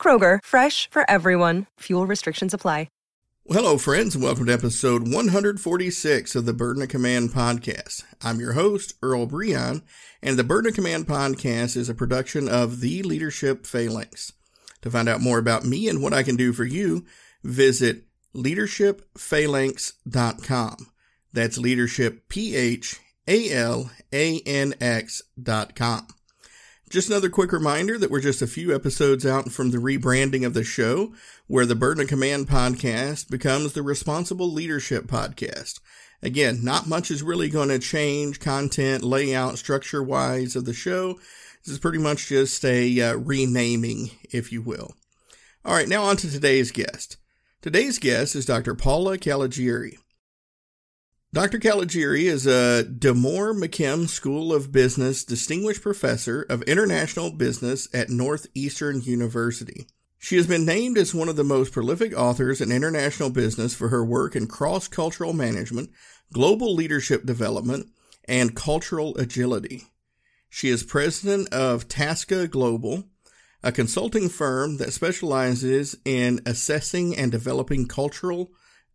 Kroger, 0.00 0.38
fresh 0.42 0.88
for 0.90 1.04
everyone. 1.10 1.66
Fuel 1.80 2.06
restrictions 2.06 2.54
apply. 2.54 2.88
Well, 3.46 3.62
hello, 3.64 3.78
friends, 3.78 4.14
and 4.14 4.22
welcome 4.22 4.44
to 4.46 4.52
episode 4.52 5.12
146 5.12 6.36
of 6.36 6.44
the 6.44 6.52
Burden 6.52 6.82
of 6.82 6.90
Command 6.90 7.30
podcast. 7.30 8.04
I'm 8.22 8.38
your 8.38 8.52
host, 8.52 8.92
Earl 9.02 9.26
Breon, 9.26 9.82
and 10.22 10.38
the 10.38 10.44
Burden 10.44 10.68
of 10.68 10.74
Command 10.74 11.06
podcast 11.06 11.74
is 11.76 11.88
a 11.88 11.94
production 11.94 12.46
of 12.48 12.80
The 12.80 13.02
Leadership 13.02 13.66
Phalanx. 13.66 14.34
To 14.82 14.90
find 14.90 15.08
out 15.08 15.22
more 15.22 15.38
about 15.38 15.64
me 15.64 15.88
and 15.88 16.02
what 16.02 16.12
I 16.12 16.22
can 16.22 16.36
do 16.36 16.52
for 16.52 16.64
you, 16.64 17.06
visit 17.42 18.04
leadershipphalanx.com. 18.36 20.76
That's 21.32 21.58
leadership, 21.58 22.28
P 22.28 22.54
H 22.54 23.00
A 23.26 23.52
L 23.52 23.90
A 24.12 24.40
N 24.46 24.74
X 24.80 25.22
dot 25.42 25.74
com. 25.74 26.06
Just 26.90 27.08
another 27.08 27.28
quick 27.28 27.52
reminder 27.52 27.96
that 27.96 28.10
we're 28.10 28.20
just 28.20 28.42
a 28.42 28.48
few 28.48 28.74
episodes 28.74 29.24
out 29.24 29.52
from 29.52 29.70
the 29.70 29.78
rebranding 29.78 30.44
of 30.44 30.54
the 30.54 30.64
show, 30.64 31.14
where 31.46 31.64
the 31.64 31.76
Burden 31.76 32.02
of 32.02 32.08
Command 32.08 32.48
podcast 32.48 33.30
becomes 33.30 33.74
the 33.74 33.82
Responsible 33.84 34.50
Leadership 34.50 35.04
podcast. 35.06 35.78
Again, 36.20 36.64
not 36.64 36.88
much 36.88 37.12
is 37.12 37.22
really 37.22 37.48
going 37.48 37.68
to 37.68 37.78
change 37.78 38.40
content, 38.40 39.04
layout, 39.04 39.56
structure 39.56 40.02
wise 40.02 40.56
of 40.56 40.64
the 40.64 40.74
show. 40.74 41.14
This 41.64 41.74
is 41.74 41.78
pretty 41.78 41.98
much 41.98 42.26
just 42.26 42.64
a 42.64 43.00
uh, 43.00 43.14
renaming, 43.18 44.10
if 44.32 44.50
you 44.50 44.60
will. 44.60 44.96
All 45.64 45.74
right, 45.74 45.86
now 45.86 46.02
on 46.02 46.16
to 46.16 46.28
today's 46.28 46.72
guest. 46.72 47.18
Today's 47.62 48.00
guest 48.00 48.34
is 48.34 48.46
Dr. 48.46 48.74
Paula 48.74 49.16
Caligiuri. 49.16 49.98
Dr. 51.32 51.60
Caligiuri 51.60 52.24
is 52.24 52.44
a 52.44 52.82
D'Amore-McKim 52.82 54.08
School 54.08 54.52
of 54.52 54.72
Business 54.72 55.22
Distinguished 55.22 55.80
Professor 55.80 56.42
of 56.42 56.62
International 56.62 57.30
Business 57.30 57.88
at 57.94 58.10
Northeastern 58.10 59.00
University. 59.02 59.86
She 60.18 60.34
has 60.34 60.48
been 60.48 60.66
named 60.66 60.98
as 60.98 61.14
one 61.14 61.28
of 61.28 61.36
the 61.36 61.44
most 61.44 61.72
prolific 61.72 62.18
authors 62.18 62.60
in 62.60 62.72
international 62.72 63.30
business 63.30 63.76
for 63.76 63.90
her 63.90 64.04
work 64.04 64.34
in 64.34 64.48
cross 64.48 64.88
cultural 64.88 65.32
management, 65.32 65.90
global 66.32 66.74
leadership 66.74 67.24
development, 67.24 67.90
and 68.24 68.56
cultural 68.56 69.16
agility. 69.16 69.84
She 70.48 70.68
is 70.68 70.82
president 70.82 71.54
of 71.54 71.86
Tasca 71.86 72.50
Global, 72.50 73.04
a 73.62 73.70
consulting 73.70 74.28
firm 74.28 74.78
that 74.78 74.92
specializes 74.92 75.94
in 76.04 76.40
assessing 76.44 77.16
and 77.16 77.30
developing 77.30 77.86
cultural, 77.86 78.50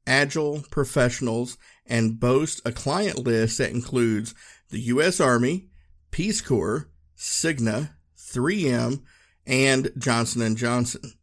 agile 0.06 0.66
professionals 0.69 1.58
and 1.86 2.19
boasts 2.19 2.61
a 2.66 2.72
client 2.72 3.19
list 3.19 3.58
that 3.58 3.72
includes 3.72 4.33
the 4.69 4.80
U.S. 4.80 5.19
Army, 5.19 5.69
Peace 6.11 6.41
Corps, 6.41 6.89
Cigna, 7.17 7.91
3M, 8.17 9.02
and 9.45 9.91
Johnson 9.97 10.56
& 10.56 10.58
Johnson. 10.58 11.13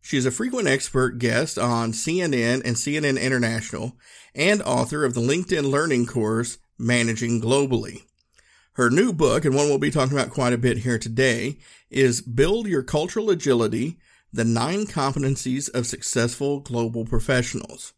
She 0.00 0.16
is 0.16 0.24
a 0.24 0.30
frequent 0.30 0.68
expert 0.68 1.18
guest 1.18 1.58
on 1.58 1.92
CNN 1.92 2.62
and 2.64 2.76
CNN 2.76 3.20
International 3.20 3.96
and 4.34 4.62
author 4.62 5.04
of 5.04 5.14
the 5.14 5.20
LinkedIn 5.20 5.70
Learning 5.70 6.06
course, 6.06 6.58
Managing 6.78 7.40
Globally. 7.40 8.04
Her 8.74 8.90
new 8.90 9.12
book, 9.12 9.44
and 9.44 9.54
one 9.54 9.66
we'll 9.66 9.78
be 9.78 9.90
talking 9.90 10.16
about 10.16 10.30
quite 10.30 10.52
a 10.52 10.58
bit 10.58 10.78
here 10.78 10.98
today, 10.98 11.58
is 11.90 12.20
Build 12.20 12.68
Your 12.68 12.82
Cultural 12.82 13.28
Agility, 13.28 13.98
the 14.32 14.44
Nine 14.44 14.86
Competencies 14.86 15.68
of 15.74 15.86
Successful 15.86 16.60
Global 16.60 17.04
Professionals. 17.04 17.92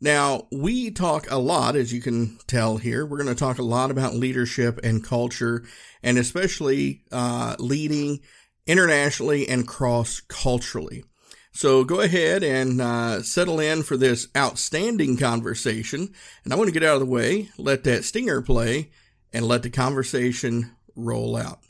Now, 0.00 0.46
we 0.52 0.90
talk 0.90 1.30
a 1.30 1.38
lot, 1.38 1.74
as 1.74 1.90
you 1.90 2.02
can 2.02 2.38
tell 2.46 2.76
here. 2.76 3.06
We're 3.06 3.16
going 3.16 3.34
to 3.34 3.38
talk 3.38 3.58
a 3.58 3.62
lot 3.62 3.90
about 3.90 4.12
leadership 4.14 4.78
and 4.84 5.02
culture, 5.02 5.64
and 6.02 6.18
especially 6.18 7.02
uh, 7.10 7.56
leading 7.58 8.20
internationally 8.66 9.48
and 9.48 9.66
cross 9.66 10.20
culturally. 10.20 11.04
So 11.52 11.82
go 11.82 12.00
ahead 12.00 12.44
and 12.44 12.78
uh, 12.78 13.22
settle 13.22 13.58
in 13.58 13.82
for 13.82 13.96
this 13.96 14.28
outstanding 14.36 15.16
conversation. 15.16 16.12
And 16.44 16.52
I 16.52 16.56
want 16.56 16.68
to 16.68 16.78
get 16.78 16.82
out 16.82 16.96
of 16.96 17.00
the 17.00 17.06
way, 17.06 17.48
let 17.56 17.84
that 17.84 18.04
stinger 18.04 18.42
play, 18.42 18.90
and 19.32 19.48
let 19.48 19.62
the 19.62 19.70
conversation 19.70 20.72
roll 20.94 21.36
out. 21.36 21.60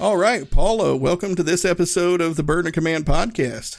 All 0.00 0.16
right, 0.16 0.50
Paula, 0.50 0.96
welcome 0.96 1.36
to 1.36 1.44
this 1.44 1.64
episode 1.64 2.20
of 2.20 2.34
the 2.34 2.42
Burden 2.42 2.66
of 2.66 2.72
Command 2.72 3.06
podcast. 3.06 3.78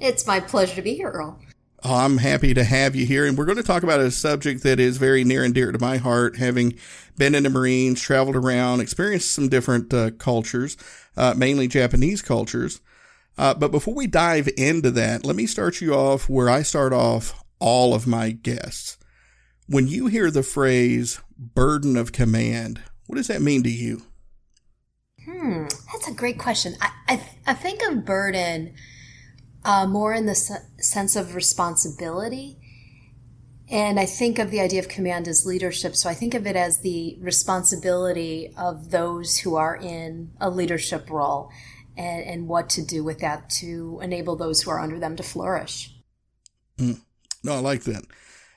It's 0.00 0.26
my 0.26 0.40
pleasure 0.40 0.76
to 0.76 0.82
be 0.82 0.94
here, 0.94 1.10
Earl. 1.10 1.38
Oh, 1.84 1.94
I'm 1.94 2.18
happy 2.18 2.54
to 2.54 2.64
have 2.64 2.96
you 2.96 3.06
here. 3.06 3.26
And 3.26 3.36
we're 3.36 3.44
going 3.44 3.58
to 3.58 3.62
talk 3.62 3.82
about 3.82 4.00
a 4.00 4.10
subject 4.10 4.62
that 4.62 4.80
is 4.80 4.96
very 4.96 5.24
near 5.24 5.44
and 5.44 5.54
dear 5.54 5.72
to 5.72 5.78
my 5.78 5.98
heart, 5.98 6.36
having 6.36 6.74
been 7.16 7.34
in 7.34 7.42
the 7.42 7.50
Marines, 7.50 8.00
traveled 8.00 8.36
around, 8.36 8.80
experienced 8.80 9.32
some 9.32 9.48
different 9.48 9.92
uh, 9.92 10.10
cultures, 10.12 10.76
uh, 11.16 11.34
mainly 11.36 11.68
Japanese 11.68 12.22
cultures. 12.22 12.80
Uh, 13.36 13.54
but 13.54 13.70
before 13.70 13.94
we 13.94 14.06
dive 14.06 14.48
into 14.56 14.90
that, 14.90 15.24
let 15.24 15.36
me 15.36 15.46
start 15.46 15.80
you 15.80 15.94
off 15.94 16.28
where 16.28 16.50
I 16.50 16.62
start 16.62 16.92
off 16.92 17.44
all 17.58 17.94
of 17.94 18.06
my 18.06 18.30
guests. 18.30 18.98
When 19.66 19.86
you 19.86 20.06
hear 20.06 20.30
the 20.30 20.42
phrase 20.42 21.20
burden 21.38 21.96
of 21.96 22.12
command, 22.12 22.80
what 23.06 23.16
does 23.16 23.28
that 23.28 23.42
mean 23.42 23.62
to 23.62 23.70
you? 23.70 24.02
Hmm, 25.24 25.64
that's 25.92 26.08
a 26.08 26.14
great 26.14 26.38
question. 26.38 26.74
I, 26.80 26.90
I, 27.08 27.26
I 27.46 27.54
think 27.54 27.82
of 27.82 28.04
burden 28.04 28.74
uh, 29.64 29.86
more 29.86 30.14
in 30.14 30.26
the 30.26 30.34
se- 30.34 30.66
sense 30.78 31.16
of 31.16 31.34
responsibility. 31.34 32.56
And 33.68 34.00
I 34.00 34.06
think 34.06 34.38
of 34.38 34.50
the 34.50 34.60
idea 34.60 34.80
of 34.80 34.88
command 34.88 35.28
as 35.28 35.46
leadership. 35.46 35.94
So 35.94 36.08
I 36.08 36.14
think 36.14 36.34
of 36.34 36.46
it 36.46 36.56
as 36.56 36.80
the 36.80 37.16
responsibility 37.20 38.52
of 38.56 38.90
those 38.90 39.38
who 39.38 39.54
are 39.54 39.76
in 39.76 40.32
a 40.40 40.50
leadership 40.50 41.08
role 41.08 41.50
and, 41.96 42.24
and 42.24 42.48
what 42.48 42.68
to 42.70 42.82
do 42.82 43.04
with 43.04 43.20
that 43.20 43.48
to 43.50 44.00
enable 44.02 44.34
those 44.34 44.62
who 44.62 44.70
are 44.70 44.80
under 44.80 44.98
them 44.98 45.14
to 45.16 45.22
flourish. 45.22 45.94
Mm. 46.78 47.00
No, 47.44 47.54
I 47.54 47.58
like 47.58 47.84
that. 47.84 48.04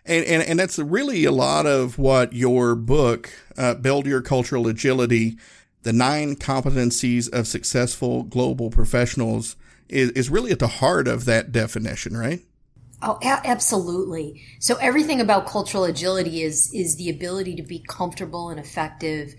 And, 0.06 0.26
and, 0.26 0.44
and 0.44 0.60
that's 0.60 0.80
really 0.80 1.26
a 1.26 1.32
lot 1.32 1.66
of 1.66 1.98
what 1.98 2.34
your 2.34 2.76
book, 2.76 3.30
uh, 3.58 3.76
Build 3.76 4.06
Your 4.06 4.22
Cultural 4.22 4.68
Agility, 4.68 5.38
the 5.84 5.94
nine 5.94 6.36
competencies 6.36 7.32
of 7.32 7.48
successful 7.48 8.24
global 8.24 8.70
professionals 8.70 9.56
is, 9.94 10.12
is 10.12 10.30
really 10.30 10.52
at 10.52 10.60
the 10.60 10.68
heart 10.68 11.08
of 11.08 11.26
that 11.26 11.52
definition, 11.52 12.18
right? 12.18 12.42
Oh, 13.02 13.20
a- 13.22 13.48
absolutely. 13.48 14.42
So 14.60 14.76
everything 14.76 15.22
about 15.22 15.46
cultural 15.46 15.84
agility 15.84 16.42
is 16.42 16.74
is 16.74 16.96
the 16.96 17.10
ability 17.10 17.56
to 17.56 17.64
be 17.64 17.84
comfortable 17.88 18.50
and 18.50 18.60
effective 18.60 19.36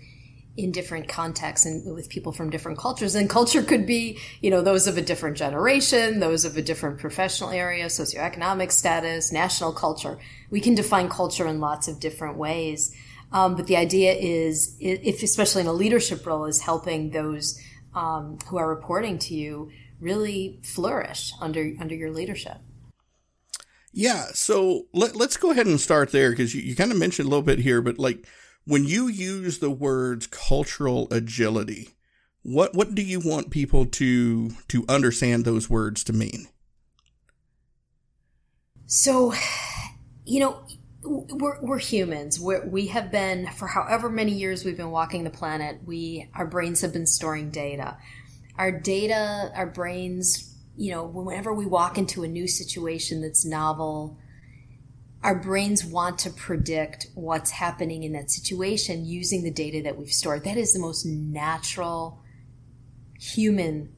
in 0.57 0.71
different 0.71 1.09
contexts 1.09 1.65
and 1.65 1.93
with 1.93 2.09
people 2.09 2.31
from 2.31 2.49
different 2.49 2.77
cultures. 2.77 3.13
And 3.15 3.29
culture 3.29 3.61
could 3.61 3.85
be, 3.85 4.19
you 4.39 4.49
know, 4.49 4.61
those 4.61 4.87
of 4.87 4.97
a 4.97 5.01
different 5.01 5.35
generation, 5.35 6.19
those 6.19 6.45
of 6.45 6.55
a 6.55 6.61
different 6.61 6.99
professional 6.99 7.49
area, 7.49 7.87
socioeconomic 7.87 8.71
status, 8.71 9.33
national 9.33 9.73
culture. 9.73 10.17
We 10.49 10.61
can 10.61 10.75
define 10.75 11.09
culture 11.09 11.45
in 11.45 11.59
lots 11.59 11.89
of 11.89 11.99
different 11.99 12.37
ways. 12.37 12.95
Um, 13.33 13.55
but 13.55 13.67
the 13.67 13.75
idea 13.75 14.13
is, 14.13 14.77
if 14.79 15.23
especially 15.23 15.61
in 15.61 15.67
a 15.67 15.73
leadership 15.73 16.25
role, 16.25 16.45
is 16.45 16.61
helping 16.61 17.09
those 17.09 17.59
um, 17.93 18.37
who 18.47 18.57
are 18.57 18.69
reporting 18.69 19.17
to 19.19 19.33
you 19.33 19.71
really 20.05 20.59
flourish 20.63 21.33
under 21.41 21.73
under 21.81 21.95
your 21.95 22.11
leadership. 22.11 22.57
Yeah, 23.91 24.27
so 24.33 24.87
let, 24.93 25.15
let's 25.15 25.37
go 25.37 25.51
ahead 25.51 25.67
and 25.67 25.79
start 25.79 26.11
there 26.11 26.29
because 26.29 26.53
you, 26.53 26.61
you 26.61 26.75
kind 26.75 26.91
of 26.91 26.97
mentioned 26.97 27.27
a 27.27 27.29
little 27.29 27.41
bit 27.41 27.59
here, 27.59 27.81
but 27.81 27.97
like 27.97 28.27
when 28.65 28.83
you 28.83 29.07
use 29.07 29.59
the 29.59 29.71
words 29.71 30.27
cultural 30.27 31.07
agility, 31.11 31.95
what 32.43 32.75
what 32.75 32.93
do 32.93 33.01
you 33.01 33.19
want 33.19 33.49
people 33.49 33.85
to 33.85 34.51
to 34.67 34.85
understand 34.87 35.43
those 35.43 35.69
words 35.69 36.03
to 36.05 36.13
mean? 36.13 36.47
So, 38.85 39.33
you 40.25 40.41
know, 40.41 40.67
we're, 41.03 41.59
we're 41.61 41.79
humans. 41.79 42.39
We're, 42.39 42.67
we 42.67 42.87
have 42.87 43.11
been 43.11 43.47
for 43.47 43.67
however 43.67 44.09
many 44.09 44.33
years 44.33 44.63
we've 44.63 44.77
been 44.77 44.91
walking 44.91 45.23
the 45.23 45.29
planet. 45.31 45.79
We 45.85 46.29
our 46.35 46.45
brains 46.45 46.81
have 46.81 46.93
been 46.93 47.07
storing 47.07 47.49
data 47.49 47.97
our 48.57 48.71
data, 48.71 49.51
our 49.55 49.67
brains, 49.67 50.55
you 50.77 50.91
know, 50.91 51.03
whenever 51.03 51.53
we 51.53 51.65
walk 51.65 51.97
into 51.97 52.23
a 52.23 52.27
new 52.27 52.47
situation 52.47 53.21
that's 53.21 53.45
novel, 53.45 54.17
our 55.23 55.35
brains 55.35 55.83
want 55.83 56.19
to 56.19 56.29
predict 56.29 57.07
what's 57.15 57.51
happening 57.51 58.03
in 58.03 58.13
that 58.13 58.29
situation 58.29 59.05
using 59.05 59.43
the 59.43 59.51
data 59.51 59.81
that 59.83 59.97
we've 59.97 60.11
stored. 60.11 60.43
That 60.43 60.57
is 60.57 60.73
the 60.73 60.79
most 60.79 61.05
natural 61.05 62.21
human 63.19 63.91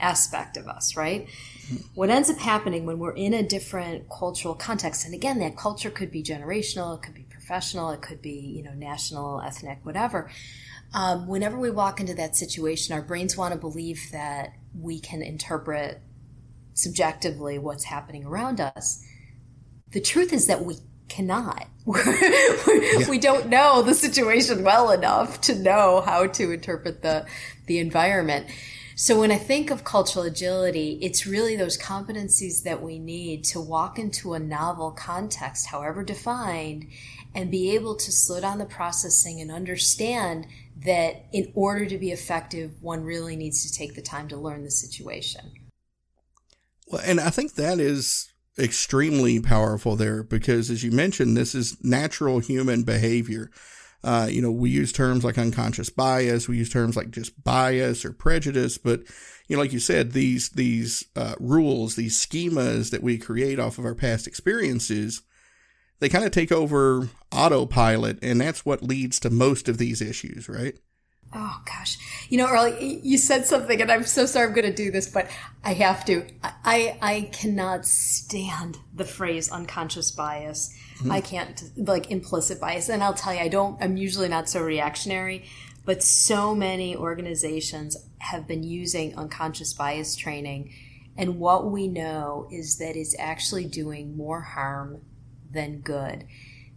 aspect 0.00 0.56
of 0.56 0.66
us, 0.66 0.96
right? 0.96 1.26
Mm-hmm. 1.26 1.76
What 1.94 2.10
ends 2.10 2.28
up 2.28 2.38
happening 2.38 2.84
when 2.84 2.98
we're 2.98 3.14
in 3.14 3.32
a 3.32 3.42
different 3.42 4.08
cultural 4.10 4.54
context, 4.54 5.04
and 5.04 5.14
again, 5.14 5.38
that 5.38 5.56
culture 5.56 5.90
could 5.90 6.10
be 6.10 6.22
generational, 6.22 6.96
it 6.96 7.02
could 7.02 7.14
be 7.14 7.26
professional, 7.30 7.90
it 7.90 8.02
could 8.02 8.20
be, 8.20 8.32
you 8.32 8.62
know, 8.62 8.74
national, 8.74 9.40
ethnic, 9.40 9.78
whatever. 9.84 10.30
Um, 10.94 11.26
whenever 11.26 11.58
we 11.58 11.70
walk 11.70 12.00
into 12.00 12.14
that 12.14 12.36
situation, 12.36 12.94
our 12.94 13.02
brains 13.02 13.36
want 13.36 13.54
to 13.54 13.58
believe 13.58 14.10
that 14.12 14.54
we 14.78 15.00
can 15.00 15.22
interpret 15.22 16.00
subjectively 16.74 17.58
what's 17.58 17.84
happening 17.84 18.24
around 18.24 18.60
us. 18.60 19.04
The 19.92 20.00
truth 20.00 20.32
is 20.32 20.46
that 20.46 20.64
we 20.64 20.76
cannot. 21.08 21.68
yeah. 21.86 23.08
We 23.08 23.18
don't 23.18 23.48
know 23.48 23.82
the 23.82 23.94
situation 23.94 24.64
well 24.64 24.90
enough 24.90 25.40
to 25.42 25.54
know 25.54 26.00
how 26.00 26.26
to 26.26 26.52
interpret 26.52 27.02
the 27.02 27.26
the 27.66 27.78
environment. 27.78 28.46
So 28.94 29.18
when 29.18 29.32
I 29.32 29.36
think 29.36 29.70
of 29.70 29.84
cultural 29.84 30.24
agility, 30.24 30.98
it's 31.02 31.26
really 31.26 31.56
those 31.56 31.78
competencies 31.78 32.62
that 32.64 32.82
we 32.82 32.98
need 32.98 33.44
to 33.44 33.60
walk 33.60 33.98
into 33.98 34.34
a 34.34 34.38
novel 34.38 34.90
context, 34.90 35.66
however 35.66 36.04
defined, 36.04 36.86
and 37.34 37.50
be 37.50 37.74
able 37.74 37.96
to 37.96 38.12
slow 38.12 38.40
down 38.40 38.58
the 38.58 38.64
processing 38.66 39.40
and 39.40 39.50
understand 39.50 40.46
that 40.84 41.26
in 41.32 41.52
order 41.54 41.86
to 41.86 41.98
be 41.98 42.10
effective, 42.10 42.72
one 42.80 43.02
really 43.04 43.36
needs 43.36 43.64
to 43.68 43.78
take 43.78 43.94
the 43.94 44.02
time 44.02 44.28
to 44.28 44.36
learn 44.36 44.64
the 44.64 44.70
situation. 44.70 45.52
Well, 46.86 47.02
and 47.04 47.20
I 47.20 47.30
think 47.30 47.54
that 47.54 47.78
is 47.78 48.32
extremely 48.58 49.40
powerful 49.40 49.96
there 49.96 50.22
because, 50.22 50.70
as 50.70 50.84
you 50.84 50.90
mentioned, 50.90 51.36
this 51.36 51.54
is 51.54 51.82
natural 51.82 52.38
human 52.38 52.82
behavior. 52.82 53.50
Uh, 54.04 54.26
you 54.28 54.42
know, 54.42 54.50
we 54.50 54.68
use 54.68 54.92
terms 54.92 55.24
like 55.24 55.38
unconscious 55.38 55.88
bias. 55.88 56.48
We 56.48 56.58
use 56.58 56.70
terms 56.70 56.96
like 56.96 57.10
just 57.10 57.44
bias 57.44 58.04
or 58.04 58.12
prejudice. 58.12 58.76
But, 58.76 59.00
you 59.46 59.56
know, 59.56 59.62
like 59.62 59.72
you 59.72 59.78
said, 59.78 60.12
these, 60.12 60.50
these, 60.50 61.06
uh, 61.14 61.36
rules, 61.38 61.94
these 61.94 62.18
schemas 62.18 62.90
that 62.90 63.02
we 63.02 63.16
create 63.16 63.60
off 63.60 63.78
of 63.78 63.84
our 63.84 63.94
past 63.94 64.26
experiences, 64.26 65.22
they 66.02 66.08
kind 66.08 66.24
of 66.24 66.32
take 66.32 66.50
over 66.50 67.08
autopilot. 67.30 68.18
And 68.22 68.40
that's 68.40 68.66
what 68.66 68.82
leads 68.82 69.20
to 69.20 69.30
most 69.30 69.68
of 69.68 69.78
these 69.78 70.02
issues, 70.02 70.48
right? 70.48 70.76
Oh 71.34 71.62
gosh, 71.64 71.96
you 72.28 72.36
know, 72.36 72.46
Earl, 72.46 72.78
you 72.78 73.16
said 73.16 73.46
something, 73.46 73.80
and 73.80 73.90
I'm 73.90 74.04
so 74.04 74.26
sorry 74.26 74.48
I'm 74.48 74.52
going 74.52 74.66
to 74.66 74.74
do 74.74 74.90
this, 74.90 75.10
but 75.10 75.30
I 75.64 75.72
have 75.72 76.04
to. 76.04 76.26
I 76.42 76.98
I 77.00 77.30
cannot 77.32 77.86
stand 77.86 78.76
the 78.94 79.06
phrase 79.06 79.50
unconscious 79.50 80.10
bias. 80.10 80.76
Mm-hmm. 80.98 81.10
I 81.10 81.22
can't 81.22 81.62
like 81.78 82.10
implicit 82.10 82.60
bias, 82.60 82.90
and 82.90 83.02
I'll 83.02 83.14
tell 83.14 83.32
you, 83.32 83.40
I 83.40 83.48
don't. 83.48 83.82
I'm 83.82 83.96
usually 83.96 84.28
not 84.28 84.50
so 84.50 84.60
reactionary, 84.60 85.46
but 85.86 86.02
so 86.02 86.54
many 86.54 86.94
organizations 86.94 87.96
have 88.18 88.46
been 88.46 88.62
using 88.62 89.16
unconscious 89.16 89.72
bias 89.72 90.16
training, 90.16 90.70
and 91.16 91.38
what 91.38 91.70
we 91.70 91.88
know 91.88 92.46
is 92.52 92.76
that 92.76 92.94
it's 92.94 93.18
actually 93.18 93.64
doing 93.64 94.18
more 94.18 94.42
harm 94.42 95.00
than 95.52 95.80
good, 95.80 96.26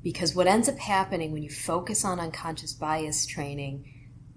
because 0.04 0.36
what 0.36 0.48
ends 0.48 0.70
up 0.70 0.78
happening 0.78 1.32
when 1.32 1.44
you 1.44 1.50
focus 1.50 2.06
on 2.06 2.20
unconscious 2.20 2.74
bias 2.74 3.26
training 3.26 3.92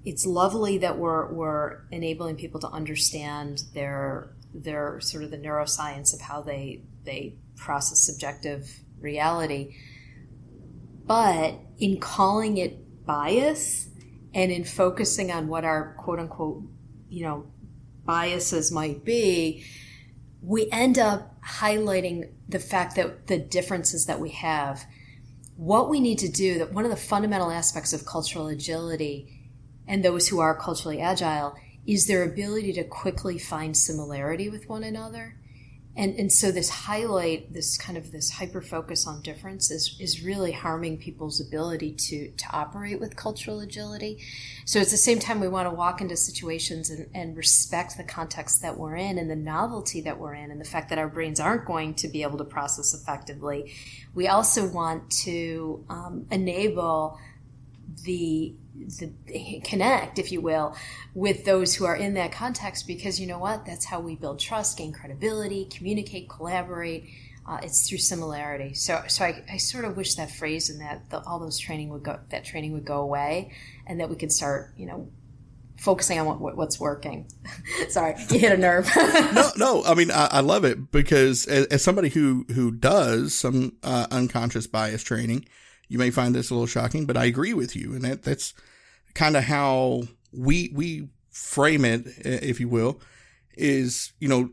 it's 0.04 0.24
lovely 0.24 0.78
that 0.78 0.98
we're 0.98 1.32
we're 1.32 1.82
enabling 1.90 2.36
people 2.36 2.60
to 2.60 2.68
understand 2.68 3.62
their 3.74 4.34
their 4.54 5.00
sort 5.00 5.22
of 5.22 5.30
the 5.30 5.36
neuroscience 5.36 6.14
of 6.14 6.20
how 6.20 6.40
they 6.40 6.82
they 7.04 7.36
process 7.56 8.00
subjective 8.00 8.80
reality. 9.00 9.76
But 11.04 11.60
in 11.78 12.00
calling 12.00 12.58
it 12.58 13.04
bias 13.04 13.88
and 14.34 14.52
in 14.52 14.64
focusing 14.64 15.30
on 15.30 15.48
what 15.48 15.64
our 15.64 15.94
quote 15.98 16.18
unquote, 16.18 16.62
you 17.08 17.24
know, 17.24 17.46
biases 18.04 18.70
might 18.70 19.04
be, 19.04 19.64
we 20.42 20.68
end 20.70 20.98
up 20.98 21.34
highlighting 21.42 22.30
the 22.48 22.58
fact 22.58 22.96
that 22.96 23.26
the 23.26 23.38
differences 23.38 24.06
that 24.06 24.20
we 24.20 24.30
have. 24.30 24.84
What 25.56 25.88
we 25.88 26.00
need 26.00 26.18
to 26.18 26.28
do, 26.28 26.58
that 26.58 26.72
one 26.72 26.84
of 26.84 26.90
the 26.90 26.96
fundamental 26.96 27.50
aspects 27.50 27.92
of 27.92 28.06
cultural 28.06 28.46
agility 28.46 29.50
and 29.86 30.04
those 30.04 30.28
who 30.28 30.38
are 30.38 30.54
culturally 30.54 31.00
agile 31.00 31.56
is 31.86 32.06
their 32.06 32.22
ability 32.22 32.74
to 32.74 32.84
quickly 32.84 33.38
find 33.38 33.76
similarity 33.76 34.48
with 34.48 34.68
one 34.68 34.84
another. 34.84 35.37
And, 35.98 36.14
and 36.14 36.32
so 36.32 36.52
this 36.52 36.70
highlight, 36.70 37.52
this 37.52 37.76
kind 37.76 37.98
of 37.98 38.12
this 38.12 38.30
hyper 38.30 38.62
focus 38.62 39.04
on 39.04 39.20
difference 39.20 39.68
is, 39.72 39.96
is 39.98 40.22
really 40.22 40.52
harming 40.52 40.98
people's 40.98 41.40
ability 41.40 41.90
to, 41.90 42.30
to 42.30 42.44
operate 42.52 43.00
with 43.00 43.16
cultural 43.16 43.58
agility. 43.58 44.22
So 44.64 44.80
at 44.80 44.90
the 44.90 44.96
same 44.96 45.18
time, 45.18 45.40
we 45.40 45.48
want 45.48 45.68
to 45.68 45.74
walk 45.74 46.00
into 46.00 46.16
situations 46.16 46.88
and, 46.88 47.08
and 47.14 47.36
respect 47.36 47.96
the 47.96 48.04
context 48.04 48.62
that 48.62 48.78
we're 48.78 48.94
in 48.94 49.18
and 49.18 49.28
the 49.28 49.34
novelty 49.34 50.00
that 50.02 50.20
we're 50.20 50.34
in 50.34 50.52
and 50.52 50.60
the 50.60 50.64
fact 50.64 50.88
that 50.90 50.98
our 50.98 51.08
brains 51.08 51.40
aren't 51.40 51.64
going 51.64 51.94
to 51.94 52.06
be 52.06 52.22
able 52.22 52.38
to 52.38 52.44
process 52.44 52.94
effectively. 52.94 53.74
We 54.14 54.28
also 54.28 54.68
want 54.68 55.10
to 55.24 55.84
um, 55.90 56.26
enable 56.30 57.18
the 58.04 58.54
the 58.86 59.60
connect, 59.64 60.18
if 60.18 60.32
you 60.32 60.40
will, 60.40 60.76
with 61.14 61.44
those 61.44 61.74
who 61.74 61.84
are 61.84 61.96
in 61.96 62.14
that 62.14 62.32
context 62.32 62.86
because 62.86 63.20
you 63.20 63.26
know 63.26 63.38
what? 63.38 63.66
That's 63.66 63.84
how 63.84 64.00
we 64.00 64.16
build 64.16 64.38
trust, 64.38 64.78
gain 64.78 64.92
credibility, 64.92 65.66
communicate, 65.66 66.28
collaborate. 66.28 67.08
Uh, 67.46 67.60
it's 67.62 67.88
through 67.88 67.96
similarity. 67.96 68.74
So, 68.74 69.02
so 69.08 69.24
I, 69.24 69.42
I, 69.50 69.56
sort 69.56 69.86
of 69.86 69.96
wish 69.96 70.16
that 70.16 70.30
phrase 70.30 70.68
and 70.68 70.82
that 70.82 71.08
the, 71.08 71.20
all 71.20 71.38
those 71.38 71.58
training 71.58 71.88
would 71.88 72.02
go, 72.02 72.20
that 72.28 72.44
training 72.44 72.74
would 72.74 72.84
go 72.84 73.00
away, 73.00 73.52
and 73.86 74.00
that 74.00 74.10
we 74.10 74.16
could 74.16 74.30
start, 74.30 74.74
you 74.76 74.84
know, 74.84 75.08
focusing 75.78 76.18
on 76.18 76.38
what, 76.40 76.56
what's 76.56 76.78
working. 76.78 77.26
Sorry, 77.88 78.14
you 78.30 78.38
hit 78.38 78.52
a 78.52 78.56
nerve. 78.56 78.90
no, 78.96 79.50
no. 79.56 79.84
I 79.84 79.94
mean, 79.94 80.10
I, 80.10 80.28
I, 80.32 80.40
love 80.40 80.64
it 80.64 80.90
because 80.92 81.46
as, 81.46 81.66
as, 81.66 81.82
somebody 81.82 82.10
who 82.10 82.44
who 82.52 82.70
does 82.70 83.32
some 83.32 83.76
uh, 83.82 84.06
unconscious 84.10 84.66
bias 84.66 85.02
training, 85.02 85.46
you 85.88 85.98
may 85.98 86.10
find 86.10 86.34
this 86.34 86.50
a 86.50 86.54
little 86.54 86.66
shocking, 86.66 87.06
but 87.06 87.16
I 87.16 87.24
agree 87.24 87.54
with 87.54 87.74
you, 87.74 87.94
and 87.94 88.02
that 88.02 88.22
that's 88.22 88.54
kind 89.14 89.36
of 89.36 89.44
how 89.44 90.02
we 90.32 90.70
we 90.74 91.08
frame 91.30 91.84
it, 91.84 92.06
if 92.24 92.60
you 92.60 92.68
will, 92.68 93.00
is 93.54 94.12
you 94.20 94.28
know 94.28 94.50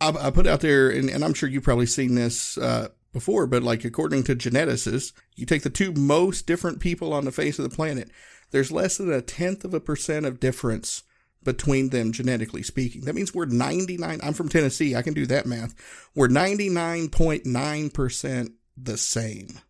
I, 0.00 0.08
I 0.08 0.30
put 0.30 0.46
out 0.46 0.60
there, 0.60 0.88
and, 0.90 1.10
and, 1.10 1.24
I'm 1.24 1.34
sure 1.34 1.48
you've 1.48 1.64
probably 1.64 1.86
seen 1.86 2.14
this 2.14 2.56
uh, 2.58 2.88
before, 3.12 3.46
but 3.46 3.62
like 3.62 3.84
according 3.84 4.24
to 4.24 4.36
geneticists, 4.36 5.12
you 5.34 5.46
take 5.46 5.62
the 5.62 5.70
two 5.70 5.92
most 5.92 6.46
different 6.46 6.80
people 6.80 7.12
on 7.12 7.24
the 7.24 7.32
face 7.32 7.58
of 7.58 7.68
the 7.68 7.74
planet, 7.74 8.10
there's 8.50 8.70
less 8.70 8.98
than 8.98 9.12
a 9.12 9.22
tenth 9.22 9.64
of 9.64 9.74
a 9.74 9.80
percent 9.80 10.26
of 10.26 10.38
difference 10.40 11.02
between 11.42 11.88
them 11.90 12.12
genetically 12.12 12.62
speaking. 12.62 13.02
That 13.02 13.14
means 13.14 13.34
we're 13.34 13.44
99. 13.46 14.20
I'm 14.22 14.34
from 14.34 14.48
Tennessee. 14.48 14.96
I 14.96 15.02
can 15.02 15.14
do 15.14 15.26
that 15.26 15.46
math. 15.46 15.74
We're 16.14 16.28
99.9% 16.28 18.52
the 18.76 18.98
same 18.98 19.60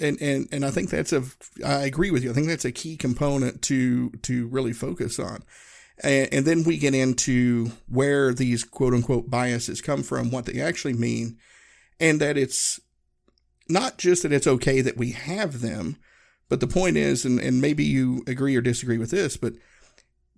and 0.00 0.20
and 0.20 0.48
and 0.52 0.64
I 0.64 0.70
think 0.70 0.90
that's 0.90 1.12
a 1.12 1.24
I 1.64 1.84
agree 1.84 2.10
with 2.10 2.24
you. 2.24 2.30
I 2.30 2.34
think 2.34 2.48
that's 2.48 2.64
a 2.64 2.72
key 2.72 2.96
component 2.96 3.62
to 3.62 4.10
to 4.10 4.48
really 4.48 4.72
focus 4.72 5.18
on. 5.18 5.42
And, 6.00 6.28
and 6.32 6.46
then 6.46 6.62
we 6.62 6.78
get 6.78 6.94
into 6.94 7.72
where 7.88 8.32
these 8.32 8.64
quote 8.64 8.94
unquote 8.94 9.30
biases 9.30 9.80
come 9.80 10.02
from, 10.02 10.30
what 10.30 10.46
they 10.46 10.60
actually 10.60 10.94
mean, 10.94 11.38
and 11.98 12.20
that 12.20 12.36
it's 12.36 12.80
not 13.68 13.98
just 13.98 14.22
that 14.22 14.32
it's 14.32 14.46
okay 14.46 14.80
that 14.80 14.96
we 14.96 15.10
have 15.10 15.60
them, 15.60 15.96
but 16.48 16.60
the 16.60 16.66
point 16.66 16.96
is, 16.96 17.24
and, 17.24 17.38
and 17.40 17.60
maybe 17.60 17.84
you 17.84 18.22
agree 18.26 18.56
or 18.56 18.60
disagree 18.60 18.98
with 18.98 19.10
this, 19.10 19.36
but 19.36 19.54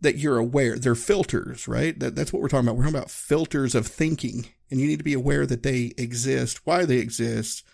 that 0.00 0.16
you're 0.16 0.38
aware 0.38 0.78
they're 0.78 0.94
filters, 0.94 1.68
right? 1.68 1.98
That, 2.00 2.16
that's 2.16 2.32
what 2.32 2.42
we're 2.42 2.48
talking 2.48 2.66
about. 2.66 2.76
We're 2.76 2.84
talking 2.84 2.98
about 2.98 3.10
filters 3.10 3.74
of 3.74 3.86
thinking, 3.86 4.48
and 4.70 4.80
you 4.80 4.86
need 4.86 4.98
to 4.98 5.04
be 5.04 5.14
aware 5.14 5.46
that 5.46 5.62
they 5.62 5.92
exist, 5.98 6.66
why 6.66 6.84
they 6.84 6.96
exist, 6.96 7.64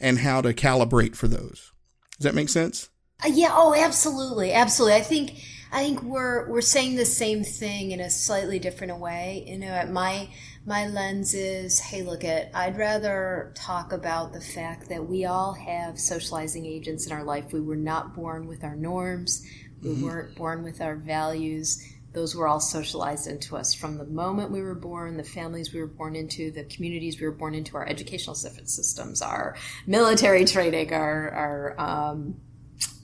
and 0.00 0.18
how 0.18 0.40
to 0.40 0.52
calibrate 0.52 1.16
for 1.16 1.28
those. 1.28 1.72
Does 2.18 2.24
that 2.24 2.34
make 2.34 2.48
sense? 2.48 2.90
Uh, 3.24 3.28
yeah. 3.32 3.50
Oh, 3.52 3.74
absolutely, 3.74 4.52
absolutely. 4.52 4.96
I 4.96 5.02
think 5.02 5.32
I 5.72 5.82
think 5.82 6.02
we're 6.02 6.48
we're 6.50 6.60
saying 6.60 6.96
the 6.96 7.04
same 7.04 7.42
thing 7.44 7.90
in 7.90 8.00
a 8.00 8.10
slightly 8.10 8.58
different 8.58 8.98
way. 8.98 9.44
You 9.46 9.58
know, 9.58 9.68
at 9.68 9.90
my 9.90 10.28
my 10.64 10.86
lens 10.86 11.34
is, 11.34 11.80
hey, 11.80 12.02
look 12.02 12.24
at. 12.24 12.50
I'd 12.54 12.76
rather 12.76 13.52
talk 13.54 13.92
about 13.92 14.32
the 14.32 14.40
fact 14.40 14.88
that 14.88 15.08
we 15.08 15.24
all 15.24 15.54
have 15.54 15.98
socializing 15.98 16.66
agents 16.66 17.06
in 17.06 17.12
our 17.12 17.24
life. 17.24 17.52
We 17.52 17.60
were 17.60 17.76
not 17.76 18.14
born 18.14 18.46
with 18.46 18.64
our 18.64 18.76
norms. 18.76 19.46
We 19.82 19.90
mm-hmm. 19.90 20.04
weren't 20.04 20.36
born 20.36 20.62
with 20.62 20.80
our 20.80 20.96
values 20.96 21.82
those 22.16 22.34
were 22.34 22.48
all 22.48 22.60
socialized 22.60 23.26
into 23.26 23.58
us 23.58 23.74
from 23.74 23.98
the 23.98 24.04
moment 24.06 24.50
we 24.50 24.62
were 24.62 24.74
born, 24.74 25.18
the 25.18 25.22
families 25.22 25.74
we 25.74 25.80
were 25.80 25.86
born 25.86 26.16
into, 26.16 26.50
the 26.50 26.64
communities 26.64 27.20
we 27.20 27.26
were 27.26 27.32
born 27.32 27.54
into, 27.54 27.76
our 27.76 27.86
educational 27.86 28.34
systems, 28.34 29.20
our 29.20 29.54
military 29.86 30.46
training, 30.46 30.94
our, 30.94 31.30
our 31.30 31.78
um, 31.78 32.40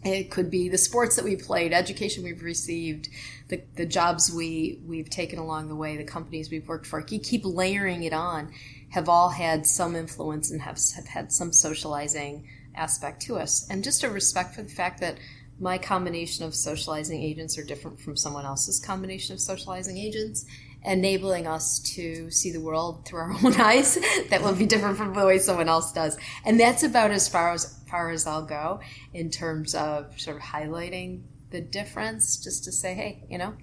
it 0.03 0.31
could 0.31 0.51
be 0.51 0.71
the 0.71 0.79
sports 0.79 1.17
that 1.17 1.27
we 1.27 1.37
played, 1.37 1.75
education 1.75 2.25
we've 2.25 2.43
received, 2.43 3.11
the, 3.49 3.63
the 3.77 3.85
jobs 3.85 4.33
we, 4.33 4.81
we've 4.87 5.11
taken 5.11 5.39
along 5.39 5.69
the 5.69 5.77
way, 5.77 5.99
the 5.99 6.05
companies 6.05 6.51
we've 6.51 6.67
worked 6.67 6.87
for. 6.87 7.05
You 7.07 7.21
keep 7.21 7.43
layering 7.45 8.05
it 8.05 8.15
on, 8.15 8.51
have 8.89 9.11
all 9.11 9.29
had 9.29 9.67
some 9.67 9.95
influence 9.95 10.51
and 10.51 10.63
have, 10.63 10.79
have 10.97 11.09
had 11.09 11.33
some 11.33 11.53
socializing 11.53 12.49
aspect 12.75 13.21
to 13.23 13.37
us. 13.37 13.69
And 13.69 13.85
just 13.85 14.05
a 14.05 14.09
respect 14.09 14.55
for 14.55 14.63
the 14.63 14.71
fact 14.71 15.01
that 15.01 15.19
my 15.63 15.79
combination 15.79 16.45
of 16.45 16.57
socializing 16.57 17.23
agents 17.23 17.57
are 17.57 17.63
different 17.63 18.01
from 18.01 18.17
someone 18.17 18.45
else's 18.45 18.81
combination 18.81 19.33
of 19.33 19.41
socializing 19.41 19.97
agents, 19.97 20.45
enabling 20.85 21.47
us 21.47 21.79
to 21.79 22.29
see 22.33 22.51
the 22.51 22.61
world 22.61 23.07
through 23.07 23.21
our 23.21 23.33
own 23.45 23.55
eyes 23.61 23.97
that 24.29 24.43
will 24.43 24.55
be 24.55 24.67
different 24.67 24.99
from 24.99 25.15
the 25.15 25.25
way 25.25 25.39
someone 25.39 25.69
else 25.69 25.93
does. 25.93 26.19
And 26.45 26.59
that's 26.59 26.83
about 26.83 27.13
as 27.13 27.29
far 27.29 27.53
as 27.53 27.79
far 27.89 28.11
as 28.11 28.27
I'll 28.27 28.45
go 28.45 28.81
in 29.15 29.31
terms 29.31 29.77
of 29.77 30.21
sort 30.21 30.37
of 30.37 30.43
highlighting 30.43 31.23
the 31.51 31.61
difference, 31.61 32.43
just 32.43 32.65
to 32.65 32.73
say, 32.73 32.95
hey, 32.95 33.25
you 33.31 33.39
know, 33.39 33.55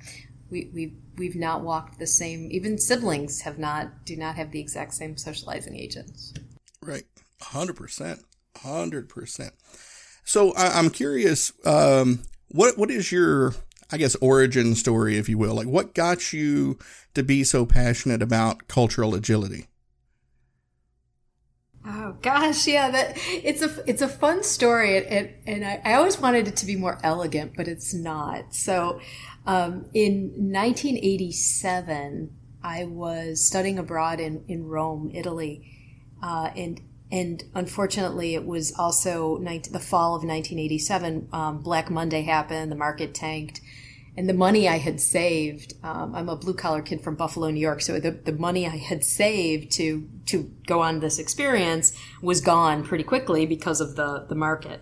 we, 0.49 0.71
we 0.73 0.93
we've 1.17 1.35
not 1.35 1.63
walked 1.63 1.99
the 1.99 2.07
same 2.07 2.47
even 2.51 2.77
siblings 2.77 3.41
have 3.41 3.59
not 3.59 4.05
do 4.05 4.15
not 4.15 4.35
have 4.35 4.51
the 4.51 4.59
exact 4.59 4.93
same 4.93 5.17
socializing 5.17 5.75
agents. 5.75 6.33
Right. 6.81 7.03
100% 7.41 8.23
100% 8.55 9.51
so 10.29 10.53
I, 10.53 10.77
am 10.77 10.91
curious 10.91 11.51
um, 11.65 12.21
what 12.49 12.77
what 12.77 12.91
is 12.91 13.11
your 13.11 13.55
i 13.91 13.97
guess 13.97 14.15
origin 14.15 14.75
story 14.75 15.17
if 15.17 15.27
you 15.27 15.39
will 15.39 15.55
like 15.55 15.67
what 15.67 15.95
got 15.95 16.31
you 16.31 16.77
to 17.15 17.23
be 17.23 17.43
so 17.43 17.65
passionate 17.65 18.21
about 18.21 18.67
cultural 18.67 19.15
agility 19.15 19.65
Oh 21.85 22.17
gosh, 22.21 22.67
yeah, 22.67 22.91
that 22.91 23.13
it's 23.15 23.61
a 23.61 23.83
it's 23.89 24.01
a 24.01 24.07
fun 24.09 24.43
story, 24.43 24.97
and, 25.07 25.29
and 25.47 25.65
I, 25.65 25.81
I, 25.85 25.93
always 25.93 26.19
wanted 26.19 26.49
it 26.49 26.57
to 26.57 26.65
be 26.65 26.75
more 26.75 26.99
elegant, 27.03 27.53
but 27.55 27.69
it's 27.69 27.93
not. 27.93 28.53
So, 28.53 28.99
um, 29.45 29.85
in 29.93 30.33
1987, 30.51 32.35
I 32.61 32.83
was 32.83 33.41
studying 33.41 33.79
abroad 33.79 34.19
in, 34.19 34.43
in 34.49 34.65
Rome, 34.65 35.09
Italy, 35.13 35.71
uh, 36.21 36.49
and 36.55 36.81
and 37.11 37.43
unfortunately, 37.55 38.35
it 38.35 38.45
was 38.45 38.71
also 38.77 39.37
19, 39.37 39.73
the 39.73 39.79
fall 39.79 40.15
of 40.15 40.23
1987. 40.23 41.29
Um, 41.33 41.59
Black 41.59 41.89
Monday 41.89 42.21
happened, 42.21 42.71
the 42.71 42.75
market 42.75 43.15
tanked, 43.15 43.61
and 44.15 44.29
the 44.29 44.33
money 44.33 44.67
I 44.67 44.77
had 44.77 45.01
saved. 45.01 45.73
Um, 45.83 46.13
I'm 46.13 46.29
a 46.29 46.35
blue 46.35 46.53
collar 46.53 46.81
kid 46.81 47.01
from 47.01 47.15
Buffalo, 47.15 47.49
New 47.49 47.59
York, 47.59 47.81
so 47.81 47.99
the, 47.99 48.11
the 48.11 48.33
money 48.33 48.67
I 48.67 48.77
had 48.77 49.03
saved 49.03 49.71
to 49.73 50.07
to 50.27 50.51
go 50.67 50.81
on 50.81 50.99
this 50.99 51.17
experience 51.17 51.93
was 52.21 52.41
gone 52.41 52.83
pretty 52.83 53.03
quickly 53.03 53.47
because 53.47 53.81
of 53.81 53.95
the 53.95 54.25
the 54.29 54.35
market. 54.35 54.81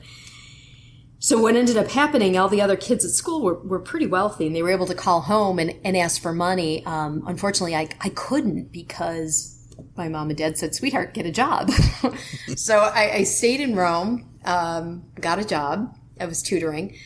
So 1.20 1.42
what 1.42 1.56
ended 1.56 1.78
up 1.78 1.88
happening, 1.88 2.38
all 2.38 2.48
the 2.48 2.62
other 2.62 2.76
kids 2.76 3.04
at 3.04 3.12
school 3.12 3.42
were, 3.42 3.60
were 3.64 3.80
pretty 3.80 4.06
wealthy 4.06 4.46
and 4.46 4.56
they 4.56 4.62
were 4.62 4.70
able 4.70 4.86
to 4.86 4.94
call 4.94 5.22
home 5.22 5.58
and, 5.58 5.74
and 5.84 5.98
ask 5.98 6.22
for 6.22 6.32
money. 6.32 6.86
Um, 6.86 7.24
unfortunately, 7.26 7.76
I, 7.76 7.90
I 8.02 8.10
couldn't 8.10 8.72
because 8.72 9.57
my 9.96 10.08
mom 10.08 10.30
and 10.30 10.38
dad 10.38 10.58
said, 10.58 10.76
sweetheart, 10.76 11.14
get 11.14 11.26
a 11.26 11.32
job. 11.32 11.72
so 12.56 12.80
I, 12.80 13.12
I, 13.16 13.24
stayed 13.24 13.60
in 13.60 13.76
Rome, 13.76 14.30
um, 14.46 15.04
got 15.20 15.40
a 15.40 15.46
job. 15.46 15.98
I 16.20 16.26
was 16.26 16.42
tutoring. 16.42 16.98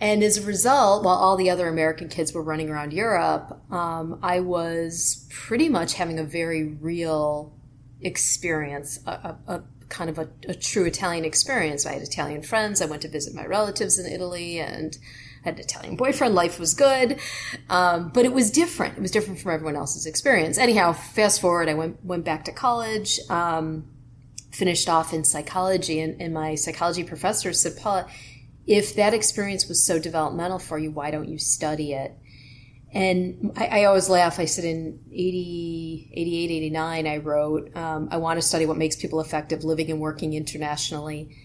And 0.00 0.22
as 0.22 0.36
a 0.38 0.42
result, 0.42 1.04
while 1.04 1.16
all 1.16 1.36
the 1.36 1.50
other 1.50 1.68
American 1.68 2.08
kids 2.08 2.32
were 2.32 2.42
running 2.42 2.68
around 2.68 2.92
Europe, 2.92 3.60
um, 3.70 4.18
I 4.22 4.40
was 4.40 5.26
pretty 5.30 5.68
much 5.68 5.94
having 5.94 6.18
a 6.18 6.24
very 6.24 6.64
real 6.64 7.54
experience, 8.00 8.98
a, 9.06 9.36
a, 9.46 9.62
kind 9.88 10.10
of 10.10 10.18
a, 10.18 10.28
a, 10.48 10.54
true 10.54 10.84
Italian 10.84 11.24
experience. 11.24 11.86
I 11.86 11.92
had 11.92 12.02
Italian 12.02 12.42
friends. 12.42 12.82
I 12.82 12.86
went 12.86 13.02
to 13.02 13.08
visit 13.08 13.34
my 13.34 13.46
relatives 13.46 13.98
in 13.98 14.10
Italy 14.10 14.58
and 14.58 14.96
had 15.44 15.54
an 15.54 15.60
Italian 15.60 15.96
boyfriend. 15.96 16.34
Life 16.34 16.58
was 16.58 16.74
good. 16.74 17.20
Um, 17.68 18.10
but 18.12 18.24
it 18.24 18.32
was 18.32 18.50
different. 18.50 18.96
It 18.96 19.00
was 19.00 19.10
different 19.10 19.38
from 19.38 19.52
everyone 19.52 19.76
else's 19.76 20.06
experience. 20.06 20.58
Anyhow, 20.58 20.92
fast 20.92 21.40
forward, 21.40 21.68
I 21.68 21.74
went, 21.74 22.04
went 22.04 22.24
back 22.24 22.44
to 22.46 22.52
college, 22.52 23.20
um, 23.28 23.84
finished 24.50 24.88
off 24.88 25.12
in 25.12 25.24
psychology 25.24 26.00
and, 26.00 26.20
and 26.20 26.32
my 26.32 26.54
psychology 26.54 27.04
professor 27.04 27.52
said, 27.52 27.76
Paula, 27.76 28.06
if 28.66 28.94
that 28.94 29.12
experience 29.12 29.68
was 29.68 29.84
so 29.84 29.98
developmental 29.98 30.58
for 30.58 30.78
you, 30.78 30.90
why 30.90 31.10
don't 31.10 31.28
you 31.28 31.38
study 31.38 31.92
it? 31.92 32.16
And 32.92 33.52
I, 33.56 33.80
I, 33.80 33.84
always 33.84 34.08
laugh. 34.08 34.38
I 34.38 34.44
said 34.44 34.64
in 34.64 35.00
80, 35.10 36.12
88, 36.14 36.50
89, 36.52 37.06
I 37.08 37.16
wrote, 37.16 37.76
um, 37.76 38.08
I 38.12 38.18
want 38.18 38.40
to 38.40 38.46
study 38.46 38.66
what 38.66 38.76
makes 38.76 38.94
people 38.94 39.20
effective 39.20 39.64
living 39.64 39.90
and 39.90 39.98
working 40.00 40.32
internationally. 40.32 41.36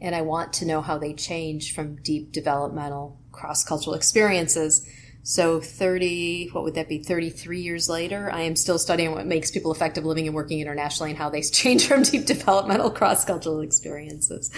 And 0.00 0.14
I 0.14 0.22
want 0.22 0.52
to 0.54 0.64
know 0.64 0.80
how 0.80 0.98
they 0.98 1.12
change 1.12 1.74
from 1.74 1.96
deep 1.96 2.32
developmental 2.32 3.18
cross 3.32 3.64
cultural 3.64 3.94
experiences. 3.94 4.86
So 5.22 5.60
30, 5.60 6.48
what 6.52 6.64
would 6.64 6.74
that 6.74 6.88
be? 6.88 7.02
33 7.02 7.60
years 7.60 7.88
later, 7.90 8.30
I 8.32 8.42
am 8.42 8.56
still 8.56 8.78
studying 8.78 9.12
what 9.12 9.26
makes 9.26 9.50
people 9.50 9.70
effective 9.70 10.04
living 10.04 10.26
and 10.26 10.34
working 10.34 10.60
internationally 10.60 11.10
and 11.10 11.18
how 11.18 11.28
they 11.28 11.42
change 11.42 11.86
from 11.86 12.02
deep 12.02 12.26
developmental 12.26 12.90
cross 12.90 13.24
cultural 13.24 13.60
experiences. 13.60 14.50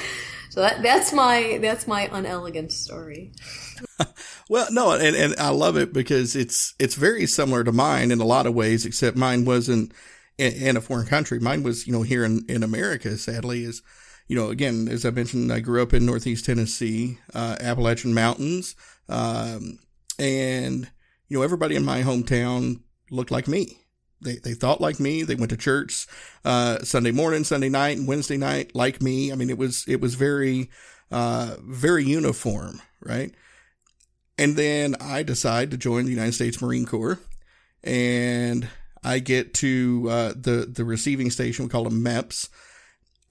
So 0.50 0.60
that, 0.60 0.82
that's 0.82 1.12
my, 1.12 1.58
that's 1.60 1.88
my 1.88 2.08
unelegant 2.12 2.72
story. 2.72 3.32
well, 4.48 4.68
no, 4.70 4.92
and, 4.92 5.16
and 5.16 5.34
I 5.38 5.48
love 5.48 5.76
it 5.76 5.92
because 5.92 6.36
it's 6.36 6.74
it's 6.78 6.94
very 6.94 7.26
similar 7.26 7.64
to 7.64 7.72
mine 7.72 8.10
in 8.10 8.20
a 8.20 8.24
lot 8.24 8.46
of 8.46 8.54
ways, 8.54 8.84
except 8.84 9.16
mine 9.16 9.44
wasn't 9.44 9.92
in, 10.38 10.52
in 10.52 10.76
a 10.76 10.80
foreign 10.80 11.06
country. 11.06 11.40
Mine 11.40 11.62
was, 11.62 11.86
you 11.86 11.92
know, 11.92 12.02
here 12.02 12.24
in, 12.24 12.44
in 12.48 12.62
America, 12.62 13.16
sadly, 13.16 13.64
is, 13.64 13.82
you 14.32 14.38
know, 14.38 14.48
again, 14.48 14.88
as 14.88 15.04
I 15.04 15.10
mentioned, 15.10 15.52
I 15.52 15.60
grew 15.60 15.82
up 15.82 15.92
in 15.92 16.06
Northeast 16.06 16.46
Tennessee, 16.46 17.18
uh, 17.34 17.58
Appalachian 17.60 18.14
Mountains. 18.14 18.74
Um, 19.06 19.78
and, 20.18 20.90
you 21.28 21.36
know, 21.36 21.42
everybody 21.42 21.76
in 21.76 21.84
my 21.84 22.00
hometown 22.00 22.80
looked 23.10 23.30
like 23.30 23.46
me. 23.46 23.76
They, 24.22 24.36
they 24.36 24.54
thought 24.54 24.80
like 24.80 24.98
me. 24.98 25.22
They 25.22 25.34
went 25.34 25.50
to 25.50 25.58
church, 25.58 26.06
uh, 26.46 26.78
Sunday 26.78 27.10
morning, 27.10 27.44
Sunday 27.44 27.68
night, 27.68 27.98
and 27.98 28.08
Wednesday 28.08 28.38
night 28.38 28.74
like 28.74 29.02
me. 29.02 29.30
I 29.30 29.34
mean, 29.34 29.50
it 29.50 29.58
was, 29.58 29.84
it 29.86 30.00
was 30.00 30.14
very, 30.14 30.70
uh, 31.10 31.56
very 31.60 32.04
uniform, 32.04 32.80
right? 33.02 33.34
And 34.38 34.56
then 34.56 34.96
I 34.98 35.24
decide 35.24 35.70
to 35.72 35.76
join 35.76 36.06
the 36.06 36.10
United 36.10 36.32
States 36.32 36.62
Marine 36.62 36.86
Corps 36.86 37.18
and 37.84 38.66
I 39.04 39.18
get 39.18 39.52
to 39.56 40.06
uh, 40.08 40.32
the, 40.34 40.72
the 40.72 40.86
receiving 40.86 41.30
station. 41.30 41.66
We 41.66 41.70
call 41.70 41.84
them 41.84 42.02
MEPS. 42.02 42.48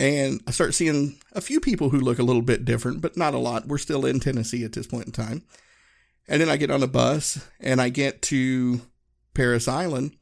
And 0.01 0.41
I 0.47 0.51
start 0.51 0.73
seeing 0.73 1.19
a 1.33 1.41
few 1.41 1.59
people 1.59 1.91
who 1.91 1.99
look 1.99 2.17
a 2.17 2.23
little 2.23 2.41
bit 2.41 2.65
different, 2.65 3.01
but 3.01 3.15
not 3.15 3.35
a 3.35 3.37
lot. 3.37 3.67
We're 3.67 3.77
still 3.77 4.03
in 4.03 4.19
Tennessee 4.19 4.63
at 4.63 4.73
this 4.73 4.87
point 4.87 5.05
in 5.05 5.11
time. 5.11 5.43
And 6.27 6.41
then 6.41 6.49
I 6.49 6.57
get 6.57 6.71
on 6.71 6.81
a 6.81 6.87
bus 6.87 7.47
and 7.59 7.79
I 7.79 7.89
get 7.89 8.23
to 8.23 8.81
Parris 9.35 9.67
Island. 9.67 10.17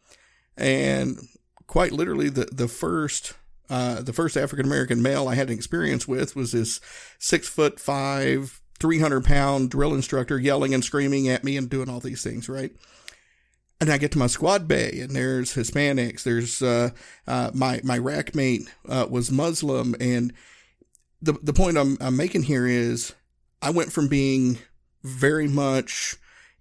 And 0.58 1.18
quite 1.66 1.94
literally, 1.94 2.28
the, 2.28 2.50
the 2.52 2.68
first 2.68 3.36
uh, 3.70 4.02
the 4.02 4.12
first 4.12 4.36
African 4.36 4.66
American 4.66 5.02
male 5.02 5.30
I 5.30 5.36
had 5.36 5.48
an 5.48 5.56
experience 5.56 6.06
with 6.06 6.36
was 6.36 6.52
this 6.52 6.82
six 7.18 7.48
foot 7.48 7.80
five, 7.80 8.60
300 8.82 9.24
pound 9.24 9.70
drill 9.70 9.94
instructor 9.94 10.38
yelling 10.38 10.74
and 10.74 10.84
screaming 10.84 11.30
at 11.30 11.46
me 11.46 11.56
and 11.56 11.70
doing 11.70 11.88
all 11.88 12.02
these 12.02 12.22
things, 12.22 12.50
right? 12.50 12.74
And 13.82 13.90
I 13.90 13.98
get 13.98 14.12
to 14.12 14.20
my 14.20 14.28
squad 14.28 14.68
bay 14.68 15.00
and 15.02 15.12
there's 15.12 15.56
Hispanics. 15.56 16.24
There's, 16.24 16.62
uh, 16.62 16.90
uh, 17.26 17.52
my, 17.54 17.80
my 17.84 17.98
rack 17.98 18.36
mate, 18.36 18.70
uh, 18.88 19.08
was 19.10 19.32
Muslim. 19.32 19.96
And 20.02 20.34
the, 21.22 21.34
the 21.42 21.54
point 21.54 21.78
I'm, 21.78 21.98
I'm 22.02 22.18
making 22.18 22.44
here 22.44 22.68
is 22.68 23.14
I 23.62 23.70
went 23.70 23.94
from 23.94 24.10
being 24.10 24.58
very 25.04 25.48
much 25.48 26.18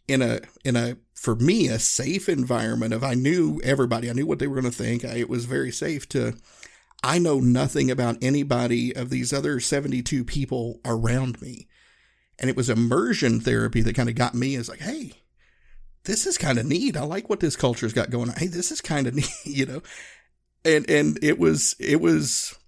in 0.06 0.22
a, 0.22 0.40
in 0.64 0.76
a, 0.76 0.96
for 1.12 1.34
me, 1.34 1.66
a 1.66 1.80
safe 1.80 2.28
environment 2.28 2.94
of 2.94 3.02
I 3.02 3.14
knew 3.14 3.60
everybody. 3.64 4.08
I 4.08 4.12
knew 4.12 4.26
what 4.26 4.38
they 4.38 4.46
were 4.46 4.60
going 4.60 4.72
to 4.72 4.78
think. 4.78 5.04
I, 5.04 5.16
it 5.16 5.28
was 5.28 5.44
very 5.44 5.72
safe 5.72 6.08
to, 6.10 6.34
I 7.02 7.18
know 7.18 7.40
nothing 7.40 7.90
about 7.90 8.18
anybody 8.22 8.94
of 8.94 9.10
these 9.10 9.32
other 9.32 9.58
72 9.60 10.24
people 10.24 10.80
around 10.84 11.40
me. 11.42 11.66
And 12.38 12.48
it 12.48 12.56
was 12.56 12.70
immersion 12.70 13.40
therapy 13.40 13.80
that 13.82 13.96
kind 13.96 14.08
of 14.08 14.14
got 14.14 14.34
me 14.34 14.54
as 14.54 14.68
like, 14.68 14.80
hey, 14.80 15.12
this 16.08 16.26
is 16.26 16.38
kind 16.38 16.58
of 16.58 16.64
neat. 16.64 16.96
I 16.96 17.02
like 17.02 17.28
what 17.28 17.38
this 17.38 17.54
culture's 17.54 17.92
got 17.92 18.08
going 18.08 18.30
on. 18.30 18.34
Hey, 18.36 18.46
this 18.46 18.72
is 18.72 18.80
kind 18.80 19.06
of 19.06 19.14
neat, 19.14 19.30
you 19.44 19.66
know? 19.66 19.82
And, 20.64 20.88
and 20.90 21.18
it 21.22 21.38
was, 21.38 21.76
it 21.78 22.00
was, 22.00 22.58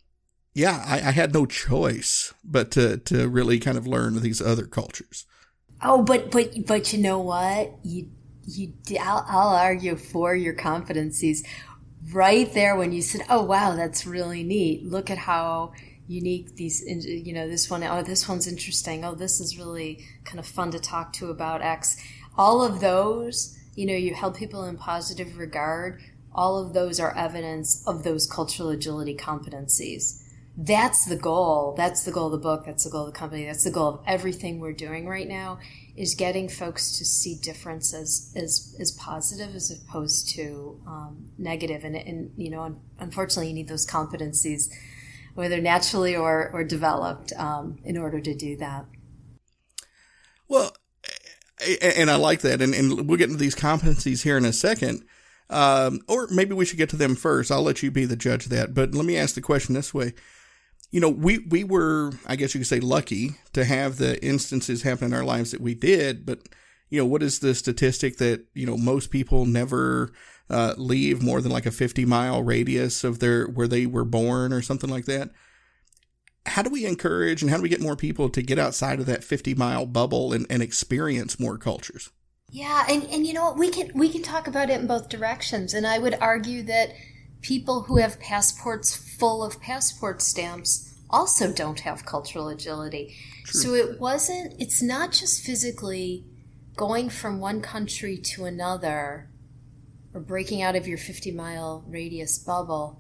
yeah, 0.55 0.85
I, 0.87 0.97
I, 0.97 1.11
had 1.11 1.33
no 1.33 1.47
choice 1.47 2.35
but 2.45 2.71
to, 2.73 2.99
to 2.99 3.29
really 3.29 3.59
kind 3.59 3.79
of 3.79 3.87
learn 3.87 4.21
these 4.21 4.41
other 4.41 4.67
cultures. 4.67 5.25
Oh, 5.83 6.03
but, 6.03 6.31
but, 6.31 6.67
but 6.67 6.93
you 6.93 7.01
know 7.01 7.19
what? 7.19 7.75
You, 7.83 8.11
you, 8.47 8.75
I'll, 9.01 9.25
I'll 9.27 9.57
argue 9.57 9.97
for 9.97 10.35
your 10.35 10.55
competencies 10.55 11.39
right 12.13 12.53
there 12.53 12.77
when 12.77 12.93
you 12.93 13.01
said, 13.01 13.23
oh, 13.31 13.43
wow, 13.43 13.75
that's 13.75 14.07
really 14.07 14.45
neat. 14.45 14.85
Look 14.85 15.11
at 15.11 15.19
how 15.19 15.73
unique 16.07 16.57
these 16.57 16.83
you 16.85 17.33
know 17.33 17.47
this 17.47 17.71
one 17.71 17.85
oh 17.85 18.03
this 18.03 18.29
one's 18.29 18.49
interesting 18.49 19.05
oh 19.05 19.15
this 19.15 19.39
is 19.39 19.57
really 19.57 20.05
kind 20.25 20.41
of 20.41 20.45
fun 20.45 20.73
to 20.73 20.81
talk 20.81 21.13
to 21.13 21.31
about 21.31 21.63
x 21.63 21.97
all 22.37 22.63
of 22.63 22.81
those 22.81 23.57
you 23.75 23.87
know 23.87 23.95
you 23.95 24.15
held 24.15 24.35
people 24.35 24.65
in 24.65 24.77
positive 24.77 25.39
regard. 25.39 26.01
All 26.33 26.65
of 26.65 26.75
those 26.75 27.01
are 27.01 27.17
evidence 27.17 27.83
of 27.87 28.05
those 28.05 28.27
cultural 28.27 28.71
agility 28.71 29.17
competencies. 29.17 30.23
That's 30.57 31.07
the 31.07 31.17
goal. 31.17 31.75
That's 31.77 32.05
the 32.05 32.13
goal 32.13 32.27
of 32.27 32.33
the 32.33 32.39
book. 32.39 32.67
That's 32.67 32.85
the 32.85 32.91
goal 32.91 33.07
of 33.07 33.13
the 33.13 33.19
company. 33.19 33.47
That's 33.47 33.65
the 33.65 33.71
goal 33.71 33.89
of 33.89 34.01
everything 34.07 34.61
we're 34.61 34.73
doing 34.73 35.07
right 35.09 35.27
now 35.27 35.59
is 35.97 36.15
getting 36.15 36.49
folks 36.49 36.93
to 36.99 37.05
see 37.05 37.37
difference 37.37 37.95
as 37.95 38.33
as, 38.37 38.77
as 38.79 38.93
positive 38.93 39.55
as 39.55 39.71
opposed 39.71 40.29
to 40.31 40.81
um, 40.87 41.31
negative. 41.39 41.85
And, 41.85 41.97
and 41.97 42.33
you 42.37 42.51
know 42.51 42.77
unfortunately 42.99 43.49
you 43.49 43.55
need 43.55 43.69
those 43.69 43.87
competencies 43.87 44.69
whether 45.35 45.61
naturally 45.61 46.17
or, 46.17 46.51
or 46.53 46.65
developed, 46.65 47.33
um, 47.37 47.79
in 47.85 47.97
order 47.97 48.21
to 48.21 48.35
do 48.35 48.57
that. 48.57 48.85
And 51.83 52.11
I 52.11 52.17
like 52.17 52.41
that. 52.41 52.61
And, 52.61 52.75
and 52.75 53.09
we'll 53.09 53.19
get 53.19 53.31
into 53.31 53.39
these 53.39 53.55
competencies 53.55 54.23
here 54.23 54.37
in 54.37 54.45
a 54.45 54.53
second. 54.53 55.05
Um, 55.49 56.01
or 56.07 56.29
maybe 56.31 56.55
we 56.55 56.65
should 56.65 56.79
get 56.79 56.91
to 56.91 56.97
them 56.97 57.17
first. 57.17 57.51
I'll 57.51 57.63
let 57.63 57.83
you 57.83 57.91
be 57.91 58.05
the 58.05 58.17
judge 58.17 58.45
of 58.45 58.51
that. 58.51 58.73
But 58.75 58.95
let 58.95 59.05
me 59.05 59.17
ask 59.17 59.35
the 59.35 59.41
question 59.41 59.75
this 59.75 59.93
way. 59.93 60.15
You 60.91 61.01
know, 61.01 61.09
we, 61.09 61.39
we 61.39 61.65
were, 61.65 62.13
I 62.27 62.37
guess 62.37 62.55
you 62.55 62.61
could 62.61 62.69
say, 62.69 62.81
lucky 62.81 63.37
to 63.53 63.65
have 63.65 63.97
the 63.97 64.23
instances 64.25 64.83
happen 64.83 65.07
in 65.07 65.15
our 65.15 65.25
lives 65.25 65.51
that 65.51 65.61
we 65.61 65.75
did. 65.75 66.25
But, 66.25 66.49
you 66.89 67.01
know, 67.01 67.07
what 67.07 67.23
is 67.23 67.41
the 67.41 67.55
statistic 67.55 68.19
that, 68.19 68.45
you 68.55 68.67
know, 68.67 68.77
most 68.77 69.11
people 69.11 69.45
never 69.45 70.13
uh, 70.49 70.75
leave 70.77 71.23
more 71.23 71.41
than 71.41 71.53
like 71.53 71.67
a 71.67 71.71
50 71.71 72.05
mile 72.05 72.43
radius 72.43 73.05
of 73.05 73.19
their, 73.19 73.47
where 73.47 73.69
they 73.69 73.87
were 73.87 74.05
born 74.05 74.53
or 74.53 74.63
something 74.63 74.91
like 74.91 75.05
that? 75.07 75.31
How 76.51 76.63
do 76.63 76.71
we 76.71 76.85
encourage 76.85 77.43
and 77.43 77.51
how 77.51 77.57
do 77.57 77.63
we 77.63 77.69
get 77.69 77.81
more 77.81 77.97
people 77.97 78.29
to 78.31 78.43
get 78.43 78.59
outside 78.59 79.01
of 79.01 79.07
that 79.07 79.25
50 79.25 79.55
mile 79.55 79.87
bubble 79.87 80.33
and, 80.33 80.47
and 80.51 80.63
experience 80.63 81.41
more 81.41 81.57
cultures? 81.57 82.11
Yeah, 82.51 82.85
and, 82.89 83.05
and 83.05 83.27
you 83.27 83.33
know 83.33 83.45
what 83.45 83.59
we 83.59 83.71
can 83.71 83.93
we 83.95 84.09
can 84.09 84.23
talk 84.23 84.49
about 84.49 84.71
it 84.71 84.81
in 84.81 84.87
both 84.87 85.09
directions. 85.09 85.73
And 85.73 85.87
I 85.87 85.99
would 85.99 86.17
argue 86.21 86.63
that 86.65 86.93
people 87.43 87.83
who 87.83 87.99
have 87.99 88.21
passports 88.21 88.97
full 88.97 89.45
of 89.45 89.61
passport 89.61 90.21
stamps 90.21 90.93
also 91.09 91.53
don't 91.53 91.81
have 91.81 92.05
cultural 92.05 92.49
agility. 92.49 93.17
True. 93.45 93.61
So 93.61 93.75
it 93.75 94.01
wasn't 94.01 94.55
it's 94.59 94.83
not 94.83 95.13
just 95.13 95.45
physically 95.45 96.25
going 96.77 97.09
from 97.09 97.41
one 97.41 97.61
country 97.61 98.17
to 98.17 98.45
another 98.45 99.29
or 100.13 100.21
breaking 100.21 100.63
out 100.63 100.75
of 100.75 100.89
your 100.89 100.99
50 100.99 101.31
mile 101.31 101.85
radius 101.87 102.39
bubble 102.39 103.00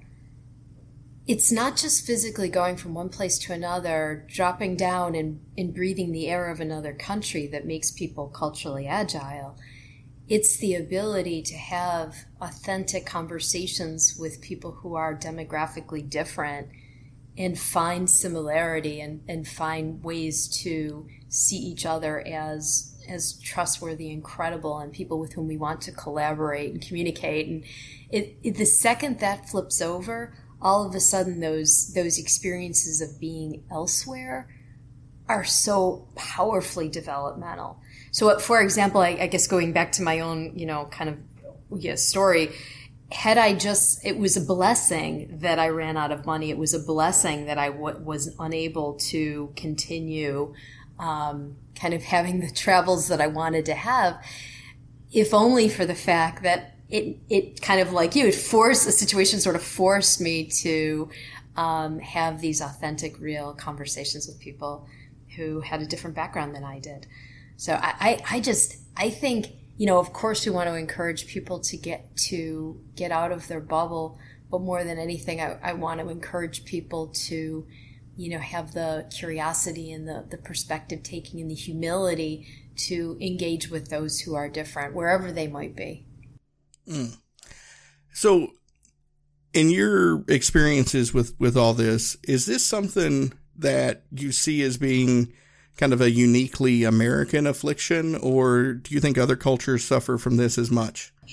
it's 1.30 1.52
not 1.52 1.76
just 1.76 2.04
physically 2.04 2.49
going 2.49 2.76
from 2.76 2.92
one 2.92 3.08
place 3.08 3.38
to 3.38 3.52
another, 3.52 4.26
dropping 4.28 4.75
down 4.75 5.14
and, 5.14 5.40
and 5.56 5.72
breathing 5.72 6.10
the 6.10 6.26
air 6.26 6.49
of 6.49 6.58
another 6.58 6.92
country 6.92 7.46
that 7.46 7.64
makes 7.64 7.92
people 7.92 8.26
culturally 8.26 8.88
agile. 8.88 9.56
It's 10.26 10.56
the 10.56 10.75
ability 10.75 11.42
to 11.42 11.54
have 11.54 12.16
authentic 12.40 13.06
conversations 13.06 14.16
with 14.18 14.40
people 14.40 14.72
who 14.72 14.96
are 14.96 15.14
demographically 15.14 16.10
different 16.10 16.66
and 17.38 17.56
find 17.56 18.10
similarity 18.10 19.00
and, 19.00 19.22
and 19.28 19.46
find 19.46 20.02
ways 20.02 20.49
to 20.64 21.06
see 21.28 21.58
each 21.58 21.87
other 21.87 22.26
as 22.26 22.88
as 23.08 23.40
trustworthy 23.40 24.12
and 24.12 24.22
credible 24.22 24.78
and 24.78 24.92
people 24.92 25.18
with 25.18 25.32
whom 25.32 25.49
we 25.49 25.56
want 25.56 25.80
to 25.80 25.90
collaborate 25.90 26.70
and 26.70 26.87
communicate 26.87 27.49
and 27.49 27.64
it, 28.10 28.37
it, 28.42 28.54
the 28.56 28.64
second 28.64 29.18
that 29.18 29.49
flips 29.49 29.80
over 29.80 30.32
all 30.62 30.87
of 30.87 30.95
a 30.95 31.00
sudden 31.00 31.40
those 31.40 31.93
those 31.95 32.19
experiences 32.19 33.00
of 33.00 33.21
being 33.21 33.64
elsewhere 33.71 34.49
are 35.29 35.45
so 35.45 36.09
powerfully 36.17 36.88
developmental. 36.88 37.81
So, 38.11 38.37
for 38.40 38.61
example, 38.61 39.00
I, 39.00 39.11
I 39.21 39.26
guess 39.29 39.47
going 39.47 39.73
back 39.73 39.93
to 39.93 40.02
my 40.02 40.21
own, 40.21 40.59
you 40.59 40.67
know, 40.67 40.87
kind 40.87 41.09
of 41.09 41.19
yeah, 41.79 41.95
story, 41.95 42.50
had 43.12 43.38
I 43.38 43.55
just, 43.55 44.05
it 44.05 44.19
was 44.19 44.37
a 44.37 44.40
blessing 44.40 45.38
that 45.40 45.59
I 45.59 45.69
ran 45.69 45.97
out 45.97 46.11
of 46.11 46.26
money. 46.26 46.50
It 46.50 46.59
was 46.59 46.75
a 46.75 46.81
blessing 46.81 47.47
that 47.47 47.59
I 47.59 47.71
w- 47.71 47.99
was 47.99 48.35
unable 48.38 48.95
to 48.95 49.52
continue 49.57 50.55
um, 50.99 51.57
kind 51.75 51.95
of 51.95 52.02
having 52.02 52.40
the 52.40 52.50
travels 52.55 53.09
that 53.09 53.21
I 53.21 53.29
wanted 53.29 53.67
to 53.67 53.75
have, 53.75 54.23
if 55.12 55.33
only 55.33 55.69
for 55.69 55.87
the 55.87 55.95
fact 55.95 56.43
that 56.43 56.76
it 56.90 57.18
it 57.28 57.62
kind 57.62 57.80
of 57.80 57.92
like 57.92 58.16
you, 58.16 58.26
it 58.26 58.35
forced 58.35 58.87
a 58.87 58.92
situation 58.92 59.40
sort 59.40 59.56
of 59.56 59.62
forced 59.62 60.20
me 60.20 60.44
to 60.62 61.09
um, 61.56 61.99
have 62.00 62.40
these 62.40 62.61
authentic, 62.61 63.18
real 63.20 63.52
conversations 63.54 64.26
with 64.26 64.40
people 64.40 64.87
who 65.37 65.61
had 65.61 65.80
a 65.80 65.87
different 65.87 66.16
background 66.16 66.54
than 66.54 66.64
I 66.64 66.78
did. 66.78 67.06
So 67.56 67.75
I, 67.75 67.94
I, 68.00 68.37
I 68.37 68.40
just 68.40 68.76
I 68.97 69.11
think 69.11 69.49
you 69.76 69.87
know 69.87 69.99
of 69.99 70.12
course 70.12 70.44
we 70.44 70.52
want 70.52 70.68
to 70.68 70.75
encourage 70.75 71.26
people 71.26 71.61
to 71.61 71.76
get 71.76 72.16
to 72.28 72.81
get 72.96 73.12
out 73.12 73.33
of 73.33 73.46
their 73.48 73.61
bubble, 73.61 74.18
but 74.50 74.61
more 74.61 74.83
than 74.85 74.98
anything, 74.98 75.40
I, 75.40 75.59
I 75.62 75.72
want 75.74 76.00
to 76.00 76.09
encourage 76.09 76.64
people 76.64 77.09
to 77.29 77.66
you 78.16 78.31
know 78.31 78.38
have 78.38 78.72
the 78.72 79.07
curiosity 79.11 79.92
and 79.92 80.09
the 80.09 80.24
the 80.29 80.38
perspective 80.38 81.03
taking 81.03 81.40
and 81.40 81.50
the 81.50 81.55
humility 81.55 82.46
to 82.76 83.16
engage 83.20 83.68
with 83.68 83.90
those 83.90 84.20
who 84.20 84.35
are 84.35 84.48
different 84.48 84.94
wherever 84.94 85.31
they 85.31 85.46
might 85.46 85.76
be. 85.76 86.07
Mm. 86.90 87.16
So, 88.12 88.48
in 89.53 89.70
your 89.70 90.24
experiences 90.29 91.14
with 91.14 91.35
with 91.38 91.57
all 91.57 91.74
this, 91.74 92.16
is 92.24 92.46
this 92.46 92.66
something 92.66 93.33
that 93.57 94.05
you 94.11 94.33
see 94.33 94.62
as 94.62 94.76
being 94.76 95.33
kind 95.76 95.92
of 95.92 96.00
a 96.00 96.11
uniquely 96.11 96.85
American 96.85 97.46
affliction, 97.46 98.14
or 98.16 98.74
do 98.74 98.94
you 98.94 99.00
think 99.00 99.16
other 99.16 99.37
cultures 99.37 99.85
suffer 99.85 100.18
from 100.18 100.37
this 100.37 100.59
as 100.59 100.70
much? 100.70 101.12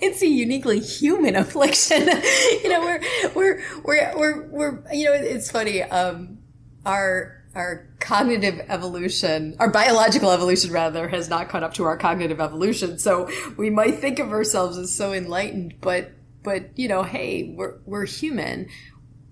it's 0.00 0.22
a 0.22 0.26
uniquely 0.26 0.80
human 0.80 1.36
affliction. 1.36 2.02
you 2.62 2.68
know, 2.68 2.80
we're 2.80 3.02
we're 3.34 3.62
we're 3.84 4.16
we're 4.16 4.48
we're 4.48 4.84
you 4.92 5.06
know, 5.06 5.12
it's 5.14 5.50
funny. 5.50 5.82
Um, 5.82 6.38
our 6.86 7.37
our 7.54 7.88
cognitive 8.00 8.60
evolution, 8.68 9.56
our 9.58 9.70
biological 9.70 10.30
evolution 10.30 10.70
rather, 10.70 11.08
has 11.08 11.28
not 11.28 11.48
caught 11.48 11.62
up 11.62 11.74
to 11.74 11.84
our 11.84 11.96
cognitive 11.96 12.40
evolution. 12.40 12.98
So 12.98 13.28
we 13.56 13.70
might 13.70 13.98
think 13.98 14.18
of 14.18 14.32
ourselves 14.32 14.78
as 14.78 14.94
so 14.94 15.12
enlightened, 15.12 15.74
but 15.80 16.12
but 16.42 16.78
you 16.78 16.88
know, 16.88 17.02
hey, 17.02 17.54
we're 17.56 17.78
we're 17.84 18.06
human. 18.06 18.68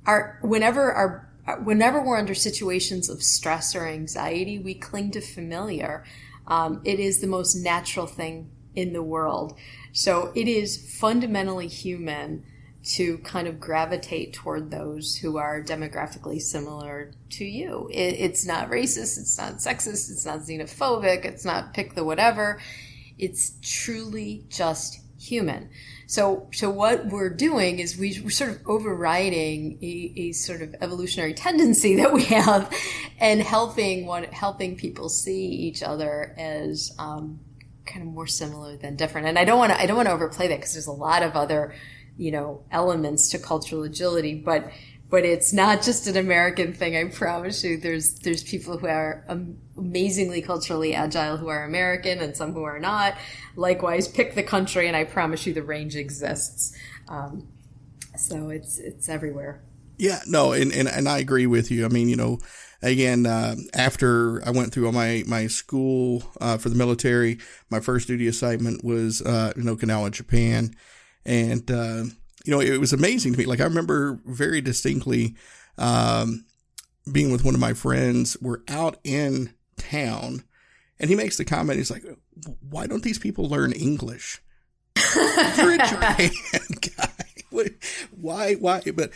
Our 0.07 0.39
whenever 0.43 0.93
our 0.93 1.27
whenever 1.63 2.03
we're 2.03 2.19
under 2.19 2.35
situations 2.35 3.09
of 3.09 3.23
stress 3.23 3.75
or 3.75 3.87
anxiety, 3.87 4.59
we 4.59 4.75
cling 4.75 5.13
to 5.13 5.21
familiar. 5.21 6.05
Um, 6.47 6.81
it 6.85 7.01
is 7.01 7.21
the 7.21 7.27
most 7.27 7.55
natural 7.55 8.07
thing 8.07 8.51
in 8.75 8.93
the 8.93 9.03
world. 9.03 9.59
So 9.93 10.33
it 10.35 10.49
is 10.49 10.77
fundamentally 10.99 11.69
human 11.69 12.45
to 12.87 13.19
kind 13.19 13.49
of 13.49 13.59
gravitate 13.59 14.33
toward 14.33 14.71
those 14.71 15.17
who 15.17 15.39
are 15.39 15.61
demographically 15.63 16.41
similar 16.41 17.11
to 17.31 17.45
you. 17.45 17.91
It, 17.93 18.15
it's 18.21 18.47
not 18.47 18.71
racist, 18.71 19.19
it's 19.19 19.37
not 19.37 19.55
sexist, 19.55 20.11
it's 20.11 20.25
not 20.25 20.41
xenophobic, 20.41 21.25
it's 21.25 21.45
not 21.45 21.75
pick 21.75 21.95
the 21.95 22.05
whatever. 22.05 22.61
It's 23.19 23.55
truly 23.61 24.45
just 24.49 25.01
human. 25.19 25.71
So, 26.07 26.49
so 26.53 26.71
what 26.71 27.07
we're 27.07 27.31
doing 27.31 27.81
is 27.81 27.99
we, 27.99 28.23
are 28.25 28.31
sort 28.31 28.51
of 28.51 28.61
overriding 28.67 29.79
a, 29.83 30.13
a, 30.17 30.33
sort 30.33 30.63
of 30.63 30.77
evolutionary 30.81 31.35
tendency 31.35 31.97
that 31.97 32.13
we 32.13 32.23
have, 32.25 32.73
and 33.19 33.41
helping 33.41 34.07
what 34.07 34.33
helping 34.33 34.77
people 34.77 35.09
see 35.09 35.47
each 35.47 35.83
other 35.83 36.35
as 36.39 36.93
um, 37.01 37.41
kind 37.85 38.07
of 38.07 38.13
more 38.13 38.29
similar 38.29 38.77
than 38.77 38.95
different. 38.95 39.27
And 39.27 39.39
I 39.39 39.45
don't 39.45 39.59
want 39.59 39.73
to 39.73 39.81
I 39.81 39.87
don't 39.87 39.97
want 39.97 40.07
to 40.07 40.15
overplay 40.15 40.47
that 40.49 40.59
because 40.59 40.75
there's 40.75 40.87
a 40.87 40.93
lot 40.93 41.25
of 41.25 41.35
other 41.35 41.75
you 42.17 42.31
know, 42.31 42.63
elements 42.71 43.29
to 43.31 43.39
cultural 43.39 43.83
agility, 43.83 44.35
but 44.35 44.71
but 45.09 45.25
it's 45.25 45.53
not 45.53 45.83
just 45.83 46.07
an 46.09 46.17
American 46.17 46.73
thing. 46.73 46.97
I 46.97 47.05
promise 47.11 47.63
you. 47.63 47.77
There's 47.77 48.19
there's 48.21 48.43
people 48.43 48.79
who 48.79 48.87
are 48.87 49.25
amazingly 49.77 50.43
culturally 50.43 50.95
agile 50.95 51.37
who 51.37 51.49
are 51.49 51.65
American, 51.65 52.21
and 52.21 52.37
some 52.37 52.53
who 52.53 52.65
are 52.65 52.81
not. 52.81 53.17
Likewise, 53.55 54.09
pick 54.09 54.35
the 54.35 54.43
country, 54.43 54.89
and 54.89 54.97
I 54.97 55.05
promise 55.05 55.47
you, 55.47 55.53
the 55.53 55.63
range 55.63 55.95
exists. 55.95 56.77
Um, 57.09 57.49
so 58.17 58.49
it's 58.49 58.79
it's 58.79 59.09
everywhere. 59.09 59.63
Yeah, 59.99 60.21
no, 60.27 60.53
and, 60.53 60.73
and 60.73 60.89
and 60.89 61.09
I 61.09 61.19
agree 61.19 61.47
with 61.47 61.71
you. 61.71 61.85
I 61.85 61.89
mean, 61.89 62.09
you 62.09 62.17
know, 62.17 62.39
again, 62.83 63.27
uh, 63.27 63.55
after 63.75 64.47
I 64.47 64.51
went 64.51 64.73
through 64.73 64.87
all 64.87 64.93
my 64.93 65.23
my 65.27 65.47
school 65.47 66.25
uh, 66.41 66.59
for 66.59 66.69
the 66.69 66.75
military, 66.75 67.39
my 67.71 67.79
first 67.79 68.09
duty 68.09 68.27
assignment 68.27 68.85
was 68.85 69.23
uh, 69.23 69.53
in 69.57 69.65
Okinawa, 69.65 70.11
Japan 70.11 70.75
and, 71.27 71.71
uh, 71.71 72.05
you 72.45 72.53
know, 72.53 72.61
it 72.61 72.79
was 72.79 72.93
amazing 72.93 73.33
to 73.33 73.39
me. 73.39 73.45
Like, 73.45 73.61
I 73.61 73.65
remember 73.65 74.21
very 74.25 74.61
distinctly 74.61 75.35
um, 75.77 76.47
being 77.11 77.33
with 77.33 77.45
one 77.45 77.55
of 77.55 77.61
my 77.61 77.75
friends. 77.75 78.37
We're 78.41 78.63
out 78.69 78.99
in 79.05 79.53
town, 79.77 80.45
and 80.99 81.11
he 81.11 81.17
makes 81.17 81.37
the 81.37 81.45
comment. 81.45 81.79
He's 81.79 81.91
like, 81.91 82.05
"Why 82.61 82.87
don't 82.87 83.03
these 83.03 83.19
people 83.19 83.49
learn 83.49 83.73
English?" 83.73 84.41
You're 85.57 85.75
a 85.75 85.79
Japan 85.79 86.31
guy. 86.97 87.25
Why? 88.11 88.55
Why? 88.55 88.81
But 88.95 89.11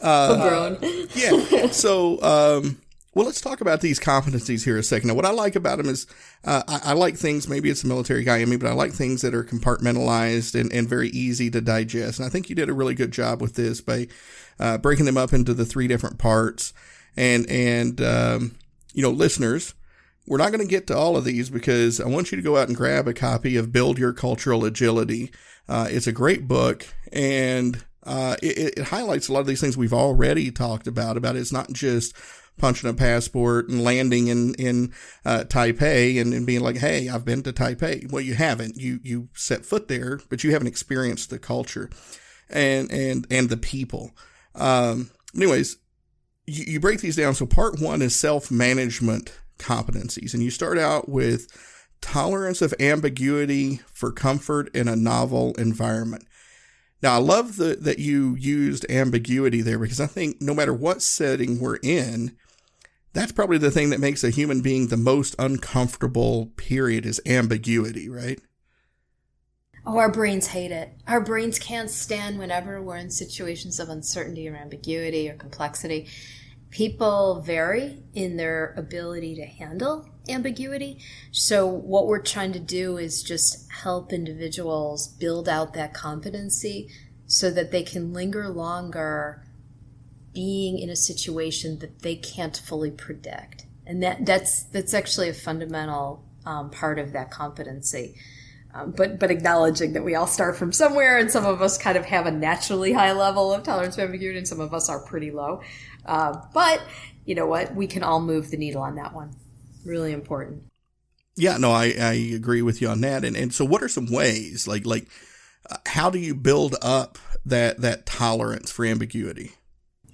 uh, 0.00 0.76
yeah. 1.14 1.70
So 1.70 2.22
um, 2.22 2.80
well, 3.16 3.24
let's 3.24 3.40
talk 3.40 3.62
about 3.62 3.80
these 3.80 3.98
competencies 3.98 4.66
here 4.66 4.76
a 4.76 4.82
second. 4.82 5.08
Now, 5.08 5.14
what 5.14 5.24
I 5.24 5.30
like 5.30 5.56
about 5.56 5.78
them 5.78 5.88
is 5.88 6.06
uh, 6.44 6.62
I, 6.68 6.90
I, 6.90 6.92
like 6.92 7.16
things, 7.16 7.48
maybe 7.48 7.70
it's 7.70 7.82
a 7.82 7.86
military 7.86 8.24
guy 8.24 8.36
in 8.36 8.50
me, 8.50 8.56
but 8.56 8.68
I 8.68 8.74
like 8.74 8.92
things 8.92 9.22
that 9.22 9.34
are 9.34 9.42
compartmentalized 9.42 10.54
and, 10.54 10.70
and 10.70 10.86
very 10.86 11.08
easy 11.08 11.50
to 11.52 11.62
digest. 11.62 12.18
And 12.18 12.26
I 12.26 12.28
think 12.28 12.50
you 12.50 12.54
did 12.54 12.68
a 12.68 12.74
really 12.74 12.94
good 12.94 13.12
job 13.12 13.40
with 13.40 13.54
this 13.54 13.80
by 13.80 14.08
uh, 14.60 14.76
breaking 14.76 15.06
them 15.06 15.16
up 15.16 15.32
into 15.32 15.54
the 15.54 15.64
three 15.64 15.88
different 15.88 16.18
parts. 16.18 16.74
And, 17.16 17.48
and 17.48 18.02
um, 18.02 18.56
you 18.92 19.00
know, 19.00 19.12
listeners, 19.12 19.72
we're 20.26 20.36
not 20.36 20.52
going 20.52 20.60
to 20.60 20.70
get 20.70 20.86
to 20.88 20.96
all 20.98 21.16
of 21.16 21.24
these 21.24 21.48
because 21.48 22.02
I 22.02 22.08
want 22.08 22.30
you 22.30 22.36
to 22.36 22.42
go 22.42 22.58
out 22.58 22.68
and 22.68 22.76
grab 22.76 23.08
a 23.08 23.14
copy 23.14 23.56
of 23.56 23.72
Build 23.72 23.98
Your 23.98 24.12
Cultural 24.12 24.66
Agility. 24.66 25.32
Uh, 25.66 25.88
it's 25.88 26.06
a 26.06 26.12
great 26.12 26.46
book 26.46 26.86
and 27.14 27.82
uh, 28.02 28.36
it, 28.42 28.78
it, 28.78 28.84
highlights 28.84 29.28
a 29.28 29.32
lot 29.32 29.40
of 29.40 29.46
these 29.46 29.60
things 29.60 29.76
we've 29.76 29.92
already 29.92 30.50
talked 30.52 30.86
about. 30.86 31.16
About 31.16 31.34
it's 31.34 31.52
not 31.52 31.72
just 31.72 32.14
punching 32.58 32.88
a 32.88 32.94
passport 32.94 33.68
and 33.68 33.84
landing 33.84 34.28
in 34.28 34.54
in 34.54 34.92
uh, 35.24 35.44
Taipei 35.44 36.20
and, 36.20 36.32
and 36.32 36.46
being 36.46 36.60
like, 36.60 36.78
"Hey, 36.78 37.08
I've 37.08 37.24
been 37.24 37.42
to 37.42 37.52
Taipei." 37.52 38.10
Well, 38.10 38.22
you 38.22 38.34
haven't. 38.34 38.76
You 38.76 39.00
you 39.02 39.28
set 39.34 39.64
foot 39.64 39.88
there, 39.88 40.20
but 40.28 40.44
you 40.44 40.52
haven't 40.52 40.68
experienced 40.68 41.30
the 41.30 41.38
culture 41.38 41.90
and 42.48 42.90
and 42.90 43.26
and 43.30 43.48
the 43.48 43.56
people. 43.56 44.12
Um, 44.54 45.10
anyways, 45.34 45.76
you, 46.46 46.64
you 46.66 46.80
break 46.80 47.00
these 47.00 47.16
down. 47.16 47.34
So 47.34 47.46
part 47.46 47.80
one 47.80 48.02
is 48.02 48.18
self 48.18 48.50
management 48.50 49.32
competencies, 49.58 50.34
and 50.34 50.42
you 50.42 50.50
start 50.50 50.78
out 50.78 51.08
with 51.08 51.48
tolerance 52.00 52.62
of 52.62 52.74
ambiguity 52.78 53.80
for 53.92 54.12
comfort 54.12 54.74
in 54.74 54.88
a 54.88 54.96
novel 54.96 55.54
environment. 55.54 56.26
Now, 57.02 57.14
I 57.14 57.18
love 57.18 57.56
the, 57.56 57.76
that 57.80 57.98
you 57.98 58.36
used 58.36 58.90
ambiguity 58.90 59.60
there 59.60 59.78
because 59.78 60.00
I 60.00 60.06
think 60.06 60.40
no 60.40 60.54
matter 60.54 60.72
what 60.72 61.02
setting 61.02 61.60
we're 61.60 61.78
in, 61.82 62.36
that's 63.16 63.32
probably 63.32 63.58
the 63.58 63.70
thing 63.70 63.90
that 63.90 64.00
makes 64.00 64.22
a 64.22 64.30
human 64.30 64.60
being 64.60 64.88
the 64.88 64.96
most 64.96 65.34
uncomfortable 65.38 66.52
period 66.56 67.06
is 67.06 67.20
ambiguity, 67.26 68.08
right? 68.08 68.40
Oh, 69.86 69.98
our 69.98 70.10
brains 70.10 70.48
hate 70.48 70.72
it. 70.72 70.90
Our 71.06 71.20
brains 71.20 71.60
can't 71.60 71.90
stand 71.90 72.38
whenever 72.38 72.82
we're 72.82 72.96
in 72.96 73.10
situations 73.10 73.78
of 73.78 73.88
uncertainty 73.88 74.48
or 74.48 74.56
ambiguity 74.56 75.30
or 75.30 75.34
complexity. 75.34 76.08
People 76.70 77.40
vary 77.40 78.02
in 78.12 78.36
their 78.36 78.74
ability 78.76 79.36
to 79.36 79.46
handle 79.46 80.10
ambiguity. 80.28 80.98
So, 81.30 81.66
what 81.66 82.08
we're 82.08 82.20
trying 82.20 82.52
to 82.52 82.58
do 82.58 82.96
is 82.98 83.22
just 83.22 83.70
help 83.70 84.12
individuals 84.12 85.06
build 85.06 85.48
out 85.48 85.74
that 85.74 85.94
competency 85.94 86.90
so 87.26 87.50
that 87.52 87.70
they 87.70 87.84
can 87.84 88.12
linger 88.12 88.48
longer 88.48 89.45
being 90.36 90.78
in 90.78 90.90
a 90.90 90.96
situation 90.96 91.78
that 91.78 92.02
they 92.02 92.14
can't 92.14 92.58
fully 92.58 92.90
predict. 92.90 93.64
And 93.86 94.02
that, 94.02 94.26
that's, 94.26 94.64
that's 94.64 94.92
actually 94.92 95.30
a 95.30 95.34
fundamental 95.34 96.22
um, 96.44 96.68
part 96.68 96.98
of 96.98 97.12
that 97.12 97.30
competency. 97.30 98.16
Um, 98.74 98.90
but 98.90 99.18
but 99.18 99.30
acknowledging 99.30 99.94
that 99.94 100.04
we 100.04 100.14
all 100.14 100.26
start 100.26 100.56
from 100.56 100.70
somewhere, 100.70 101.16
and 101.16 101.30
some 101.30 101.46
of 101.46 101.62
us 101.62 101.78
kind 101.78 101.96
of 101.96 102.04
have 102.04 102.26
a 102.26 102.30
naturally 102.30 102.92
high 102.92 103.12
level 103.12 103.50
of 103.54 103.62
tolerance 103.62 103.96
for 103.96 104.02
ambiguity, 104.02 104.36
and 104.36 104.46
some 104.46 104.60
of 104.60 104.74
us 104.74 104.90
are 104.90 105.00
pretty 105.00 105.30
low. 105.30 105.62
Uh, 106.04 106.36
but 106.52 106.82
you 107.24 107.34
know 107.34 107.46
what? 107.46 107.74
We 107.74 107.86
can 107.86 108.02
all 108.02 108.20
move 108.20 108.50
the 108.50 108.58
needle 108.58 108.82
on 108.82 108.96
that 108.96 109.14
one. 109.14 109.34
Really 109.86 110.12
important. 110.12 110.64
Yeah, 111.36 111.56
no, 111.56 111.70
I, 111.70 111.94
I 111.98 112.12
agree 112.34 112.60
with 112.60 112.82
you 112.82 112.88
on 112.88 113.00
that. 113.00 113.24
And 113.24 113.34
and 113.34 113.54
so, 113.54 113.64
what 113.64 113.82
are 113.82 113.88
some 113.88 114.12
ways, 114.12 114.68
like 114.68 114.84
like, 114.84 115.08
uh, 115.70 115.76
how 115.86 116.10
do 116.10 116.18
you 116.18 116.34
build 116.34 116.76
up 116.82 117.18
that 117.46 117.80
that 117.80 118.04
tolerance 118.04 118.70
for 118.70 118.84
ambiguity? 118.84 119.52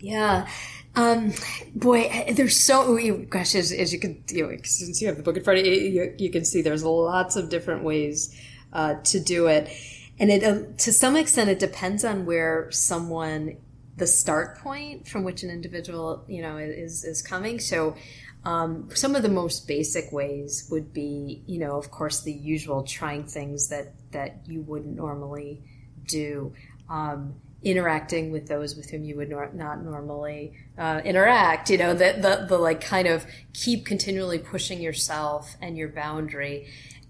Yeah. 0.02 0.48
Um, 0.94 1.32
boy, 1.74 2.32
there's 2.34 2.58
so 2.60 2.98
gosh, 3.30 3.54
as, 3.54 3.72
as 3.72 3.92
you 3.92 4.00
can, 4.00 4.22
you 4.28 4.46
know, 4.46 4.56
since 4.64 5.00
you 5.00 5.06
have 5.06 5.16
the 5.16 5.22
book 5.22 5.36
in 5.36 5.44
front 5.44 5.60
of 5.60 5.66
you, 5.66 5.72
you, 5.72 6.14
you 6.18 6.30
can 6.30 6.44
see 6.44 6.60
there's 6.60 6.84
lots 6.84 7.36
of 7.36 7.48
different 7.48 7.82
ways 7.82 8.38
uh, 8.72 8.96
to 9.04 9.20
do 9.20 9.46
it. 9.46 9.70
And 10.18 10.30
it, 10.30 10.44
uh, 10.44 10.64
to 10.78 10.92
some 10.92 11.16
extent, 11.16 11.48
it 11.48 11.58
depends 11.58 12.04
on 12.04 12.26
where 12.26 12.70
someone, 12.70 13.56
the 13.96 14.06
start 14.06 14.58
point 14.58 15.08
from 15.08 15.24
which 15.24 15.42
an 15.42 15.50
individual, 15.50 16.24
you 16.28 16.42
know, 16.42 16.58
is, 16.58 17.04
is 17.04 17.22
coming. 17.22 17.58
So, 17.58 17.96
um, 18.44 18.88
some 18.92 19.14
of 19.14 19.22
the 19.22 19.28
most 19.28 19.68
basic 19.68 20.10
ways 20.10 20.66
would 20.70 20.92
be, 20.92 21.42
you 21.46 21.60
know, 21.60 21.76
of 21.76 21.92
course, 21.92 22.22
the 22.22 22.32
usual 22.32 22.82
trying 22.82 23.24
things 23.24 23.68
that, 23.68 23.94
that 24.10 24.40
you 24.46 24.62
wouldn't 24.62 24.96
normally 24.96 25.62
do. 26.06 26.52
Um, 26.90 27.36
interacting 27.64 28.32
with 28.32 28.46
those 28.48 28.76
with 28.76 28.90
whom 28.90 29.04
you 29.04 29.16
would 29.16 29.28
nor- 29.28 29.52
not 29.54 29.84
normally 29.84 30.52
uh, 30.78 31.00
interact 31.04 31.70
you 31.70 31.78
know 31.78 31.94
the, 31.94 32.16
the 32.18 32.46
the 32.48 32.58
like 32.58 32.80
kind 32.80 33.06
of 33.06 33.24
keep 33.52 33.86
continually 33.86 34.38
pushing 34.38 34.80
yourself 34.80 35.56
and 35.60 35.76
your 35.76 35.88
boundary 35.88 36.66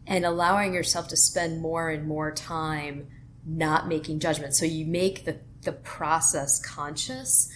and 0.07 0.25
allowing 0.25 0.75
yourself 0.75 1.09
to 1.09 1.17
spend 1.17 1.61
more 1.61 1.88
and 1.88 2.07
more 2.07 2.33
time 2.33 3.07
not 3.45 3.88
making 3.88 4.21
judgments. 4.21 4.59
So 4.59 4.65
you 4.65 4.87
make 4.87 5.25
the, 5.25 5.38
the 5.62 5.73
process 5.73 6.61
conscious 6.61 7.51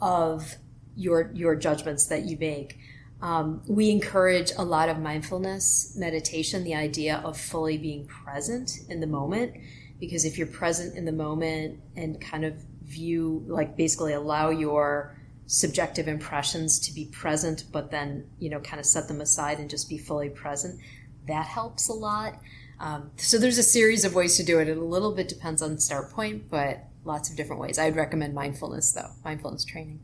of 0.00 0.56
your 0.94 1.30
your 1.34 1.54
judgments 1.56 2.06
that 2.06 2.24
you 2.24 2.36
make. 2.38 2.78
Um, 3.20 3.62
we 3.66 3.90
encourage 3.90 4.52
a 4.56 4.64
lot 4.64 4.88
of 4.88 4.98
mindfulness 4.98 5.94
meditation, 5.96 6.64
the 6.64 6.74
idea 6.74 7.20
of 7.24 7.38
fully 7.38 7.78
being 7.78 8.06
present 8.06 8.78
in 8.88 9.00
the 9.00 9.06
moment, 9.06 9.54
because 9.98 10.24
if 10.24 10.38
you're 10.38 10.46
present 10.46 10.96
in 10.96 11.04
the 11.04 11.12
moment 11.12 11.80
and 11.96 12.20
kind 12.20 12.44
of 12.44 12.54
view, 12.82 13.44
like 13.48 13.76
basically 13.76 14.12
allow 14.12 14.50
your 14.50 15.16
subjective 15.46 16.08
impressions 16.08 16.78
to 16.80 16.92
be 16.92 17.06
present, 17.06 17.64
but 17.72 17.90
then, 17.90 18.28
you 18.38 18.50
know, 18.50 18.60
kind 18.60 18.80
of 18.80 18.86
set 18.86 19.08
them 19.08 19.20
aside 19.20 19.58
and 19.58 19.70
just 19.70 19.88
be 19.88 19.98
fully 19.98 20.28
present, 20.28 20.80
that 21.28 21.46
helps 21.46 21.88
a 21.88 21.92
lot. 21.92 22.38
Um, 22.78 23.10
so 23.16 23.38
there's 23.38 23.58
a 23.58 23.62
series 23.62 24.04
of 24.04 24.14
ways 24.14 24.36
to 24.36 24.42
do 24.42 24.58
it. 24.60 24.68
It 24.68 24.76
a 24.76 24.84
little 24.84 25.12
bit 25.12 25.28
depends 25.28 25.62
on 25.62 25.78
start 25.78 26.10
point, 26.10 26.50
but 26.50 26.84
lots 27.04 27.30
of 27.30 27.36
different 27.36 27.62
ways. 27.62 27.78
I'd 27.78 27.96
recommend 27.96 28.34
mindfulness 28.34 28.92
though, 28.92 29.10
mindfulness 29.24 29.64
training. 29.64 30.00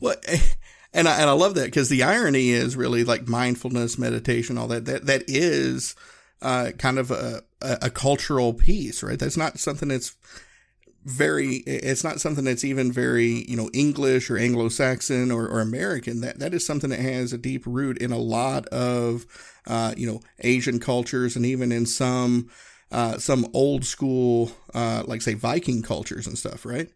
Well, 0.00 0.16
and 0.92 1.08
I, 1.08 1.20
and 1.20 1.28
I 1.28 1.32
love 1.32 1.56
that 1.56 1.66
because 1.66 1.88
the 1.88 2.04
irony 2.04 2.50
is 2.50 2.76
really 2.76 3.04
like 3.04 3.28
mindfulness, 3.28 3.98
meditation, 3.98 4.56
all 4.56 4.68
that, 4.68 4.86
that, 4.86 5.06
that 5.06 5.24
is, 5.26 5.94
uh, 6.40 6.70
kind 6.78 6.98
of 6.98 7.10
a, 7.10 7.42
a, 7.82 7.90
cultural 7.90 8.52
piece, 8.52 9.02
right? 9.02 9.18
That's 9.18 9.36
not 9.36 9.58
something 9.58 9.88
that's 9.88 10.16
very 11.04 11.56
it's 11.66 12.02
not 12.02 12.20
something 12.20 12.44
that's 12.44 12.64
even 12.64 12.90
very 12.90 13.44
you 13.46 13.54
know 13.54 13.68
english 13.74 14.30
or 14.30 14.38
anglo-saxon 14.38 15.30
or, 15.30 15.46
or 15.46 15.60
american 15.60 16.22
that 16.22 16.38
that 16.38 16.54
is 16.54 16.64
something 16.64 16.88
that 16.88 16.98
has 16.98 17.30
a 17.30 17.36
deep 17.36 17.62
root 17.66 17.98
in 17.98 18.10
a 18.10 18.16
lot 18.16 18.66
of 18.68 19.26
uh, 19.66 19.94
you 19.96 20.06
know, 20.06 20.20
Asian 20.40 20.78
cultures 20.78 21.36
and 21.36 21.46
even 21.46 21.72
in 21.72 21.86
some, 21.86 22.50
uh, 22.90 23.18
some 23.18 23.46
old 23.52 23.84
school, 23.84 24.52
uh, 24.74 25.02
like 25.06 25.22
say 25.22 25.34
Viking 25.34 25.82
cultures 25.82 26.26
and 26.26 26.38
stuff, 26.38 26.64
right? 26.66 26.90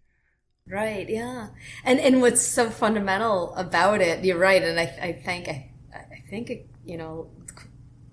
Right. 0.66 1.08
Yeah. 1.08 1.48
And, 1.84 1.98
and 1.98 2.20
what's 2.20 2.42
so 2.42 2.68
fundamental 2.68 3.54
about 3.54 4.00
it, 4.00 4.24
you're 4.24 4.38
right. 4.38 4.62
And 4.62 4.78
I, 4.78 4.82
I 5.00 5.12
think, 5.12 5.48
I, 5.48 5.70
I 5.94 6.22
think, 6.28 6.50
it, 6.50 6.68
you 6.84 6.98
know, 6.98 7.30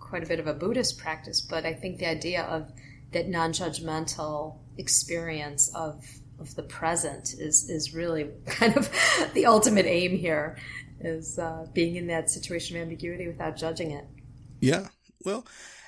quite 0.07 0.23
a 0.23 0.27
bit 0.27 0.39
of 0.39 0.47
a 0.47 0.53
Buddhist 0.53 0.97
practice, 0.97 1.41
but 1.41 1.65
I 1.65 1.73
think 1.73 1.99
the 1.99 2.07
idea 2.07 2.43
of 2.43 2.71
that 3.11 3.27
non-judgmental 3.27 4.57
experience 4.77 5.73
of 5.75 6.03
of 6.37 6.53
the 6.55 6.63
present 6.63 7.33
is 7.33 7.69
is 7.69 7.93
really 7.93 8.29
kind 8.45 8.75
of 8.77 8.89
the 9.33 9.45
ultimate 9.45 9.85
aim 9.85 10.17
here 10.17 10.57
is 10.99 11.37
uh, 11.39 11.65
being 11.73 11.95
in 11.95 12.07
that 12.07 12.29
situation 12.29 12.75
of 12.75 12.81
ambiguity 12.81 13.27
without 13.27 13.55
judging 13.55 13.91
it 13.91 14.05
yeah. 14.59 14.87
Well, 15.23 15.45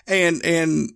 and 0.07 0.43
and 0.45 0.93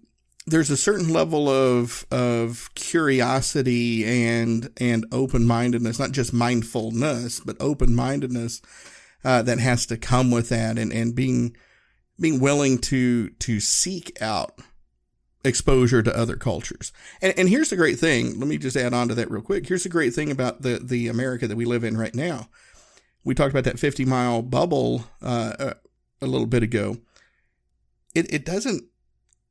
there's 0.47 0.69
a 0.69 0.77
certain 0.77 1.11
level 1.11 1.49
of 1.49 2.05
of 2.11 2.69
curiosity 2.75 4.05
and 4.05 4.71
and 4.77 5.05
open 5.11 5.45
mindedness, 5.45 5.99
not 5.99 6.11
just 6.11 6.33
mindfulness, 6.33 7.39
but 7.39 7.57
open 7.59 7.95
mindedness 7.95 8.61
uh, 9.23 9.41
that 9.43 9.59
has 9.59 9.85
to 9.87 9.97
come 9.97 10.31
with 10.31 10.49
that, 10.49 10.77
and 10.77 10.91
and 10.91 11.15
being 11.15 11.55
being 12.19 12.39
willing 12.39 12.77
to 12.77 13.29
to 13.29 13.59
seek 13.59 14.21
out 14.21 14.59
exposure 15.43 16.03
to 16.03 16.15
other 16.15 16.35
cultures. 16.35 16.91
And 17.21 17.33
and 17.37 17.49
here's 17.49 17.69
the 17.69 17.75
great 17.75 17.99
thing. 17.99 18.39
Let 18.39 18.47
me 18.47 18.57
just 18.57 18.77
add 18.77 18.93
on 18.93 19.07
to 19.07 19.15
that 19.15 19.31
real 19.31 19.41
quick. 19.41 19.67
Here's 19.67 19.83
the 19.83 19.89
great 19.89 20.13
thing 20.13 20.31
about 20.31 20.61
the 20.61 20.79
the 20.81 21.07
America 21.07 21.47
that 21.47 21.57
we 21.57 21.65
live 21.65 21.83
in 21.83 21.97
right 21.97 22.15
now. 22.15 22.49
We 23.23 23.35
talked 23.35 23.51
about 23.51 23.65
that 23.65 23.79
50 23.79 24.05
mile 24.05 24.41
bubble 24.41 25.05
uh, 25.21 25.73
a 26.21 26.25
little 26.25 26.47
bit 26.47 26.63
ago 26.63 26.97
it, 28.13 28.33
it 28.33 28.45
doesn't 28.45 28.85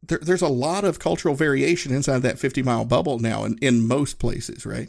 there, 0.03 0.19
there's 0.19 0.43
a 0.43 0.49
lot 0.49 0.85
of 0.85 0.99
cultural 0.99 1.35
variation 1.35 1.93
inside 1.93 2.21
that 2.21 2.39
50 2.39 2.63
mile 2.63 2.85
bubble 2.85 3.19
now 3.19 3.45
in, 3.45 3.59
in 3.61 3.87
most 3.87 4.19
places, 4.19 4.65
right? 4.65 4.89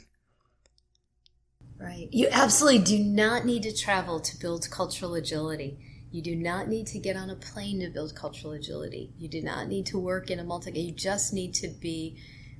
Right. 1.77 2.07
You 2.11 2.27
absolutely 2.31 2.83
do 2.83 2.99
not 2.99 3.45
need 3.45 3.63
to 3.63 3.75
travel 3.75 4.19
to 4.19 4.37
build 4.37 4.69
cultural 4.69 5.15
agility. 5.15 5.79
You 6.11 6.21
do 6.21 6.35
not 6.35 6.67
need 6.67 6.87
to 6.87 6.99
get 6.99 7.15
on 7.15 7.29
a 7.29 7.35
plane 7.35 7.79
to 7.79 7.89
build 7.89 8.15
cultural 8.15 8.53
agility. 8.53 9.11
You 9.17 9.29
do 9.29 9.41
not 9.41 9.67
need 9.67 9.85
to 9.87 9.97
work 9.99 10.29
in 10.29 10.39
a 10.39 10.43
multi. 10.43 10.71
You 10.79 10.93
just 10.93 11.33
need 11.33 11.53
to 11.55 11.69
be 11.69 12.17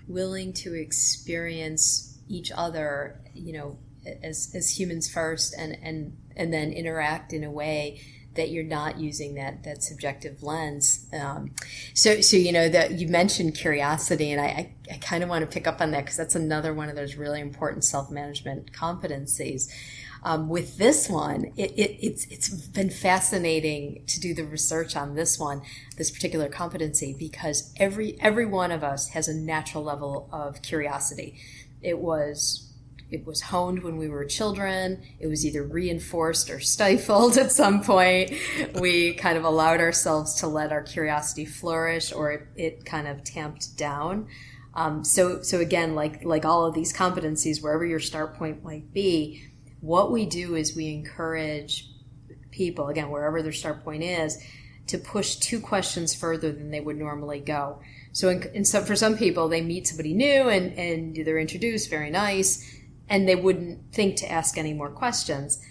willing 0.07 0.53
to 0.53 0.73
experience 0.73 2.19
each 2.27 2.51
other, 2.55 3.21
you 3.33 3.53
know, 3.53 3.77
as, 4.23 4.51
as 4.55 4.79
humans 4.79 5.11
first, 5.11 5.53
and 5.57 5.77
and 5.83 6.17
and 6.35 6.53
then 6.53 6.71
interact 6.71 7.33
in 7.33 7.43
a 7.43 7.51
way 7.51 8.01
that 8.35 8.49
you're 8.49 8.63
not 8.63 8.97
using 8.97 9.35
that 9.35 9.63
that 9.63 9.83
subjective 9.83 10.41
lens. 10.41 11.05
Um, 11.13 11.53
so, 11.93 12.21
so 12.21 12.37
you 12.37 12.51
know 12.51 12.69
that 12.69 12.93
you 12.93 13.07
mentioned 13.07 13.55
curiosity, 13.55 14.31
and 14.31 14.39
I, 14.39 14.45
I, 14.45 14.75
I 14.93 14.97
kind 14.97 15.23
of 15.23 15.29
want 15.29 15.41
to 15.41 15.53
pick 15.53 15.67
up 15.67 15.81
on 15.81 15.91
that 15.91 16.01
because 16.01 16.17
that's 16.17 16.35
another 16.35 16.73
one 16.73 16.89
of 16.89 16.95
those 16.95 17.15
really 17.15 17.41
important 17.41 17.83
self 17.83 18.09
management 18.09 18.71
competencies. 18.71 19.69
Um, 20.23 20.49
with 20.49 20.77
this 20.77 21.10
one, 21.10 21.51
it, 21.57 21.71
it, 21.71 21.97
it's 22.05 22.25
it's 22.25 22.49
been 22.49 22.91
fascinating 22.91 24.03
to 24.05 24.19
do 24.19 24.36
the 24.36 24.43
research 24.43 24.95
on 24.95 25.15
this 25.15 25.39
one, 25.39 25.63
this 25.97 26.12
particular 26.12 26.47
competency, 26.47 27.15
because 27.17 27.73
every 27.77 28.19
every 28.21 28.45
one 28.45 28.71
of 28.71 28.84
us 28.84 29.10
has 29.10 29.27
a 29.27 29.34
natural 29.34 29.84
level 29.84 30.29
of 30.31 30.62
curiosity. 30.62 31.39
It 31.81 31.97
was 31.97 32.71
it 33.12 33.25
was 33.25 33.41
honed 33.41 33.84
when 33.84 33.97
we 33.97 34.07
were 34.07 34.23
children. 34.25 35.03
It 35.19 35.27
was 35.27 35.45
either 35.45 35.63
reinforced 35.63 36.49
or 36.49 36.60
stifled 36.60 37.38
at 37.38 37.51
some 37.51 37.84
point. 37.84 38.34
We 38.79 39.13
kind 39.15 39.38
of 39.38 39.43
allowed 39.43 39.81
ourselves 39.81 40.36
to 40.36 40.47
let 40.47 40.71
our 40.71 40.81
curiosity 40.81 41.45
flourish 41.45 42.13
or 42.13 42.31
it, 42.31 42.47
it 42.55 42.86
kind 42.86 43.07
of 43.07 43.23
tamped 43.23 43.77
down. 43.77 44.27
Um, 44.73 45.03
so, 45.03 45.41
so 45.41 45.60
again, 45.60 45.95
like, 45.95 46.23
like 46.23 46.45
all 46.45 46.65
of 46.65 46.73
these 46.73 46.93
competencies, 46.93 47.62
wherever 47.62 47.86
your 47.86 47.99
start 47.99 48.36
point 48.36 48.63
might 48.63 48.93
be, 48.93 49.50
what 49.81 50.11
we 50.11 50.25
do 50.25 50.55
is 50.55 50.75
we 50.75 50.93
encourage 50.93 51.89
people, 52.51 52.87
again, 52.87 53.09
wherever 53.09 53.41
their 53.41 53.51
start 53.51 53.83
point 53.83 54.03
is, 54.03 54.41
to 54.87 54.97
push 54.97 55.35
two 55.35 55.59
questions 55.59 56.13
further 56.13 56.51
than 56.51 56.71
they 56.71 56.79
would 56.79 56.97
normally 56.97 57.39
go. 57.39 57.81
So, 58.13 58.29
in, 58.29 58.43
in 58.53 58.65
some, 58.65 58.85
for 58.85 58.95
some 58.95 59.17
people, 59.17 59.47
they 59.47 59.61
meet 59.61 59.87
somebody 59.87 60.13
new 60.13 60.49
and, 60.49 60.73
and 60.77 61.15
they're 61.25 61.39
introduced, 61.39 61.89
very 61.89 62.09
nice, 62.09 62.79
and 63.09 63.27
they 63.27 63.35
wouldn't 63.35 63.93
think 63.93 64.17
to 64.17 64.31
ask 64.31 64.57
any 64.57 64.73
more 64.73 64.89
questions. 64.89 65.63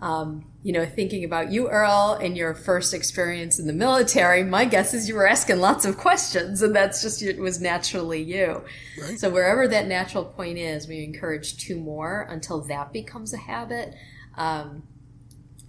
Um, 0.00 0.50
you 0.62 0.72
know, 0.72 0.84
thinking 0.84 1.24
about 1.24 1.52
you, 1.52 1.68
Earl, 1.68 2.18
and 2.20 2.36
your 2.36 2.54
first 2.54 2.92
experience 2.92 3.58
in 3.58 3.66
the 3.66 3.72
military, 3.72 4.42
my 4.42 4.64
guess 4.64 4.92
is 4.92 5.08
you 5.08 5.14
were 5.14 5.26
asking 5.26 5.60
lots 5.60 5.84
of 5.84 5.96
questions, 5.96 6.62
and 6.62 6.74
that's 6.74 7.00
just 7.00 7.22
it 7.22 7.38
was 7.38 7.60
naturally 7.60 8.22
you. 8.22 8.64
Right. 9.00 9.18
So 9.18 9.30
wherever 9.30 9.68
that 9.68 9.86
natural 9.86 10.24
point 10.24 10.58
is, 10.58 10.88
we 10.88 11.04
encourage 11.04 11.58
two 11.58 11.78
more 11.78 12.26
until 12.28 12.60
that 12.62 12.92
becomes 12.92 13.32
a 13.32 13.38
habit. 13.38 13.94
Um, 14.36 14.82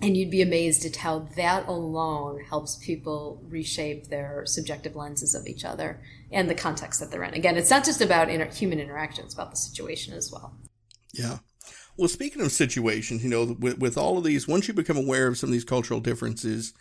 and 0.02 0.18
you'd 0.18 0.32
be 0.32 0.42
amazed 0.42 0.86
at 0.86 0.98
how 0.98 1.20
that 1.36 1.68
alone 1.68 2.44
helps 2.50 2.76
people 2.78 3.42
reshape 3.48 4.08
their 4.08 4.44
subjective 4.46 4.96
lenses 4.96 5.34
of 5.34 5.48
each 5.48 5.64
other 5.64 6.02
and 6.32 6.50
the 6.50 6.56
context 6.56 7.00
that 7.00 7.12
they're 7.12 7.24
in. 7.24 7.34
Again, 7.34 7.58
it's 7.58 7.70
not 7.70 7.86
just 7.86 8.02
about 8.02 8.30
inter- 8.30 8.52
human 8.52 8.80
interaction; 8.80 9.26
it's 9.26 9.34
about 9.34 9.52
the 9.52 9.58
situation 9.58 10.14
as 10.14 10.32
well. 10.32 10.58
Yeah. 11.14 11.38
Well, 11.98 12.10
speaking 12.10 12.42
of 12.42 12.52
situations, 12.52 13.24
you 13.24 13.30
know, 13.30 13.56
with, 13.60 13.80
with 13.80 13.98
all 13.98 14.18
of 14.18 14.24
these, 14.24 14.48
once 14.48 14.68
you 14.68 14.74
become 14.74 14.98
aware 14.98 15.28
of 15.28 15.38
some 15.38 15.50
of 15.50 15.54
these 15.54 15.64
cultural 15.64 16.00
differences, 16.00 16.74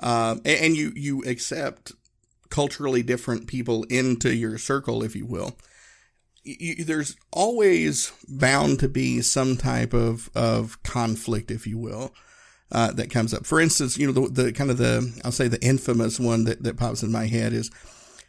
um, 0.00 0.40
and, 0.44 0.60
and, 0.60 0.76
you 0.76 0.92
you 0.94 1.22
accept 1.22 1.92
culturally 2.50 3.02
different 3.02 3.46
people 3.46 3.84
into 3.84 4.34
your 4.34 4.58
circle, 4.58 5.02
if 5.02 5.16
you 5.16 5.24
will, 5.24 5.56
you, 6.44 6.84
there's 6.84 7.16
always 7.32 8.12
bound 8.28 8.80
to 8.80 8.88
be 8.88 9.22
some 9.22 9.56
type 9.56 9.94
of 9.94 10.28
of 10.34 10.82
conflict, 10.82 11.50
if 11.50 11.66
you 11.66 11.78
will 11.78 12.12
uh, 12.72 12.92
that 12.92 13.10
comes 13.10 13.32
up. 13.32 13.46
For 13.46 13.60
instance, 13.60 13.96
you 13.96 14.06
know, 14.06 14.12
the, 14.12 14.42
the, 14.42 14.52
kind 14.52 14.70
of 14.70 14.78
the, 14.78 15.20
I'll 15.24 15.32
say 15.32 15.48
the 15.48 15.62
infamous 15.62 16.18
one 16.18 16.44
that, 16.44 16.62
that 16.62 16.76
pops 16.76 17.02
in 17.02 17.12
my 17.12 17.26
head 17.26 17.52
is 17.52 17.70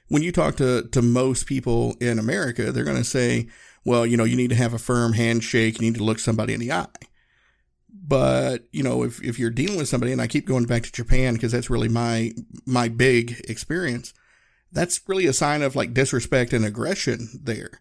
when 0.09 0.23
you 0.23 0.31
talk 0.31 0.55
to, 0.57 0.87
to 0.91 1.01
most 1.01 1.47
people 1.47 1.95
in 1.99 2.19
America, 2.19 2.71
they're 2.71 2.83
going 2.83 2.97
to 2.97 3.03
say, 3.03 3.47
well, 3.87 4.05
you 4.05 4.17
know, 4.17 4.25
you 4.25 4.35
need 4.35 4.49
to 4.49 4.55
have 4.55 4.73
a 4.73 4.79
firm 4.79 5.13
handshake. 5.13 5.79
You 5.79 5.85
need 5.87 5.97
to 5.97 6.03
look 6.03 6.19
somebody 6.19 6.53
in 6.53 6.59
the 6.59 6.73
eye. 6.73 6.87
But, 7.89 8.67
you 8.73 8.83
know, 8.83 9.03
if, 9.03 9.23
if 9.23 9.39
you're 9.39 9.49
dealing 9.49 9.77
with 9.77 9.87
somebody, 9.87 10.11
and 10.11 10.21
I 10.21 10.27
keep 10.27 10.45
going 10.45 10.65
back 10.65 10.83
to 10.83 10.91
Japan 10.91 11.35
because 11.35 11.53
that's 11.53 11.69
really 11.69 11.87
my, 11.87 12.33
my 12.65 12.89
big 12.89 13.41
experience, 13.47 14.13
that's 14.73 14.99
really 15.07 15.25
a 15.25 15.31
sign 15.33 15.61
of 15.61 15.75
like 15.75 15.93
disrespect 15.93 16.51
and 16.51 16.65
aggression 16.65 17.29
there. 17.41 17.79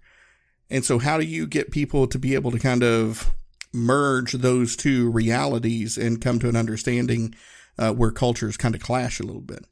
And 0.71 0.85
so 0.85 1.01
how 1.01 1.19
do 1.19 1.25
you 1.25 1.45
get 1.45 1.73
people 1.73 2.07
to 2.07 2.19
be 2.21 2.35
able 2.35 2.53
to 2.53 2.59
kind 2.59 2.85
of 2.85 3.35
merge 3.73 4.33
those 4.33 4.77
two 4.77 5.11
realities 5.11 5.99
and 5.99 6.23
come 6.23 6.39
to 6.39 6.49
an 6.49 6.57
understanding 6.57 7.35
uh, 7.79 7.93
where 7.93 8.11
cultures 8.11 8.57
kind 8.57 8.75
of 8.75 8.81
clash 8.81 9.21
a 9.21 9.25
little 9.25 9.43
bit. 9.43 9.65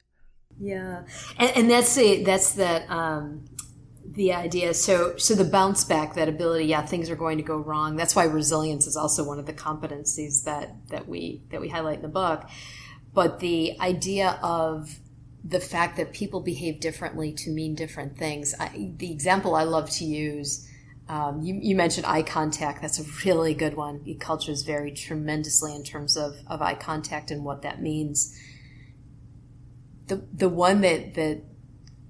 Yeah, 0.59 1.03
and, 1.37 1.51
and 1.55 1.71
that's 1.71 1.95
the 1.95 2.23
that's 2.23 2.53
that 2.53 2.89
um, 2.89 3.45
the 4.11 4.33
idea. 4.33 4.73
So 4.73 5.17
so 5.17 5.35
the 5.35 5.43
bounce 5.43 5.83
back, 5.83 6.15
that 6.15 6.29
ability. 6.29 6.65
Yeah, 6.65 6.85
things 6.85 7.09
are 7.09 7.15
going 7.15 7.37
to 7.37 7.43
go 7.43 7.57
wrong. 7.57 7.95
That's 7.95 8.15
why 8.15 8.25
resilience 8.25 8.87
is 8.87 8.95
also 8.95 9.23
one 9.23 9.39
of 9.39 9.45
the 9.45 9.53
competencies 9.53 10.43
that 10.43 10.75
that 10.89 11.07
we 11.07 11.41
that 11.49 11.61
we 11.61 11.69
highlight 11.69 11.97
in 11.97 12.01
the 12.01 12.07
book. 12.07 12.47
But 13.13 13.39
the 13.39 13.79
idea 13.79 14.39
of 14.41 14.99
the 15.43 15.59
fact 15.59 15.97
that 15.97 16.11
people 16.11 16.41
behave 16.41 16.79
differently 16.79 17.31
to 17.31 17.51
mean 17.51 17.75
different 17.75 18.17
things. 18.17 18.55
I, 18.59 18.91
the 18.97 19.11
example 19.11 19.55
I 19.55 19.63
love 19.63 19.89
to 19.91 20.03
use 20.03 20.67
um, 21.07 21.41
you, 21.43 21.59
you, 21.61 21.75
mentioned 21.75 22.07
eye 22.07 22.23
contact. 22.23 22.81
That's 22.81 22.99
a 22.99 23.03
really 23.23 23.53
good 23.53 23.75
one. 23.75 24.03
Cultures 24.19 24.63
vary 24.63 24.91
tremendously 24.91 25.75
in 25.75 25.83
terms 25.83 26.17
of, 26.17 26.37
of 26.47 26.63
eye 26.63 26.73
contact 26.73 27.29
and 27.29 27.45
what 27.45 27.61
that 27.61 27.79
means. 27.79 28.35
The 30.07 30.23
the 30.33 30.49
one 30.49 30.81
that 30.81 31.13
that 31.13 31.41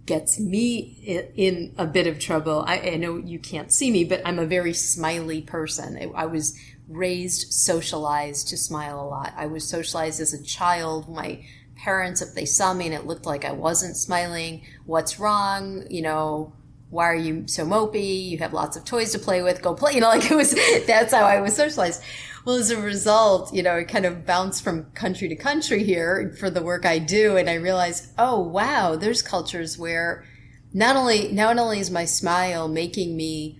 gets 0.05 0.39
me 0.39 1.31
in, 1.35 1.73
a 1.77 1.85
bit 1.85 2.07
of 2.07 2.19
trouble. 2.19 2.63
I, 2.67 2.79
I, 2.79 2.95
know 2.97 3.17
you 3.17 3.39
can't 3.39 3.71
see 3.71 3.89
me, 3.89 4.03
but 4.03 4.21
I'm 4.23 4.39
a 4.39 4.45
very 4.45 4.73
smiley 4.73 5.41
person. 5.41 6.11
I 6.15 6.25
was 6.25 6.57
raised, 6.87 7.51
socialized 7.51 8.47
to 8.49 8.57
smile 8.57 9.01
a 9.01 9.07
lot. 9.07 9.33
I 9.35 9.47
was 9.47 9.67
socialized 9.67 10.21
as 10.21 10.33
a 10.33 10.43
child. 10.43 11.09
My 11.09 11.43
parents, 11.75 12.21
if 12.21 12.35
they 12.35 12.45
saw 12.45 12.73
me 12.73 12.85
and 12.85 12.93
it 12.93 13.07
looked 13.07 13.25
like 13.25 13.45
I 13.45 13.51
wasn't 13.51 13.97
smiling, 13.97 14.61
what's 14.85 15.19
wrong? 15.19 15.85
You 15.89 16.03
know 16.03 16.53
why 16.95 17.05
are 17.05 17.15
you 17.15 17.43
so 17.47 17.65
mopey? 17.65 18.29
You 18.29 18.37
have 18.37 18.53
lots 18.53 18.77
of 18.77 18.85
toys 18.85 19.11
to 19.11 19.19
play 19.19 19.41
with. 19.41 19.61
Go 19.61 19.73
play. 19.73 19.93
You 19.95 20.01
know, 20.01 20.09
like 20.09 20.29
it 20.29 20.35
was, 20.35 20.55
that's 20.85 21.13
how 21.13 21.23
I 21.23 21.41
was 21.41 21.55
socialized. 21.55 22.01
Well, 22.45 22.57
as 22.57 22.69
a 22.69 22.79
result, 22.79 23.51
you 23.55 23.63
know, 23.63 23.75
it 23.75 23.87
kind 23.87 24.05
of 24.05 24.23
bounced 24.23 24.63
from 24.63 24.91
country 24.91 25.27
to 25.29 25.35
country 25.35 25.83
here 25.83 26.35
for 26.39 26.51
the 26.51 26.61
work 26.61 26.85
I 26.85 26.99
do. 26.99 27.37
And 27.37 27.49
I 27.49 27.55
realized, 27.55 28.11
oh, 28.19 28.39
wow, 28.39 28.95
there's 28.95 29.23
cultures 29.23 29.79
where 29.79 30.23
not 30.71 30.95
only, 30.95 31.31
not 31.31 31.57
only 31.57 31.79
is 31.79 31.89
my 31.89 32.05
smile 32.05 32.67
making 32.67 33.17
me, 33.17 33.59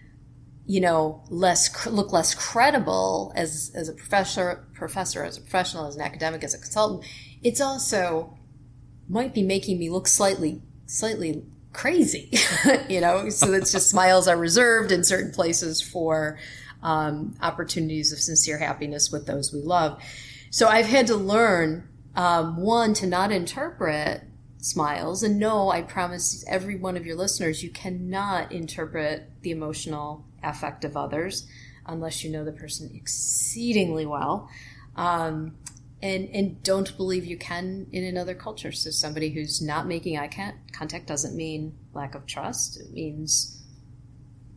you 0.67 0.80
know, 0.80 1.24
less, 1.30 1.88
look 1.88 2.13
less 2.13 2.36
credible 2.36 3.34
as, 3.36 3.71
as 3.74 3.89
a 3.89 3.93
professor, 3.93 4.67
professor, 4.74 5.24
as 5.24 5.38
a 5.38 5.41
professional, 5.41 5.88
as 5.88 5.95
an 5.95 6.02
academic, 6.04 6.43
as 6.43 6.54
a 6.54 6.60
consultant, 6.60 7.04
it's 7.41 7.62
also 7.62 8.38
might 9.10 9.34
be 9.34 9.41
making 9.41 9.80
me 9.80 9.89
look 9.89 10.08
slightly, 10.08 10.62
slightly 10.86 11.43
crazy, 11.74 12.32
you 12.89 13.02
know. 13.02 13.30
So 13.30 13.52
it's 13.54 13.71
just 13.71 13.89
smiles 13.89 14.28
are 14.28 14.38
reserved 14.38 14.91
in 14.91 15.04
certain 15.04 15.32
places 15.32 15.82
for 15.82 16.38
um, 16.84 17.36
opportunities 17.42 18.12
of 18.12 18.20
sincere 18.20 18.58
happiness 18.58 19.12
with 19.12 19.26
those 19.26 19.54
we 19.54 19.62
love. 19.62 20.02
So 20.50 20.68
I've 20.68 20.86
had 20.86 21.08
to 21.08 21.16
learn 21.16 21.88
um, 22.16 22.58
one 22.58 22.94
to 22.96 23.08
not 23.08 23.32
interpret 23.32 24.24
smiles, 24.60 25.22
and 25.22 25.38
no, 25.38 25.70
I 25.70 25.82
promise 25.82 26.44
every 26.48 26.76
one 26.76 26.98
of 26.98 27.06
your 27.06 27.16
listeners, 27.16 27.64
you 27.64 27.70
cannot 27.70 28.52
interpret 28.52 29.30
the 29.42 29.52
emotional 29.52 30.26
affect 30.44 30.86
of 30.86 30.96
others 30.96 31.48
unless 31.86 32.24
you 32.24 32.32
know 32.32 32.44
the 32.44 32.52
person 32.52 32.90
exceedingly 32.94 34.06
well. 34.06 34.50
Um, 34.96 35.58
and 36.02 36.30
and 36.34 36.62
don't 36.62 36.96
believe 36.98 37.26
you 37.26 37.38
can 37.38 37.88
in 37.92 38.04
another 38.04 38.36
culture. 38.36 38.72
So 38.72 38.92
somebody 38.92 39.30
who's 39.30 39.62
not 39.62 39.88
making 39.88 40.18
eye 40.18 40.54
contact 40.72 41.08
doesn't 41.08 41.36
mean 41.36 41.76
lack 41.94 42.16
of 42.16 42.26
trust. 42.26 42.80
It 42.80 42.92
means 42.92 43.64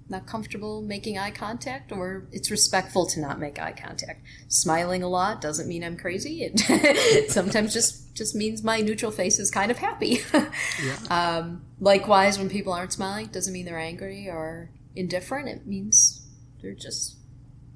not 0.08 0.26
comfortable 0.26 0.82
making 0.82 1.18
eye 1.18 1.30
contact, 1.30 1.92
or 1.92 2.26
it's 2.32 2.50
respectful 2.50 3.06
to 3.06 3.20
not 3.20 3.38
make 3.38 3.58
eye 3.58 3.72
contact. 3.72 4.22
Smiling 4.48 5.02
a 5.02 5.08
lot 5.08 5.40
doesn't 5.40 5.68
mean 5.68 5.84
I'm 5.84 5.96
crazy. 5.96 6.42
It 6.42 7.30
sometimes 7.30 7.72
just 7.72 8.14
just 8.14 8.34
means 8.34 8.62
my 8.64 8.80
neutral 8.80 9.12
face 9.12 9.38
is 9.38 9.50
kind 9.50 9.70
of 9.70 9.78
happy. 9.78 10.20
yeah. 10.32 10.96
um, 11.10 11.64
likewise, 11.80 12.38
when 12.38 12.48
people 12.48 12.72
aren't 12.72 12.92
smiling, 12.92 13.26
doesn't 13.26 13.52
mean 13.52 13.64
they're 13.64 13.78
angry 13.78 14.28
or 14.28 14.70
indifferent. 14.96 15.48
It 15.48 15.66
means 15.66 16.26
they're 16.62 16.74
just 16.74 17.16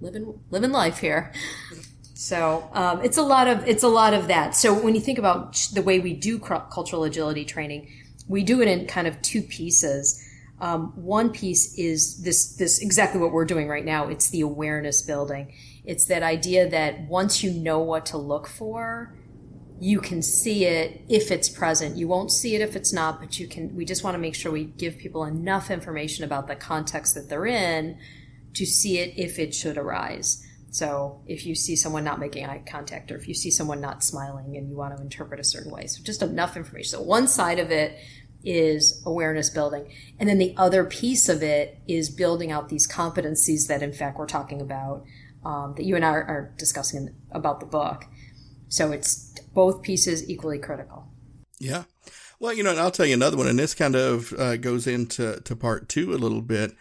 living 0.00 0.40
living 0.50 0.72
life 0.72 0.98
here. 0.98 1.32
So 2.14 2.70
um, 2.72 3.02
it's 3.02 3.16
a 3.16 3.22
lot 3.22 3.48
of 3.48 3.66
it's 3.66 3.82
a 3.82 3.88
lot 3.88 4.14
of 4.14 4.28
that. 4.28 4.54
So 4.54 4.72
when 4.72 4.94
you 4.94 5.00
think 5.00 5.18
about 5.18 5.54
the 5.72 5.82
way 5.82 5.98
we 5.98 6.12
do 6.14 6.38
cultural 6.38 7.04
agility 7.04 7.44
training, 7.44 7.88
we 8.28 8.42
do 8.42 8.60
it 8.62 8.68
in 8.68 8.86
kind 8.86 9.06
of 9.06 9.20
two 9.22 9.42
pieces. 9.42 10.24
Um, 10.62 10.92
one 10.94 11.30
piece 11.30 11.76
is 11.76 12.22
this 12.22 12.54
this 12.54 12.80
exactly 12.80 13.20
what 13.20 13.32
we're 13.32 13.44
doing 13.44 13.66
right 13.66 13.84
now. 13.84 14.06
It's 14.06 14.30
the 14.30 14.42
awareness 14.42 15.02
building. 15.02 15.52
It's 15.84 16.04
that 16.04 16.22
idea 16.22 16.70
that 16.70 17.00
once 17.08 17.42
you 17.42 17.50
know 17.50 17.80
what 17.80 18.06
to 18.06 18.16
look 18.16 18.46
for, 18.46 19.12
you 19.80 20.00
can 20.00 20.22
see 20.22 20.64
it 20.64 21.02
if 21.08 21.32
it's 21.32 21.48
present. 21.48 21.96
You 21.96 22.06
won't 22.06 22.30
see 22.30 22.54
it 22.54 22.60
if 22.60 22.76
it's 22.76 22.92
not, 22.92 23.18
but 23.18 23.40
you 23.40 23.48
can. 23.48 23.74
We 23.74 23.84
just 23.84 24.04
want 24.04 24.14
to 24.14 24.20
make 24.20 24.36
sure 24.36 24.52
we 24.52 24.62
give 24.62 24.98
people 24.98 25.24
enough 25.24 25.68
information 25.68 26.24
about 26.24 26.46
the 26.46 26.54
context 26.54 27.16
that 27.16 27.28
they're 27.28 27.46
in 27.46 27.98
to 28.54 28.64
see 28.64 28.98
it 28.98 29.14
if 29.16 29.40
it 29.40 29.52
should 29.52 29.76
arise. 29.76 30.46
So 30.70 31.20
if 31.26 31.44
you 31.44 31.54
see 31.54 31.74
someone 31.74 32.04
not 32.04 32.18
making 32.20 32.46
eye 32.46 32.62
contact 32.66 33.10
or 33.10 33.16
if 33.16 33.28
you 33.28 33.34
see 33.34 33.50
someone 33.50 33.80
not 33.80 34.02
smiling 34.02 34.56
and 34.56 34.70
you 34.70 34.76
want 34.76 34.96
to 34.96 35.02
interpret 35.02 35.38
a 35.38 35.44
certain 35.44 35.70
way. 35.70 35.86
So 35.86 36.02
just 36.02 36.22
enough 36.22 36.56
information. 36.56 36.98
So 36.98 37.02
one 37.02 37.28
side 37.28 37.58
of 37.58 37.70
it 37.70 37.98
is 38.44 39.02
awareness 39.06 39.50
building. 39.50 39.92
And 40.18 40.28
then 40.28 40.38
the 40.38 40.54
other 40.56 40.84
piece 40.84 41.28
of 41.28 41.42
it 41.42 41.78
is 41.86 42.10
building 42.10 42.50
out 42.50 42.68
these 42.68 42.86
competencies 42.86 43.68
that 43.68 43.82
in 43.82 43.92
fact 43.92 44.18
we're 44.18 44.26
talking 44.26 44.60
about, 44.60 45.04
um, 45.44 45.74
that 45.76 45.84
you 45.84 45.96
and 45.96 46.04
I 46.04 46.10
are, 46.10 46.24
are 46.24 46.54
discussing 46.56 47.06
in, 47.06 47.14
about 47.30 47.60
the 47.60 47.66
book. 47.66 48.04
So 48.68 48.92
it's 48.92 49.32
both 49.54 49.82
pieces 49.82 50.28
equally 50.28 50.58
critical. 50.58 51.08
Yeah. 51.58 51.84
Well, 52.40 52.52
you 52.52 52.62
know, 52.62 52.70
and 52.70 52.80
I'll 52.80 52.90
tell 52.90 53.06
you 53.06 53.14
another 53.14 53.36
one, 53.36 53.46
and 53.46 53.58
this 53.58 53.74
kind 53.74 53.94
of 53.94 54.32
uh, 54.32 54.56
goes 54.56 54.86
into 54.86 55.40
to 55.40 55.54
part 55.54 55.88
two 55.88 56.12
a 56.12 56.16
little 56.16 56.42
bit. 56.42 56.72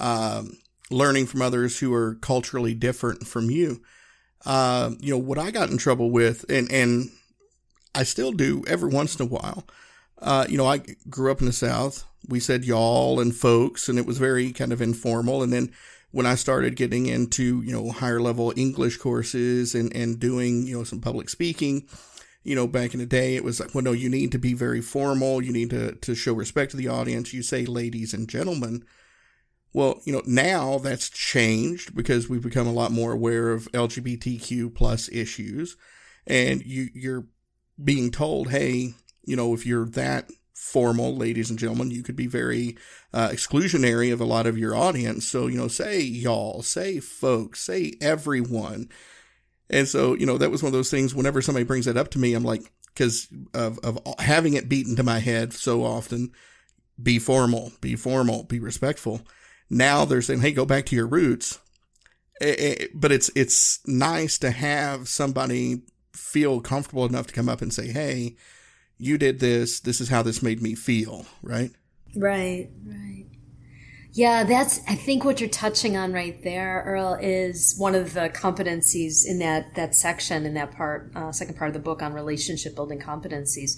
Um, 0.00 0.58
learning 0.90 1.26
from 1.26 1.42
others 1.42 1.78
who 1.78 1.92
are 1.94 2.16
culturally 2.16 2.74
different 2.74 3.26
from 3.26 3.50
you. 3.50 3.82
Uh, 4.44 4.90
you 4.98 5.10
know, 5.10 5.18
what 5.18 5.38
I 5.38 5.50
got 5.50 5.70
in 5.70 5.78
trouble 5.78 6.10
with, 6.10 6.44
and, 6.48 6.70
and 6.70 7.10
I 7.94 8.02
still 8.02 8.32
do 8.32 8.64
every 8.66 8.90
once 8.90 9.16
in 9.18 9.26
a 9.26 9.28
while. 9.28 9.64
Uh, 10.24 10.46
you 10.48 10.56
know, 10.56 10.66
I 10.66 10.80
grew 11.10 11.30
up 11.30 11.40
in 11.40 11.46
the 11.46 11.52
South. 11.52 12.04
We 12.26 12.40
said 12.40 12.64
y'all 12.64 13.20
and 13.20 13.36
folks, 13.36 13.90
and 13.90 13.98
it 13.98 14.06
was 14.06 14.16
very 14.16 14.52
kind 14.52 14.72
of 14.72 14.80
informal. 14.80 15.42
And 15.42 15.52
then 15.52 15.70
when 16.12 16.24
I 16.24 16.34
started 16.34 16.76
getting 16.76 17.04
into, 17.04 17.60
you 17.60 17.72
know, 17.72 17.90
higher 17.90 18.20
level 18.20 18.52
English 18.56 18.96
courses 18.96 19.74
and, 19.74 19.94
and 19.94 20.18
doing, 20.18 20.66
you 20.66 20.78
know, 20.78 20.84
some 20.84 21.02
public 21.02 21.28
speaking, 21.28 21.86
you 22.42 22.54
know, 22.54 22.66
back 22.66 22.94
in 22.94 23.00
the 23.00 23.06
day, 23.06 23.36
it 23.36 23.44
was 23.44 23.60
like, 23.60 23.74
well, 23.74 23.84
no, 23.84 23.92
you 23.92 24.08
need 24.08 24.32
to 24.32 24.38
be 24.38 24.54
very 24.54 24.80
formal. 24.80 25.42
You 25.42 25.52
need 25.52 25.70
to, 25.70 25.94
to 25.96 26.14
show 26.14 26.32
respect 26.32 26.70
to 26.70 26.78
the 26.78 26.88
audience. 26.88 27.34
You 27.34 27.42
say 27.42 27.66
ladies 27.66 28.14
and 28.14 28.26
gentlemen. 28.26 28.84
Well, 29.74 30.00
you 30.04 30.12
know, 30.12 30.22
now 30.24 30.78
that's 30.78 31.10
changed 31.10 31.94
because 31.94 32.30
we've 32.30 32.40
become 32.40 32.66
a 32.66 32.72
lot 32.72 32.92
more 32.92 33.12
aware 33.12 33.50
of 33.50 33.70
LGBTQ 33.72 34.74
plus 34.74 35.10
issues. 35.10 35.76
And 36.26 36.64
you, 36.64 36.88
you're 36.94 37.26
being 37.82 38.10
told, 38.10 38.50
hey, 38.50 38.94
you 39.26 39.36
know, 39.36 39.54
if 39.54 39.66
you're 39.66 39.86
that 39.90 40.30
formal, 40.54 41.16
ladies 41.16 41.50
and 41.50 41.58
gentlemen, 41.58 41.90
you 41.90 42.02
could 42.02 42.16
be 42.16 42.26
very 42.26 42.76
uh, 43.12 43.28
exclusionary 43.28 44.12
of 44.12 44.20
a 44.20 44.24
lot 44.24 44.46
of 44.46 44.56
your 44.56 44.74
audience. 44.74 45.26
So, 45.26 45.46
you 45.46 45.58
know, 45.58 45.68
say 45.68 46.00
y'all, 46.00 46.62
say 46.62 47.00
folks, 47.00 47.60
say 47.60 47.94
everyone. 48.00 48.88
And 49.70 49.88
so, 49.88 50.14
you 50.14 50.26
know, 50.26 50.38
that 50.38 50.50
was 50.50 50.62
one 50.62 50.68
of 50.68 50.72
those 50.72 50.90
things 50.90 51.14
whenever 51.14 51.42
somebody 51.42 51.64
brings 51.64 51.86
that 51.86 51.96
up 51.96 52.10
to 52.12 52.18
me, 52.18 52.34
I'm 52.34 52.44
like, 52.44 52.70
because 52.86 53.28
of, 53.52 53.78
of 53.80 53.98
having 54.20 54.54
it 54.54 54.68
beaten 54.68 54.96
to 54.96 55.02
my 55.02 55.18
head 55.18 55.52
so 55.52 55.82
often, 55.82 56.30
be 57.02 57.18
formal, 57.18 57.72
be 57.80 57.96
formal, 57.96 58.44
be 58.44 58.60
respectful. 58.60 59.22
Now 59.68 60.04
they're 60.04 60.22
saying, 60.22 60.42
hey, 60.42 60.52
go 60.52 60.64
back 60.64 60.86
to 60.86 60.96
your 60.96 61.08
roots. 61.08 61.58
But 62.40 63.10
it's, 63.10 63.30
it's 63.34 63.80
nice 63.86 64.38
to 64.38 64.50
have 64.50 65.08
somebody 65.08 65.82
feel 66.12 66.60
comfortable 66.60 67.04
enough 67.04 67.26
to 67.28 67.34
come 67.34 67.48
up 67.48 67.62
and 67.62 67.72
say, 67.72 67.88
hey, 67.88 68.36
you 68.98 69.18
did 69.18 69.40
this. 69.40 69.80
This 69.80 70.00
is 70.00 70.08
how 70.08 70.22
this 70.22 70.42
made 70.42 70.62
me 70.62 70.74
feel, 70.74 71.26
right? 71.42 71.70
Right, 72.16 72.70
right. 72.86 73.26
Yeah, 74.12 74.44
that's, 74.44 74.80
I 74.86 74.94
think 74.94 75.24
what 75.24 75.40
you're 75.40 75.50
touching 75.50 75.96
on 75.96 76.12
right 76.12 76.40
there, 76.44 76.84
Earl, 76.86 77.18
is 77.20 77.74
one 77.76 77.96
of 77.96 78.14
the 78.14 78.30
competencies 78.30 79.26
in 79.26 79.40
that, 79.40 79.74
that 79.74 79.96
section, 79.96 80.46
in 80.46 80.54
that 80.54 80.70
part, 80.70 81.10
uh, 81.16 81.32
second 81.32 81.56
part 81.56 81.68
of 81.68 81.74
the 81.74 81.80
book 81.80 82.00
on 82.00 82.12
relationship 82.12 82.76
building 82.76 83.00
competencies. 83.00 83.72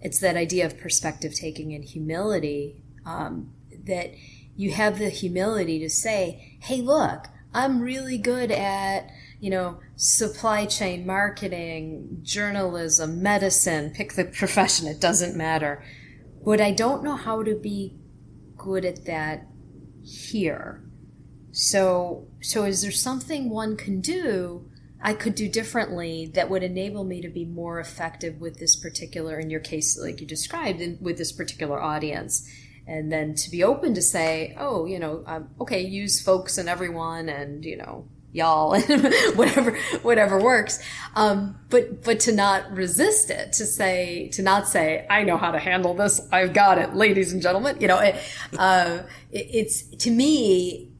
It's 0.00 0.18
that 0.18 0.36
idea 0.36 0.66
of 0.66 0.76
perspective 0.76 1.34
taking 1.34 1.72
and 1.72 1.84
humility, 1.84 2.82
um, 3.04 3.52
that 3.84 4.10
you 4.56 4.72
have 4.72 4.98
the 4.98 5.08
humility 5.08 5.78
to 5.78 5.88
say, 5.88 6.58
hey, 6.62 6.80
look, 6.80 7.28
I'm 7.54 7.80
really 7.80 8.18
good 8.18 8.50
at, 8.50 9.08
you 9.40 9.50
know, 9.50 9.80
supply 9.96 10.66
chain 10.66 11.06
marketing, 11.06 12.20
journalism, 12.22 13.22
medicine, 13.22 13.90
pick 13.90 14.14
the 14.14 14.24
profession, 14.38 14.86
it 14.86 15.00
doesn't 15.00 15.36
matter. 15.36 15.82
But 16.44 16.60
I 16.60 16.70
don't 16.72 17.02
know 17.02 17.16
how 17.16 17.42
to 17.42 17.56
be 17.56 17.96
good 18.56 18.84
at 18.84 19.04
that 19.06 19.46
here. 20.02 20.82
So, 21.50 22.28
so 22.40 22.64
is 22.64 22.82
there 22.82 22.90
something 22.90 23.50
one 23.50 23.76
can 23.76 24.00
do 24.00 24.70
I 25.02 25.14
could 25.14 25.34
do 25.34 25.48
differently 25.48 26.32
that 26.34 26.50
would 26.50 26.62
enable 26.62 27.04
me 27.04 27.20
to 27.20 27.28
be 27.28 27.44
more 27.44 27.78
effective 27.78 28.40
with 28.40 28.58
this 28.58 28.74
particular, 28.74 29.38
in 29.38 29.50
your 29.50 29.60
case, 29.60 29.98
like 29.98 30.20
you 30.20 30.26
described, 30.26 30.80
in, 30.80 30.98
with 31.00 31.18
this 31.18 31.32
particular 31.32 31.80
audience? 31.80 32.48
And 32.88 33.12
then 33.12 33.34
to 33.34 33.50
be 33.50 33.62
open 33.62 33.94
to 33.94 34.02
say, 34.02 34.56
oh, 34.58 34.86
you 34.86 34.98
know, 34.98 35.22
um, 35.26 35.50
okay, 35.60 35.80
use 35.80 36.20
folks 36.20 36.56
and 36.56 36.68
everyone 36.68 37.28
and, 37.28 37.64
you 37.64 37.76
know, 37.76 38.08
y'all 38.36 38.74
and 38.90 39.12
whatever 39.36 39.76
whatever 40.02 40.40
works. 40.40 40.82
Um, 41.14 41.58
but 41.70 42.04
but 42.04 42.20
to 42.20 42.32
not 42.32 42.70
resist 42.72 43.30
it 43.30 43.52
to 43.54 43.64
say 43.64 44.28
to 44.34 44.42
not 44.42 44.68
say 44.68 45.06
i 45.08 45.22
know 45.22 45.36
how 45.36 45.50
to 45.50 45.58
handle 45.58 45.94
this. 45.94 46.20
I've 46.30 46.52
got 46.52 46.78
it 46.78 46.94
ladies 46.94 47.32
and 47.32 47.42
gentlemen. 47.42 47.78
You 47.80 47.88
know 47.88 47.98
it, 47.98 48.16
uh, 48.58 49.02
it, 49.32 49.46
it's 49.50 49.82
to 49.82 50.10
me 50.10 50.92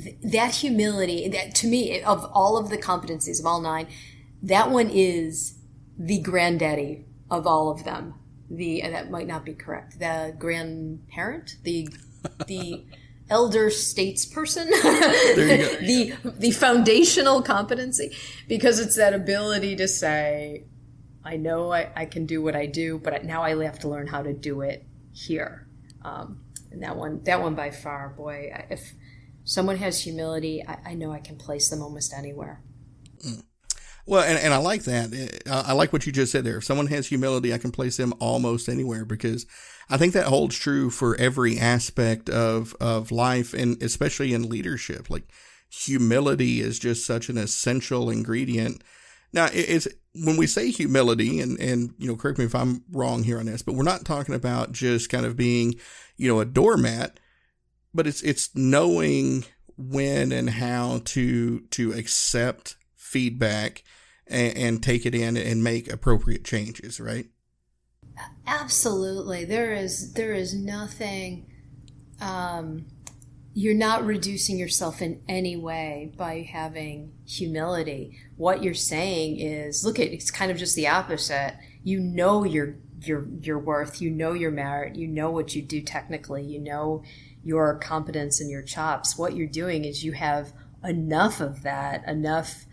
th- 0.00 0.16
that 0.22 0.54
humility 0.56 1.28
that 1.28 1.54
to 1.56 1.66
me 1.66 2.02
of 2.02 2.30
all 2.32 2.56
of 2.56 2.70
the 2.70 2.78
competencies 2.78 3.40
of 3.40 3.46
all 3.46 3.60
nine 3.60 3.88
that 4.44 4.70
one 4.70 4.90
is 4.90 5.58
the 5.98 6.20
granddaddy 6.20 7.06
of 7.30 7.46
all 7.46 7.70
of 7.70 7.84
them. 7.84 8.14
The 8.50 8.82
that 8.82 9.10
might 9.10 9.26
not 9.26 9.44
be 9.44 9.54
correct. 9.54 9.98
The 9.98 10.34
grandparent? 10.38 11.56
The 11.62 11.88
the 12.46 12.84
elder 13.34 13.66
statesperson, 13.66 14.66
the 14.70 16.16
the 16.38 16.52
foundational 16.52 17.42
competency, 17.42 18.16
because 18.48 18.78
it's 18.78 18.94
that 18.94 19.12
ability 19.12 19.74
to 19.74 19.88
say, 19.88 20.64
I 21.24 21.36
know 21.36 21.72
I, 21.72 21.90
I 21.96 22.04
can 22.04 22.26
do 22.26 22.40
what 22.40 22.54
I 22.54 22.66
do, 22.66 22.98
but 22.98 23.24
now 23.24 23.42
I 23.42 23.60
have 23.64 23.80
to 23.80 23.88
learn 23.88 24.06
how 24.06 24.22
to 24.22 24.32
do 24.32 24.60
it 24.60 24.86
here. 25.12 25.66
Um, 26.04 26.42
and 26.70 26.82
that 26.84 26.96
one, 26.96 27.24
that 27.24 27.42
one 27.42 27.56
by 27.56 27.70
far, 27.72 28.10
boy, 28.10 28.52
if 28.70 28.94
someone 29.42 29.78
has 29.78 30.00
humility, 30.02 30.62
I, 30.66 30.90
I 30.90 30.94
know 30.94 31.10
I 31.10 31.18
can 31.20 31.36
place 31.36 31.68
them 31.70 31.82
almost 31.82 32.14
anywhere. 32.16 32.62
Mm. 33.26 33.42
Well, 34.06 34.22
and, 34.22 34.38
and 34.38 34.54
I 34.54 34.58
like 34.58 34.84
that. 34.84 35.42
I 35.50 35.72
like 35.72 35.92
what 35.92 36.06
you 36.06 36.12
just 36.12 36.30
said 36.30 36.44
there. 36.44 36.58
If 36.58 36.64
someone 36.64 36.86
has 36.88 37.08
humility, 37.08 37.52
I 37.52 37.58
can 37.58 37.72
place 37.72 37.96
them 37.96 38.14
almost 38.20 38.68
anywhere 38.68 39.04
because 39.04 39.46
I 39.88 39.96
think 39.96 40.14
that 40.14 40.26
holds 40.26 40.56
true 40.56 40.90
for 40.90 41.16
every 41.16 41.58
aspect 41.58 42.30
of, 42.30 42.74
of 42.80 43.12
life 43.12 43.52
and 43.54 43.82
especially 43.82 44.32
in 44.32 44.48
leadership. 44.48 45.10
Like 45.10 45.30
humility 45.68 46.60
is 46.60 46.78
just 46.78 47.06
such 47.06 47.28
an 47.28 47.36
essential 47.36 48.10
ingredient. 48.10 48.82
Now, 49.32 49.48
it's 49.52 49.88
when 50.14 50.36
we 50.36 50.46
say 50.46 50.70
humility, 50.70 51.40
and, 51.40 51.58
and, 51.58 51.92
you 51.98 52.06
know, 52.06 52.14
correct 52.14 52.38
me 52.38 52.44
if 52.44 52.54
I'm 52.54 52.84
wrong 52.92 53.24
here 53.24 53.40
on 53.40 53.46
this, 53.46 53.62
but 53.62 53.74
we're 53.74 53.82
not 53.82 54.04
talking 54.04 54.34
about 54.34 54.70
just 54.70 55.10
kind 55.10 55.26
of 55.26 55.36
being, 55.36 55.74
you 56.16 56.28
know, 56.28 56.38
a 56.38 56.44
doormat, 56.44 57.18
but 57.92 58.06
it's, 58.06 58.22
it's 58.22 58.54
knowing 58.54 59.44
when 59.76 60.30
and 60.30 60.50
how 60.50 61.00
to, 61.06 61.60
to 61.70 61.92
accept 61.92 62.76
feedback 62.94 63.82
and, 64.28 64.56
and 64.56 64.82
take 64.82 65.04
it 65.04 65.16
in 65.16 65.36
and 65.36 65.64
make 65.64 65.92
appropriate 65.92 66.44
changes, 66.44 67.00
right? 67.00 67.26
Absolutely. 68.46 69.44
There 69.44 69.72
is 69.72 70.12
there 70.12 70.34
is 70.34 70.54
nothing 70.54 71.46
um, 72.20 72.86
you're 73.56 73.74
not 73.74 74.04
reducing 74.04 74.58
yourself 74.58 75.00
in 75.00 75.22
any 75.28 75.56
way 75.56 76.12
by 76.16 76.40
having 76.40 77.12
humility. 77.26 78.18
What 78.36 78.62
you're 78.62 78.74
saying 78.74 79.38
is, 79.38 79.84
look 79.84 80.00
at 80.00 80.08
it's 80.08 80.30
kind 80.30 80.50
of 80.50 80.56
just 80.56 80.74
the 80.74 80.88
opposite. 80.88 81.56
You 81.82 82.00
know 82.00 82.44
your 82.44 82.76
your 83.00 83.26
your 83.40 83.58
worth, 83.58 84.00
you 84.00 84.10
know 84.10 84.32
your 84.32 84.50
merit, 84.50 84.96
you 84.96 85.06
know 85.06 85.30
what 85.30 85.54
you 85.54 85.62
do 85.62 85.80
technically, 85.80 86.42
you 86.42 86.58
know 86.58 87.04
your 87.44 87.78
competence 87.78 88.40
and 88.40 88.50
your 88.50 88.62
chops. 88.62 89.16
What 89.16 89.36
you're 89.36 89.46
doing 89.46 89.84
is 89.84 90.04
you 90.04 90.12
have 90.12 90.52
enough 90.82 91.40
of 91.40 91.62
that, 91.62 92.06
enough 92.08 92.66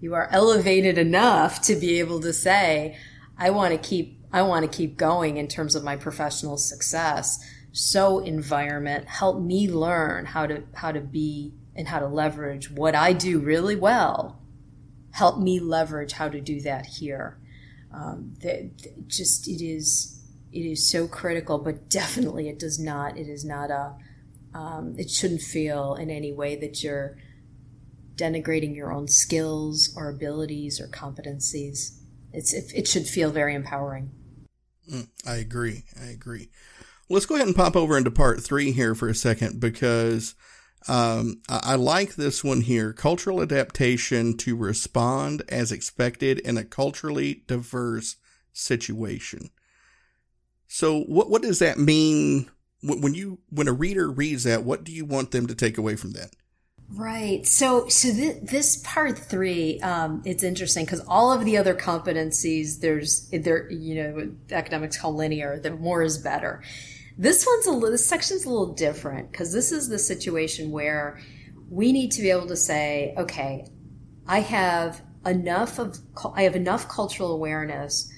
you 0.00 0.14
are 0.14 0.28
elevated 0.32 0.98
enough 0.98 1.62
to 1.62 1.76
be 1.76 1.98
able 2.00 2.20
to 2.20 2.32
say, 2.32 2.98
I 3.38 3.50
want 3.50 3.72
to 3.72 3.88
keep 3.88 4.13
I 4.34 4.42
want 4.42 4.64
to 4.64 4.76
keep 4.76 4.96
going 4.96 5.36
in 5.36 5.46
terms 5.46 5.76
of 5.76 5.84
my 5.84 5.94
professional 5.94 6.56
success. 6.56 7.38
So 7.70 8.18
environment 8.18 9.06
help 9.06 9.40
me 9.40 9.70
learn 9.70 10.26
how 10.26 10.48
to 10.48 10.64
how 10.74 10.90
to 10.90 11.00
be 11.00 11.54
and 11.76 11.86
how 11.86 12.00
to 12.00 12.08
leverage 12.08 12.68
what 12.68 12.96
I 12.96 13.12
do 13.12 13.38
really 13.38 13.76
well. 13.76 14.42
Help 15.12 15.38
me 15.38 15.60
leverage 15.60 16.14
how 16.14 16.28
to 16.28 16.40
do 16.40 16.60
that 16.62 16.84
here. 16.86 17.38
Um, 17.92 18.34
just 19.06 19.46
it 19.46 19.64
is 19.64 20.20
it 20.52 20.66
is 20.66 20.90
so 20.90 21.06
critical, 21.06 21.58
but 21.58 21.88
definitely 21.88 22.48
it 22.48 22.58
does 22.58 22.80
not. 22.80 23.16
It 23.16 23.28
is 23.28 23.44
not 23.44 23.70
a. 23.70 23.94
Um, 24.52 24.96
it 24.98 25.10
shouldn't 25.10 25.42
feel 25.42 25.94
in 25.94 26.10
any 26.10 26.32
way 26.32 26.56
that 26.56 26.82
you're 26.82 27.16
denigrating 28.16 28.74
your 28.74 28.92
own 28.92 29.06
skills 29.06 29.94
or 29.96 30.10
abilities 30.10 30.80
or 30.80 30.88
competencies. 30.88 32.00
It's 32.32 32.52
it, 32.52 32.72
it 32.74 32.88
should 32.88 33.06
feel 33.06 33.30
very 33.30 33.54
empowering. 33.54 34.10
Mm, 34.90 35.08
I 35.26 35.36
agree. 35.36 35.84
I 36.00 36.06
agree. 36.06 36.50
Let's 37.08 37.26
go 37.26 37.34
ahead 37.34 37.46
and 37.46 37.56
pop 37.56 37.76
over 37.76 37.96
into 37.96 38.10
part 38.10 38.42
three 38.42 38.72
here 38.72 38.94
for 38.94 39.08
a 39.08 39.14
second 39.14 39.60
because 39.60 40.34
um, 40.88 41.40
I, 41.48 41.60
I 41.64 41.74
like 41.76 42.14
this 42.14 42.42
one 42.42 42.62
here. 42.62 42.92
Cultural 42.92 43.42
adaptation 43.42 44.36
to 44.38 44.56
respond 44.56 45.42
as 45.48 45.72
expected 45.72 46.38
in 46.40 46.56
a 46.56 46.64
culturally 46.64 47.42
diverse 47.46 48.16
situation. 48.52 49.50
So, 50.66 51.00
what 51.02 51.30
what 51.30 51.42
does 51.42 51.58
that 51.60 51.78
mean 51.78 52.50
when 52.82 53.14
you 53.14 53.38
when 53.50 53.68
a 53.68 53.72
reader 53.72 54.10
reads 54.10 54.44
that? 54.44 54.64
What 54.64 54.84
do 54.84 54.92
you 54.92 55.04
want 55.04 55.30
them 55.30 55.46
to 55.46 55.54
take 55.54 55.78
away 55.78 55.96
from 55.96 56.12
that? 56.12 56.34
Right. 56.96 57.44
So, 57.44 57.88
so 57.88 58.12
th- 58.12 58.42
this 58.42 58.76
part 58.84 59.18
three, 59.18 59.80
um, 59.80 60.22
it's 60.24 60.44
interesting 60.44 60.84
because 60.84 61.00
all 61.08 61.32
of 61.32 61.44
the 61.44 61.56
other 61.56 61.74
competencies, 61.74 62.80
there's, 62.80 63.28
there, 63.30 63.68
you 63.70 63.94
know, 63.96 64.32
academics 64.52 64.96
call 64.96 65.14
linear. 65.14 65.58
The 65.58 65.72
more 65.72 66.02
is 66.02 66.18
better. 66.18 66.62
This 67.18 67.44
one's 67.46 67.66
a 67.66 67.72
little, 67.72 67.90
this 67.90 68.06
section's 68.06 68.44
a 68.44 68.48
little 68.48 68.74
different 68.74 69.32
because 69.32 69.52
this 69.52 69.72
is 69.72 69.88
the 69.88 69.98
situation 69.98 70.70
where 70.70 71.20
we 71.68 71.92
need 71.92 72.12
to 72.12 72.22
be 72.22 72.30
able 72.30 72.46
to 72.46 72.56
say, 72.56 73.14
okay, 73.16 73.66
I 74.28 74.40
have 74.40 75.02
enough 75.26 75.78
of, 75.78 75.98
I 76.34 76.42
have 76.42 76.54
enough 76.54 76.88
cultural 76.88 77.32
awareness 77.32 78.12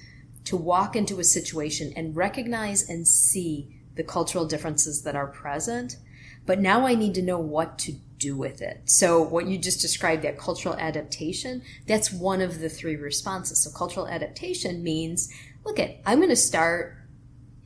to 0.44 0.56
walk 0.56 0.96
into 0.96 1.18
a 1.18 1.24
situation 1.24 1.92
and 1.96 2.14
recognize 2.14 2.88
and 2.88 3.08
see 3.08 3.80
the 3.94 4.04
cultural 4.04 4.44
differences 4.44 5.02
that 5.02 5.16
are 5.16 5.28
present. 5.28 5.96
But 6.44 6.60
now 6.60 6.86
I 6.86 6.94
need 6.94 7.14
to 7.14 7.22
know 7.22 7.38
what 7.38 7.78
to 7.80 7.92
do 8.18 8.36
with 8.36 8.62
it. 8.62 8.82
So 8.84 9.20
what 9.20 9.46
you 9.46 9.58
just 9.58 9.80
described, 9.80 10.22
that 10.22 10.38
cultural 10.38 10.74
adaptation, 10.74 11.62
that's 11.86 12.12
one 12.12 12.40
of 12.40 12.60
the 12.60 12.68
three 12.68 12.96
responses. 12.96 13.62
So 13.62 13.70
cultural 13.70 14.08
adaptation 14.08 14.82
means, 14.82 15.32
look 15.64 15.78
at, 15.78 15.96
I'm 16.06 16.18
going 16.18 16.30
to 16.30 16.36
start 16.36 16.96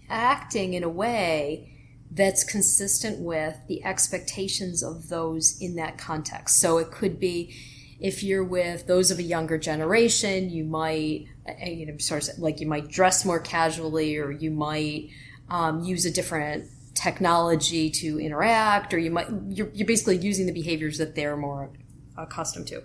acting 0.09 0.75
in 0.75 0.83
a 0.83 0.89
way 0.89 1.77
that's 2.11 2.43
consistent 2.43 3.21
with 3.21 3.57
the 3.69 3.85
expectations 3.85 4.83
of 4.83 5.09
those 5.09 5.57
in 5.61 5.77
that 5.77 5.97
context. 5.97 6.59
So 6.59 6.79
it 6.79 6.91
could 6.91 7.21
be 7.21 7.55
if 8.01 8.23
you're 8.23 8.45
with 8.45 8.87
those 8.87 9.11
of 9.11 9.19
a 9.19 9.23
younger 9.23 9.59
generation, 9.59 10.51
you 10.51 10.65
might, 10.65 11.27
uh, 11.47 11.67
you 11.67 11.87
know, 11.87 11.99
sort 11.99 12.29
of 12.29 12.39
like 12.39 12.61
you 12.61 12.67
might 12.67 12.89
dress 12.89 13.25
more 13.25 13.39
casually 13.39 14.17
or 14.17 14.31
you 14.33 14.51
might 14.51 15.11
um, 15.51 15.85
use 15.85 16.05
a 16.05 16.11
different 16.11 16.67
technology 17.01 17.89
to 17.89 18.21
interact 18.21 18.93
or 18.93 18.99
you 18.99 19.11
might, 19.11 19.29
you're, 19.49 19.71
you're, 19.73 19.87
basically 19.87 20.19
using 20.19 20.47
the 20.47 20.53
behaviors 20.53 20.99
that 20.99 21.15
they're 21.15 21.37
more 21.37 21.71
accustomed 22.19 22.67
to. 22.67 22.83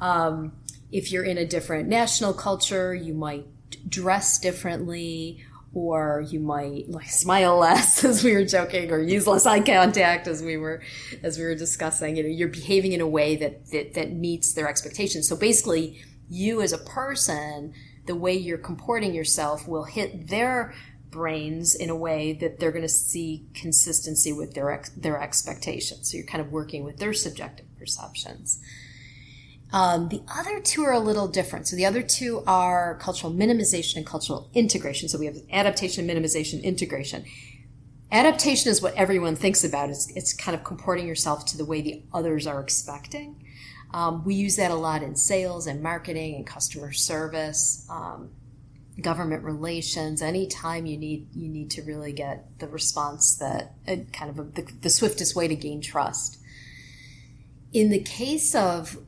Um, 0.00 0.52
if 0.92 1.10
you're 1.10 1.24
in 1.24 1.38
a 1.38 1.44
different 1.44 1.88
national 1.88 2.34
culture, 2.34 2.94
you 2.94 3.14
might 3.14 3.46
dress 3.90 4.38
differently 4.38 5.44
or 5.74 6.24
you 6.28 6.40
might 6.40 6.88
like 6.88 7.10
smile 7.10 7.58
less 7.58 8.04
as 8.10 8.22
we 8.24 8.32
were 8.32 8.44
joking 8.44 8.90
or 8.90 9.00
use 9.00 9.26
less 9.26 9.44
eye 9.44 9.60
contact 9.60 10.26
as 10.26 10.42
we 10.42 10.56
were 10.56 10.80
as 11.22 11.36
we 11.36 11.44
were 11.44 11.54
discussing 11.54 12.16
you 12.16 12.22
know 12.22 12.28
you're 12.28 12.48
behaving 12.48 12.92
in 12.92 13.02
a 13.02 13.06
way 13.06 13.36
that 13.36 13.66
that, 13.70 13.92
that 13.92 14.12
meets 14.12 14.54
their 14.54 14.66
expectations 14.66 15.28
so 15.28 15.36
basically 15.36 16.02
you 16.30 16.62
as 16.62 16.72
a 16.72 16.78
person 16.78 17.74
the 18.06 18.14
way 18.14 18.32
you're 18.32 18.56
comporting 18.56 19.14
yourself 19.14 19.68
will 19.68 19.84
hit 19.84 20.28
their 20.28 20.74
brains 21.10 21.74
in 21.74 21.90
a 21.90 21.96
way 21.96 22.32
that 22.32 22.58
they're 22.58 22.72
going 22.72 22.82
to 22.82 22.88
see 22.88 23.46
consistency 23.54 24.32
with 24.32 24.54
their 24.54 24.70
ex- 24.70 24.90
their 24.90 25.20
expectations 25.20 26.10
so 26.10 26.16
you're 26.16 26.26
kind 26.26 26.40
of 26.40 26.52
working 26.52 26.84
with 26.84 26.98
their 26.98 27.12
subjective 27.12 27.66
perceptions 27.78 28.60
um, 29.72 30.08
the 30.08 30.22
other 30.34 30.60
two 30.60 30.82
are 30.84 30.92
a 30.92 30.98
little 30.98 31.28
different. 31.28 31.68
So 31.68 31.76
the 31.76 31.84
other 31.84 32.02
two 32.02 32.42
are 32.46 32.96
cultural 33.00 33.32
minimization 33.32 33.96
and 33.96 34.06
cultural 34.06 34.50
integration. 34.54 35.08
So 35.08 35.18
we 35.18 35.26
have 35.26 35.36
adaptation, 35.52 36.06
minimization, 36.06 36.62
integration. 36.62 37.24
Adaptation 38.10 38.70
is 38.70 38.80
what 38.80 38.94
everyone 38.94 39.36
thinks 39.36 39.64
about. 39.64 39.90
It's, 39.90 40.10
it's 40.16 40.32
kind 40.32 40.56
of 40.56 40.64
comporting 40.64 41.06
yourself 41.06 41.44
to 41.46 41.58
the 41.58 41.66
way 41.66 41.82
the 41.82 42.02
others 42.14 42.46
are 42.46 42.60
expecting. 42.60 43.44
Um, 43.92 44.24
we 44.24 44.34
use 44.34 44.56
that 44.56 44.70
a 44.70 44.74
lot 44.74 45.02
in 45.02 45.16
sales 45.16 45.66
and 45.66 45.82
marketing 45.82 46.34
and 46.34 46.46
customer 46.46 46.92
service, 46.92 47.86
um, 47.90 48.30
government 49.00 49.44
relations. 49.44 50.22
Anytime 50.22 50.86
you 50.86 50.96
need 50.96 51.28
you 51.34 51.48
need 51.48 51.70
to 51.72 51.82
really 51.82 52.12
get 52.12 52.58
the 52.58 52.68
response 52.68 53.36
that 53.36 53.74
uh, 53.86 53.96
kind 54.12 54.30
of 54.30 54.38
a, 54.38 54.42
the, 54.44 54.72
the 54.82 54.90
swiftest 54.90 55.36
way 55.36 55.48
to 55.48 55.56
gain 55.56 55.80
trust. 55.80 56.38
In 57.72 57.90
the 57.90 58.00
case 58.00 58.54
of 58.54 58.98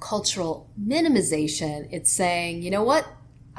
cultural 0.00 0.70
minimization, 0.80 1.88
it's 1.90 2.12
saying, 2.12 2.62
you 2.62 2.70
know 2.70 2.84
what? 2.84 3.06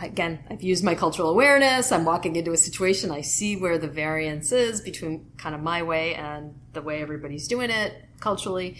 Again, 0.01 0.39
I've 0.49 0.63
used 0.63 0.83
my 0.83 0.95
cultural 0.95 1.29
awareness. 1.29 1.91
I'm 1.91 2.05
walking 2.05 2.37
into 2.37 2.53
a 2.53 2.57
situation. 2.57 3.11
I 3.11 3.19
see 3.19 3.57
where 3.57 3.77
the 3.77 3.89
variance 3.89 4.53
is 4.53 4.79
between 4.79 5.29
kind 5.37 5.53
of 5.53 5.61
my 5.61 5.83
way 5.83 6.15
and 6.15 6.57
the 6.71 6.81
way 6.81 7.01
everybody's 7.01 7.49
doing 7.49 7.69
it 7.69 7.93
culturally. 8.21 8.77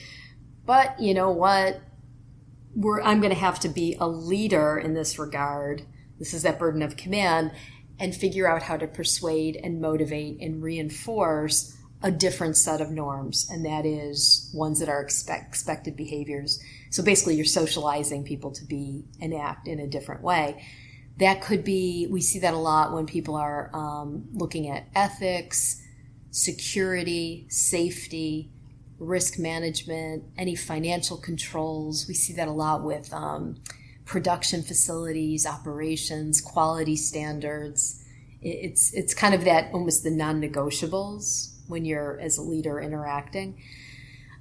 But 0.65 0.99
you 1.01 1.13
know 1.13 1.31
what? 1.31 1.81
We're, 2.73 3.01
I'm 3.01 3.19
going 3.19 3.33
to 3.33 3.39
have 3.39 3.59
to 3.61 3.69
be 3.69 3.97
a 3.99 4.07
leader 4.07 4.77
in 4.77 4.93
this 4.93 5.19
regard. 5.19 5.83
This 6.19 6.33
is 6.33 6.43
that 6.43 6.59
burden 6.59 6.81
of 6.81 6.97
command 6.97 7.51
and 7.99 8.15
figure 8.15 8.47
out 8.47 8.63
how 8.63 8.77
to 8.77 8.87
persuade 8.87 9.59
and 9.63 9.81
motivate 9.81 10.39
and 10.41 10.61
reinforce 10.61 11.75
a 12.01 12.11
different 12.11 12.55
set 12.55 12.79
of 12.79 12.91
norms. 12.91 13.47
And 13.49 13.65
that 13.65 13.85
is 13.85 14.51
ones 14.53 14.79
that 14.79 14.87
are 14.87 15.01
expect, 15.01 15.49
expected 15.49 15.95
behaviors 15.97 16.61
so 16.89 17.03
basically, 17.03 17.35
you're 17.35 17.45
socializing 17.45 18.23
people 18.23 18.51
to 18.51 18.65
be 18.65 19.05
and 19.21 19.33
act 19.33 19.67
in 19.67 19.79
a 19.79 19.87
different 19.87 20.21
way. 20.21 20.65
That 21.17 21.41
could 21.41 21.63
be, 21.63 22.07
we 22.09 22.21
see 22.21 22.39
that 22.39 22.53
a 22.53 22.57
lot 22.57 22.93
when 22.93 23.05
people 23.05 23.35
are 23.35 23.69
um, 23.73 24.27
looking 24.33 24.69
at 24.69 24.87
ethics, 24.95 25.81
security, 26.31 27.45
safety, 27.49 28.51
risk 28.97 29.37
management, 29.37 30.23
any 30.37 30.55
financial 30.55 31.17
controls. 31.17 32.07
We 32.07 32.13
see 32.13 32.33
that 32.33 32.47
a 32.47 32.51
lot 32.51 32.83
with 32.83 33.13
um, 33.13 33.57
production 34.09 34.63
facilities, 34.63 35.45
operations, 35.45 36.41
quality 36.41 36.95
standards. 36.95 38.03
It's 38.41 38.91
it's 38.93 39.13
kind 39.13 39.35
of 39.35 39.43
that 39.45 39.71
almost 39.71 40.03
the 40.03 40.09
non-negotiables 40.09 41.53
when 41.67 41.85
you're 41.85 42.19
as 42.19 42.37
a 42.37 42.41
leader 42.41 42.81
interacting. 42.81 43.61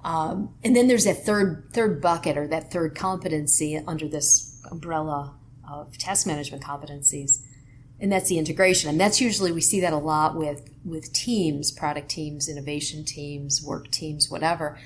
Um, 0.03 0.55
and 0.64 0.75
then 0.75 0.89
there's 0.89 1.05
that 1.05 1.27
third 1.27 1.69
third 1.75 2.01
bucket 2.01 2.39
or 2.39 2.49
that 2.49 2.73
third 2.73 2.97
competency 2.97 3.79
under 3.87 4.09
this 4.09 4.62
umbrella 4.71 5.35
of 5.71 5.99
task 5.99 6.27
management 6.27 6.62
competencies, 6.62 7.43
and 8.01 8.11
that's 8.11 8.31
the 8.31 8.39
integration. 8.39 8.89
And 8.89 8.99
that's 8.99 9.21
usually 9.21 9.53
we 9.53 9.61
see 9.61 9.81
that 9.81 9.93
a 9.93 9.99
lot 9.99 10.35
with 10.35 10.71
with 10.83 11.12
teams, 11.12 11.73
product 11.73 12.09
teams, 12.09 12.49
innovation 12.49 13.05
teams, 13.05 13.62
work 13.62 13.91
teams, 13.91 14.31
whatever. 14.31 14.79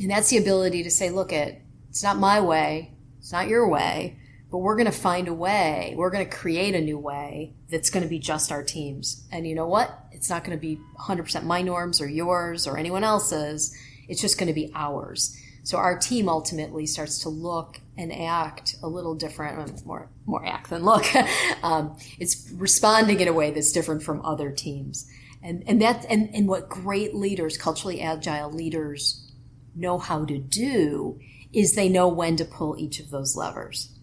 And 0.00 0.10
that's 0.10 0.30
the 0.30 0.38
ability 0.38 0.84
to 0.84 0.90
say, 0.92 1.10
look, 1.10 1.32
it 1.32 1.60
it's 1.88 2.04
not 2.04 2.18
my 2.18 2.40
way, 2.40 2.92
it's 3.26 3.32
not 3.32 3.48
your 3.48 3.66
way, 3.66 4.16
but 4.52 4.58
we're 4.58 4.76
going 4.76 4.86
to 4.86 4.92
find 4.92 5.26
a 5.26 5.34
way. 5.34 5.94
We're 5.96 6.10
going 6.10 6.24
to 6.24 6.30
create 6.30 6.76
a 6.76 6.80
new 6.80 6.96
way 6.96 7.54
that's 7.68 7.90
going 7.90 8.04
to 8.04 8.08
be 8.08 8.20
just 8.20 8.52
our 8.52 8.62
teams. 8.62 9.26
And 9.32 9.48
you 9.48 9.56
know 9.56 9.66
what? 9.66 9.98
It's 10.12 10.30
not 10.30 10.44
going 10.44 10.56
to 10.56 10.60
be 10.60 10.78
100% 11.00 11.42
my 11.42 11.60
norms 11.60 12.00
or 12.00 12.08
yours 12.08 12.68
or 12.68 12.78
anyone 12.78 13.02
else's 13.02 13.76
it's 14.06 14.20
just 14.20 14.38
going 14.38 14.46
to 14.46 14.54
be 14.54 14.70
ours. 14.76 15.36
So 15.64 15.76
our 15.78 15.98
team 15.98 16.28
ultimately 16.28 16.86
starts 16.86 17.18
to 17.22 17.28
look 17.28 17.80
and 17.98 18.12
act 18.12 18.76
a 18.80 18.86
little 18.86 19.16
different, 19.16 19.84
more 19.84 20.08
more 20.24 20.46
act 20.46 20.70
than 20.70 20.84
look. 20.84 21.04
um, 21.64 21.98
it's 22.20 22.48
responding 22.54 23.18
in 23.18 23.26
a 23.26 23.32
way 23.32 23.50
that's 23.50 23.72
different 23.72 24.04
from 24.04 24.24
other 24.24 24.52
teams, 24.52 25.10
and 25.42 25.64
and 25.66 25.82
that 25.82 26.06
and 26.08 26.32
and 26.32 26.46
what 26.46 26.68
great 26.68 27.16
leaders, 27.16 27.58
culturally 27.58 28.00
agile 28.00 28.52
leaders, 28.52 29.28
know 29.74 29.98
how 29.98 30.24
to 30.24 30.38
do 30.38 31.18
is 31.56 31.74
they 31.74 31.88
know 31.88 32.06
when 32.06 32.36
to 32.36 32.44
pull 32.44 32.78
each 32.78 33.00
of 33.00 33.10
those 33.10 33.34
levers. 33.34 33.98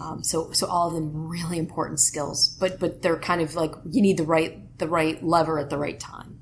Um, 0.00 0.24
so 0.24 0.50
so 0.52 0.66
all 0.66 0.88
of 0.88 0.94
them 0.94 1.28
really 1.28 1.58
important 1.58 2.00
skills, 2.00 2.48
but 2.48 2.80
but 2.80 3.02
they're 3.02 3.18
kind 3.18 3.40
of 3.40 3.54
like 3.54 3.72
you 3.88 4.02
need 4.02 4.16
the 4.16 4.24
right 4.24 4.78
the 4.78 4.88
right 4.88 5.22
lever 5.22 5.58
at 5.58 5.70
the 5.70 5.78
right 5.78 5.98
time. 5.98 6.40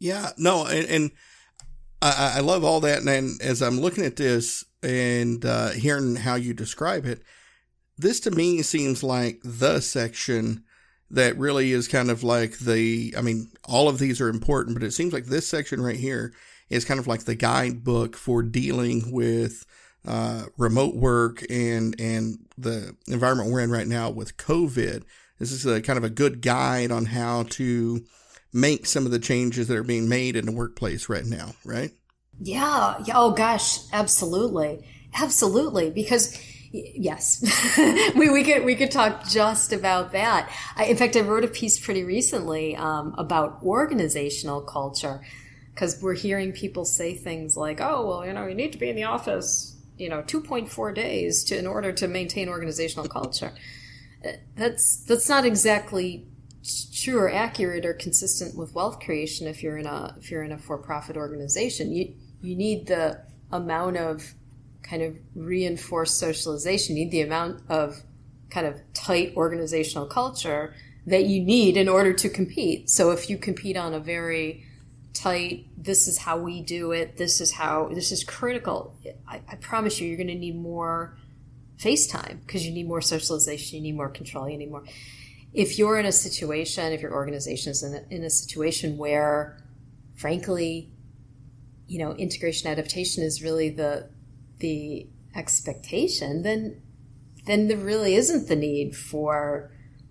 Yeah, 0.00 0.30
no, 0.36 0.66
and, 0.66 0.88
and 0.88 1.10
I, 2.02 2.34
I 2.36 2.40
love 2.40 2.64
all 2.64 2.80
that. 2.80 3.02
And 3.02 3.40
as 3.40 3.62
I'm 3.62 3.80
looking 3.80 4.04
at 4.04 4.16
this 4.16 4.64
and 4.82 5.44
uh, 5.44 5.70
hearing 5.70 6.16
how 6.16 6.34
you 6.34 6.54
describe 6.54 7.04
it, 7.04 7.22
this 7.96 8.20
to 8.20 8.30
me 8.30 8.62
seems 8.62 9.02
like 9.02 9.40
the 9.44 9.80
section 9.80 10.64
that 11.10 11.36
really 11.36 11.72
is 11.72 11.88
kind 11.88 12.10
of 12.10 12.22
like 12.22 12.58
the, 12.58 13.14
I 13.16 13.22
mean, 13.22 13.50
all 13.64 13.88
of 13.88 13.98
these 13.98 14.20
are 14.20 14.28
important, 14.28 14.76
but 14.76 14.86
it 14.86 14.92
seems 14.92 15.12
like 15.12 15.24
this 15.24 15.48
section 15.48 15.80
right 15.80 15.96
here 15.96 16.32
is 16.70 16.84
kind 16.84 17.00
of 17.00 17.06
like 17.06 17.24
the 17.24 17.34
guidebook 17.34 18.16
for 18.16 18.42
dealing 18.42 19.10
with 19.10 19.64
uh, 20.06 20.44
remote 20.56 20.94
work 20.94 21.44
and, 21.50 21.98
and 22.00 22.38
the 22.56 22.96
environment 23.06 23.50
we're 23.50 23.60
in 23.60 23.70
right 23.70 23.86
now 23.86 24.10
with 24.10 24.36
COVID. 24.36 25.02
This 25.38 25.52
is 25.52 25.66
a 25.66 25.80
kind 25.80 25.96
of 25.96 26.04
a 26.04 26.10
good 26.10 26.40
guide 26.40 26.90
on 26.90 27.06
how 27.06 27.44
to 27.50 28.04
make 28.52 28.86
some 28.86 29.06
of 29.06 29.12
the 29.12 29.18
changes 29.18 29.68
that 29.68 29.76
are 29.76 29.84
being 29.84 30.08
made 30.08 30.36
in 30.36 30.46
the 30.46 30.52
workplace 30.52 31.08
right 31.08 31.24
now, 31.24 31.52
right? 31.64 31.92
Yeah. 32.40 32.96
yeah. 33.04 33.14
Oh 33.16 33.32
gosh, 33.32 33.78
absolutely. 33.92 34.86
Absolutely. 35.14 35.90
Because 35.90 36.38
yes, 36.72 37.42
we, 38.16 38.30
we 38.30 38.44
could, 38.44 38.64
we 38.64 38.76
could 38.76 38.90
talk 38.90 39.26
just 39.26 39.72
about 39.72 40.12
that. 40.12 40.50
I, 40.76 40.84
in 40.86 40.96
fact, 40.96 41.16
I 41.16 41.20
wrote 41.20 41.44
a 41.44 41.48
piece 41.48 41.78
pretty 41.78 42.04
recently, 42.04 42.76
um, 42.76 43.14
about 43.18 43.62
organizational 43.62 44.60
culture 44.60 45.22
because 45.78 46.02
we're 46.02 46.12
hearing 46.14 46.50
people 46.50 46.84
say 46.84 47.14
things 47.14 47.56
like, 47.56 47.80
oh, 47.80 48.04
well, 48.04 48.26
you 48.26 48.32
know, 48.32 48.48
you 48.48 48.54
need 48.56 48.72
to 48.72 48.78
be 48.78 48.90
in 48.90 48.96
the 48.96 49.04
office, 49.04 49.76
you 49.96 50.08
know, 50.08 50.22
2.4 50.22 50.92
days 50.92 51.44
to, 51.44 51.56
in 51.56 51.68
order 51.68 51.92
to 51.92 52.08
maintain 52.08 52.48
organizational 52.48 53.08
culture. 53.08 53.52
Uh, 54.26 54.32
that's, 54.56 55.04
that's 55.04 55.28
not 55.28 55.44
exactly 55.44 56.26
true 56.92 57.16
or 57.16 57.30
accurate 57.30 57.86
or 57.86 57.94
consistent 57.94 58.58
with 58.58 58.74
wealth 58.74 58.98
creation 58.98 59.46
if 59.46 59.62
you're 59.62 59.78
in 59.78 59.86
a 59.86 60.16
if 60.18 60.30
you're 60.30 60.42
in 60.42 60.50
a 60.50 60.58
for-profit 60.58 61.16
organization 61.16 61.92
you 61.92 62.12
you 62.42 62.56
need 62.56 62.88
the 62.88 63.18
amount 63.52 63.96
of 63.96 64.34
kind 64.82 65.00
of 65.00 65.16
reinforced 65.36 66.18
socialization 66.18 66.96
you 66.96 67.04
need 67.04 67.12
the 67.12 67.22
amount 67.22 67.62
of 67.70 68.02
kind 68.50 68.66
of 68.66 68.80
tight 68.92 69.32
organizational 69.36 70.06
culture 70.06 70.74
that 71.06 71.26
you 71.26 71.40
need 71.40 71.76
in 71.76 71.88
order 71.88 72.12
to 72.12 72.28
compete 72.28 72.90
so 72.90 73.12
if 73.12 73.30
you 73.30 73.38
compete 73.38 73.76
on 73.76 73.94
a 73.94 74.00
very 74.00 74.67
tight. 75.12 75.66
This 75.76 76.06
is 76.06 76.18
how 76.18 76.38
we 76.38 76.62
do 76.62 76.92
it. 76.92 77.16
This 77.16 77.40
is 77.40 77.52
how, 77.52 77.88
this 77.92 78.12
is 78.12 78.24
critical. 78.24 78.96
I, 79.26 79.40
I 79.48 79.56
promise 79.56 80.00
you, 80.00 80.08
you're 80.08 80.16
going 80.16 80.28
to 80.28 80.34
need 80.34 80.56
more 80.56 81.16
FaceTime 81.78 82.40
because 82.40 82.66
you 82.66 82.72
need 82.72 82.88
more 82.88 83.00
socialization, 83.00 83.76
you 83.76 83.82
need 83.82 83.96
more 83.96 84.08
control, 84.08 84.48
you 84.48 84.58
need 84.58 84.70
more. 84.70 84.84
If 85.52 85.78
you're 85.78 85.98
in 85.98 86.06
a 86.06 86.12
situation, 86.12 86.92
if 86.92 87.00
your 87.00 87.12
organization 87.12 87.70
is 87.70 87.82
in 87.82 87.94
a, 87.94 88.14
in 88.14 88.24
a 88.24 88.30
situation 88.30 88.96
where, 88.96 89.58
frankly, 90.16 90.92
you 91.86 91.98
know, 91.98 92.12
integration 92.12 92.68
adaptation 92.68 93.22
is 93.22 93.42
really 93.42 93.70
the 93.70 94.10
the 94.58 95.08
expectation, 95.34 96.42
then 96.42 96.82
then 97.46 97.68
there 97.68 97.78
really 97.78 98.14
isn't 98.14 98.48
the 98.48 98.56
need 98.56 98.94
for 98.94 99.70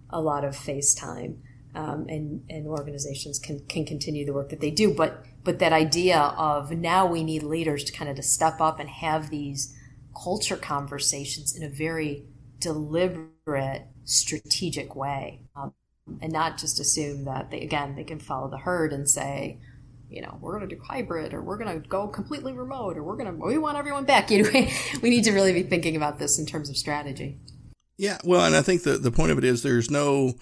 a 0.09 0.21
lot 0.21 0.43
of 0.43 0.55
FaceTime 0.55 1.37
um, 1.77 2.07
and, 2.09 2.43
and 2.49 2.65
organizations 2.65 3.37
can, 3.37 3.59
can 3.67 3.85
continue 3.85 4.25
the 4.25 4.33
work 4.33 4.49
that 4.49 4.59
they 4.59 4.71
do. 4.71 4.91
But, 4.91 5.23
but 5.43 5.59
that 5.59 5.73
idea 5.73 6.17
of 6.17 6.71
now 6.71 7.05
we 7.05 7.23
need 7.23 7.43
leaders 7.43 7.83
to 7.83 7.93
kind 7.93 8.09
of 8.09 8.15
to 8.15 8.23
step 8.23 8.59
up 8.59 8.79
and 8.79 8.89
have 8.89 9.29
these 9.29 9.75
culture 10.23 10.57
conversations 10.57 11.55
in 11.55 11.63
a 11.63 11.69
very 11.69 12.25
deliberate, 12.59 13.83
strategic 14.05 14.95
way. 14.95 15.43
Um, 15.55 15.73
and 16.19 16.33
not 16.33 16.57
just 16.57 16.79
assume 16.79 17.25
that 17.25 17.51
they, 17.51 17.61
again, 17.61 17.95
they 17.95 18.03
can 18.03 18.19
follow 18.19 18.49
the 18.49 18.57
herd 18.57 18.91
and 18.91 19.07
say, 19.07 19.59
you 20.09 20.21
know, 20.21 20.39
we're 20.41 20.57
going 20.57 20.67
to 20.67 20.75
do 20.75 20.81
hybrid 20.81 21.33
or 21.33 21.43
we're 21.43 21.57
going 21.57 21.79
to 21.79 21.87
go 21.87 22.07
completely 22.07 22.53
remote 22.53 22.97
or 22.97 23.03
we're 23.03 23.17
going 23.17 23.31
to, 23.31 23.45
we 23.45 23.59
want 23.59 23.77
everyone 23.77 24.05
back. 24.05 24.31
You 24.31 24.43
know, 24.43 24.67
we 25.03 25.11
need 25.11 25.25
to 25.25 25.31
really 25.31 25.53
be 25.53 25.63
thinking 25.63 25.95
about 25.95 26.17
this 26.17 26.39
in 26.39 26.47
terms 26.47 26.71
of 26.71 26.77
strategy. 26.77 27.37
Yeah. 27.97 28.17
Well, 28.23 28.45
and 28.45 28.55
I 28.55 28.63
think 28.63 28.81
the, 28.81 28.97
the 28.97 29.11
point 29.11 29.31
of 29.31 29.37
it 29.37 29.43
is 29.43 29.61
there's 29.61 29.91
no, 29.91 30.35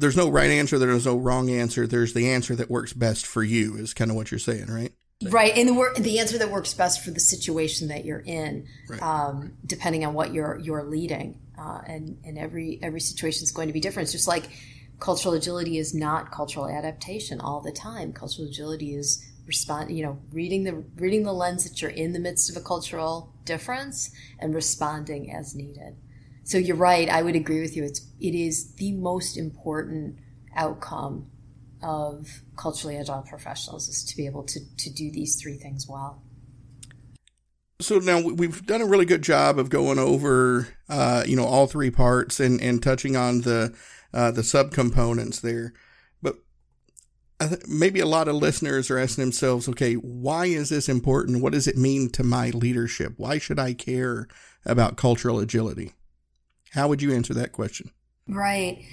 there's 0.00 0.16
no 0.16 0.28
right 0.28 0.50
answer. 0.50 0.78
There's 0.78 1.06
no 1.06 1.16
wrong 1.16 1.50
answer. 1.50 1.86
There's 1.86 2.14
the 2.14 2.30
answer 2.30 2.56
that 2.56 2.70
works 2.70 2.92
best 2.92 3.26
for 3.26 3.42
you 3.42 3.76
is 3.76 3.94
kind 3.94 4.10
of 4.10 4.16
what 4.16 4.30
you're 4.30 4.38
saying, 4.38 4.66
right? 4.66 4.92
Right, 5.22 5.54
and 5.54 5.68
the 5.68 5.74
work, 5.74 5.96
the 5.96 6.18
answer 6.18 6.38
that 6.38 6.50
works 6.50 6.72
best 6.72 7.04
for 7.04 7.10
the 7.10 7.20
situation 7.20 7.88
that 7.88 8.06
you're 8.06 8.20
in, 8.20 8.66
right. 8.88 9.02
um, 9.02 9.52
depending 9.66 10.04
on 10.06 10.14
what 10.14 10.32
you're 10.32 10.58
you're 10.58 10.82
leading, 10.82 11.38
uh, 11.58 11.82
and 11.86 12.18
and 12.24 12.38
every 12.38 12.78
every 12.82 13.00
situation 13.00 13.44
is 13.44 13.50
going 13.50 13.68
to 13.68 13.74
be 13.74 13.80
different. 13.80 14.06
It's 14.06 14.12
just 14.12 14.26
like 14.26 14.48
cultural 14.98 15.34
agility 15.34 15.76
is 15.76 15.94
not 15.94 16.30
cultural 16.30 16.68
adaptation 16.68 17.38
all 17.38 17.60
the 17.60 17.72
time. 17.72 18.14
Cultural 18.14 18.48
agility 18.48 18.94
is 18.94 19.22
respond, 19.46 19.90
you 19.94 20.02
know, 20.02 20.18
reading 20.32 20.64
the 20.64 20.84
reading 20.96 21.24
the 21.24 21.34
lens 21.34 21.64
that 21.64 21.82
you're 21.82 21.90
in 21.90 22.14
the 22.14 22.18
midst 22.18 22.48
of 22.48 22.56
a 22.56 22.64
cultural 22.64 23.30
difference 23.44 24.10
and 24.38 24.54
responding 24.54 25.30
as 25.30 25.54
needed. 25.54 25.96
So 26.50 26.58
you're 26.58 26.74
right. 26.74 27.08
I 27.08 27.22
would 27.22 27.36
agree 27.36 27.60
with 27.60 27.76
you. 27.76 27.84
It's 27.84 28.00
it 28.18 28.34
is 28.34 28.74
the 28.74 28.90
most 28.90 29.36
important 29.36 30.16
outcome 30.56 31.30
of 31.80 32.42
culturally 32.56 32.96
agile 32.96 33.22
professionals 33.22 33.88
is 33.88 34.04
to 34.06 34.16
be 34.16 34.26
able 34.26 34.42
to 34.42 34.58
to 34.78 34.90
do 34.92 35.12
these 35.12 35.40
three 35.40 35.56
things 35.58 35.86
well. 35.88 36.24
So 37.80 38.00
now 38.00 38.20
we've 38.20 38.66
done 38.66 38.80
a 38.80 38.86
really 38.86 39.04
good 39.04 39.22
job 39.22 39.60
of 39.60 39.70
going 39.70 40.00
over, 40.00 40.66
uh, 40.88 41.22
you 41.24 41.36
know, 41.36 41.44
all 41.44 41.68
three 41.68 41.92
parts 41.92 42.40
and 42.40 42.60
and 42.60 42.82
touching 42.82 43.14
on 43.14 43.42
the 43.42 43.72
uh, 44.12 44.32
the 44.32 44.42
subcomponents 44.42 45.40
there. 45.42 45.72
But 46.20 46.34
maybe 47.68 48.00
a 48.00 48.06
lot 48.06 48.26
of 48.26 48.34
listeners 48.34 48.90
are 48.90 48.98
asking 48.98 49.22
themselves, 49.22 49.68
okay, 49.68 49.94
why 49.94 50.46
is 50.46 50.70
this 50.70 50.88
important? 50.88 51.42
What 51.42 51.52
does 51.52 51.68
it 51.68 51.76
mean 51.78 52.10
to 52.10 52.24
my 52.24 52.50
leadership? 52.50 53.12
Why 53.18 53.38
should 53.38 53.60
I 53.60 53.72
care 53.72 54.26
about 54.66 54.96
cultural 54.96 55.38
agility? 55.38 55.94
How 56.70 56.88
would 56.88 57.02
you 57.02 57.12
answer 57.12 57.34
that 57.34 57.52
question? 57.52 57.90
Right. 58.28 58.84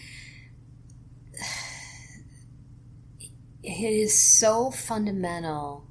It 3.64 3.94
is 3.94 4.18
so 4.18 4.72
fundamental 4.72 5.88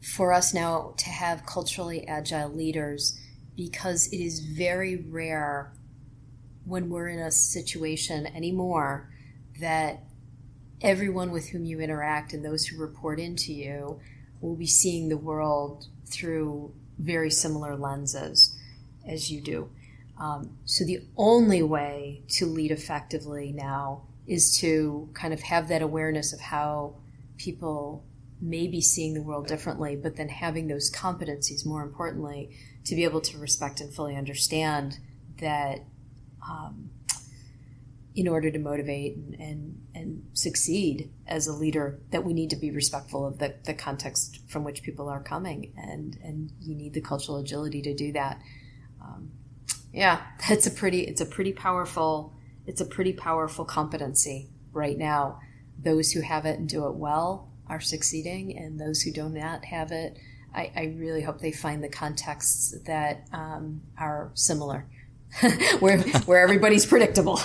for 0.00 0.32
us 0.32 0.54
now 0.54 0.94
to 0.96 1.10
have 1.10 1.44
culturally 1.44 2.06
agile 2.06 2.50
leaders 2.50 3.18
because 3.56 4.06
it 4.12 4.18
is 4.18 4.40
very 4.40 4.96
rare 4.96 5.72
when 6.64 6.88
we're 6.88 7.08
in 7.08 7.18
a 7.18 7.30
situation 7.30 8.26
anymore 8.28 9.10
that 9.60 10.04
everyone 10.80 11.30
with 11.30 11.48
whom 11.48 11.64
you 11.64 11.80
interact 11.80 12.32
and 12.32 12.44
those 12.44 12.66
who 12.66 12.80
report 12.80 13.18
into 13.18 13.52
you 13.52 14.00
will 14.40 14.56
be 14.56 14.66
seeing 14.66 15.08
the 15.08 15.16
world 15.16 15.86
through 16.06 16.72
very 16.98 17.30
similar 17.30 17.76
lenses 17.76 18.56
as 19.06 19.30
you 19.30 19.40
do. 19.40 19.70
Um, 20.18 20.58
so 20.64 20.84
the 20.84 21.00
only 21.16 21.62
way 21.62 22.22
to 22.30 22.46
lead 22.46 22.72
effectively 22.72 23.52
now 23.52 24.02
is 24.26 24.56
to 24.58 25.08
kind 25.14 25.32
of 25.32 25.40
have 25.40 25.68
that 25.68 25.80
awareness 25.80 26.32
of 26.32 26.40
how 26.40 26.96
people 27.38 28.04
may 28.40 28.66
be 28.66 28.80
seeing 28.80 29.14
the 29.14 29.22
world 29.22 29.46
differently, 29.46 29.96
but 29.96 30.16
then 30.16 30.28
having 30.28 30.68
those 30.68 30.90
competencies, 30.90 31.64
more 31.64 31.82
importantly, 31.82 32.50
to 32.84 32.94
be 32.94 33.04
able 33.04 33.20
to 33.20 33.38
respect 33.38 33.80
and 33.80 33.92
fully 33.92 34.16
understand 34.16 34.98
that 35.40 35.80
um, 36.48 36.90
in 38.14 38.28
order 38.28 38.50
to 38.50 38.58
motivate 38.58 39.16
and, 39.16 39.34
and, 39.34 39.80
and, 39.94 40.22
succeed 40.32 41.10
as 41.26 41.46
a 41.46 41.52
leader, 41.52 42.00
that 42.10 42.24
we 42.24 42.32
need 42.32 42.50
to 42.50 42.56
be 42.56 42.70
respectful 42.70 43.26
of 43.26 43.38
the, 43.38 43.54
the 43.64 43.74
context 43.74 44.40
from 44.48 44.64
which 44.64 44.82
people 44.82 45.08
are 45.08 45.22
coming, 45.22 45.72
and, 45.76 46.16
and 46.22 46.52
you 46.60 46.74
need 46.74 46.94
the 46.94 47.00
cultural 47.00 47.38
agility 47.38 47.82
to 47.82 47.94
do 47.94 48.12
that. 48.12 48.40
Um, 49.00 49.30
yeah, 49.92 50.22
that's 50.48 50.66
a 50.66 50.70
pretty 50.70 51.02
it's 51.02 51.20
a 51.20 51.26
pretty 51.26 51.52
powerful 51.52 52.34
it's 52.68 52.82
a 52.82 52.86
pretty 52.86 53.14
powerful 53.14 53.64
competency 53.64 54.50
right 54.72 54.98
now. 54.98 55.40
Those 55.82 56.12
who 56.12 56.20
have 56.20 56.44
it 56.44 56.58
and 56.58 56.68
do 56.68 56.86
it 56.86 56.94
well 56.94 57.50
are 57.66 57.80
succeeding, 57.80 58.56
and 58.58 58.78
those 58.78 59.02
who 59.02 59.10
do 59.10 59.28
not 59.28 59.64
have 59.64 59.90
it, 59.90 60.18
I, 60.54 60.70
I 60.76 60.94
really 60.98 61.22
hope 61.22 61.40
they 61.40 61.52
find 61.52 61.82
the 61.82 61.88
contexts 61.88 62.74
that 62.86 63.26
um, 63.32 63.82
are 63.96 64.30
similar. 64.34 64.86
where 65.80 65.98
where 66.24 66.40
everybody's 66.42 66.86
predictable. 66.94 67.38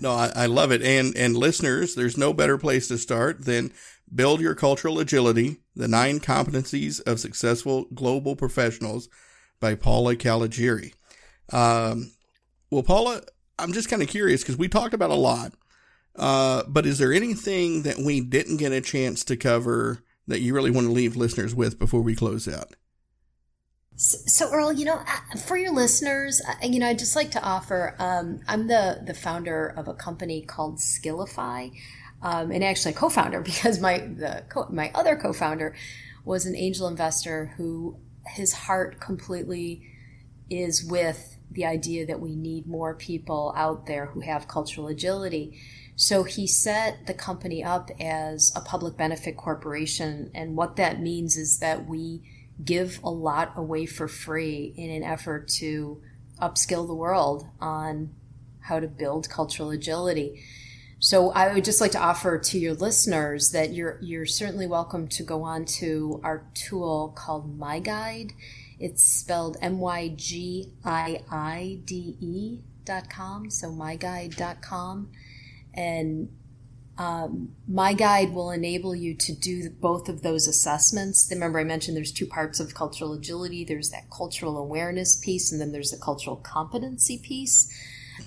no, 0.00 0.12
I, 0.12 0.32
I, 0.34 0.46
love 0.46 0.72
it. 0.72 0.82
And 0.82 1.16
and 1.16 1.36
listeners, 1.36 1.94
there's 1.94 2.18
no 2.18 2.32
better 2.32 2.58
place 2.58 2.88
to 2.88 2.98
start 2.98 3.44
than 3.44 3.72
build 4.12 4.40
your 4.40 4.54
cultural 4.54 4.98
agility: 4.98 5.58
the 5.76 5.88
nine 5.88 6.18
competencies 6.18 7.00
of 7.02 7.20
successful 7.20 7.86
global 7.94 8.34
professionals 8.34 9.08
by 9.60 9.76
Paula 9.76 10.16
Caligiuri. 10.16 10.92
Um, 11.52 12.12
well, 12.70 12.82
Paula, 12.82 13.22
I'm 13.58 13.72
just 13.72 13.88
kind 13.88 14.02
of 14.02 14.08
curious 14.08 14.42
because 14.42 14.56
we 14.56 14.68
talked 14.68 14.94
about 14.94 15.10
a 15.10 15.14
lot. 15.14 15.52
Uh, 16.16 16.62
but 16.68 16.86
is 16.86 16.98
there 16.98 17.12
anything 17.12 17.82
that 17.82 17.98
we 17.98 18.20
didn't 18.20 18.58
get 18.58 18.72
a 18.72 18.80
chance 18.80 19.24
to 19.24 19.36
cover 19.36 20.02
that 20.26 20.40
you 20.40 20.54
really 20.54 20.70
want 20.70 20.86
to 20.86 20.92
leave 20.92 21.16
listeners 21.16 21.54
with 21.54 21.78
before 21.78 22.00
we 22.00 22.14
close 22.14 22.48
out? 22.48 22.74
So, 23.96 24.50
Earl, 24.50 24.72
you 24.72 24.84
know, 24.84 24.96
uh, 24.96 25.38
for 25.38 25.56
your 25.56 25.72
listeners, 25.72 26.42
you 26.62 26.80
know, 26.80 26.88
I'd 26.88 26.98
just 26.98 27.14
like 27.14 27.30
to 27.32 27.42
offer. 27.42 27.94
Um, 28.00 28.40
I'm 28.48 28.66
the 28.66 29.00
the 29.04 29.14
founder 29.14 29.68
of 29.68 29.86
a 29.86 29.94
company 29.94 30.42
called 30.42 30.78
Skillify, 30.78 31.72
um, 32.20 32.50
and 32.50 32.64
actually 32.64 32.94
co-founder 32.94 33.40
because 33.44 33.78
my 33.80 33.98
the 33.98 34.44
co- 34.48 34.68
my 34.70 34.90
other 34.96 35.14
co-founder 35.14 35.76
was 36.24 36.44
an 36.44 36.56
angel 36.56 36.88
investor 36.88 37.52
who 37.56 37.96
his 38.26 38.52
heart 38.52 38.98
completely 39.00 39.82
is 40.50 40.84
with 40.84 41.38
the 41.50 41.64
idea 41.64 42.04
that 42.06 42.20
we 42.20 42.34
need 42.34 42.66
more 42.66 42.94
people 42.94 43.52
out 43.56 43.86
there 43.86 44.06
who 44.06 44.20
have 44.20 44.48
cultural 44.48 44.88
agility. 44.88 45.58
So 45.96 46.24
he 46.24 46.46
set 46.46 47.06
the 47.06 47.14
company 47.14 47.62
up 47.62 47.90
as 48.00 48.52
a 48.56 48.60
public 48.60 48.96
benefit 48.96 49.36
corporation. 49.36 50.30
And 50.34 50.56
what 50.56 50.76
that 50.76 51.00
means 51.00 51.36
is 51.36 51.60
that 51.60 51.86
we 51.86 52.22
give 52.64 53.00
a 53.02 53.10
lot 53.10 53.52
away 53.56 53.86
for 53.86 54.08
free 54.08 54.74
in 54.76 54.90
an 54.90 55.02
effort 55.02 55.48
to 55.48 56.02
upskill 56.40 56.86
the 56.86 56.94
world 56.94 57.46
on 57.60 58.10
how 58.60 58.80
to 58.80 58.88
build 58.88 59.28
cultural 59.28 59.70
agility. 59.70 60.42
So 60.98 61.30
I 61.30 61.52
would 61.52 61.64
just 61.64 61.80
like 61.80 61.92
to 61.92 62.00
offer 62.00 62.38
to 62.38 62.58
your 62.58 62.74
listeners 62.74 63.50
that 63.50 63.74
you're 63.74 63.98
you're 64.00 64.26
certainly 64.26 64.66
welcome 64.66 65.06
to 65.08 65.22
go 65.22 65.42
on 65.42 65.66
to 65.66 66.20
our 66.24 66.46
tool 66.54 67.12
called 67.14 67.58
My 67.58 67.78
Guide. 67.78 68.32
It's 68.84 69.02
spelled 69.02 69.56
M 69.62 69.78
Y 69.78 70.12
G 70.14 70.70
I 70.84 71.22
I 71.30 71.80
D 71.86 72.18
E 72.20 72.58
dot 72.84 73.08
com, 73.08 73.48
so 73.48 73.68
myGiide.com. 73.68 75.10
And 75.72 76.28
um, 76.98 77.54
my 77.66 77.94
guide 77.94 78.34
will 78.34 78.50
enable 78.50 78.94
you 78.94 79.14
to 79.14 79.32
do 79.34 79.70
both 79.70 80.10
of 80.10 80.20
those 80.20 80.46
assessments. 80.46 81.26
Remember, 81.30 81.60
I 81.60 81.64
mentioned 81.64 81.96
there's 81.96 82.12
two 82.12 82.26
parts 82.26 82.60
of 82.60 82.74
cultural 82.74 83.14
agility 83.14 83.64
there's 83.64 83.88
that 83.88 84.10
cultural 84.10 84.58
awareness 84.58 85.16
piece, 85.16 85.50
and 85.50 85.58
then 85.58 85.72
there's 85.72 85.90
the 85.90 85.96
cultural 85.96 86.36
competency 86.36 87.16
piece. 87.16 87.72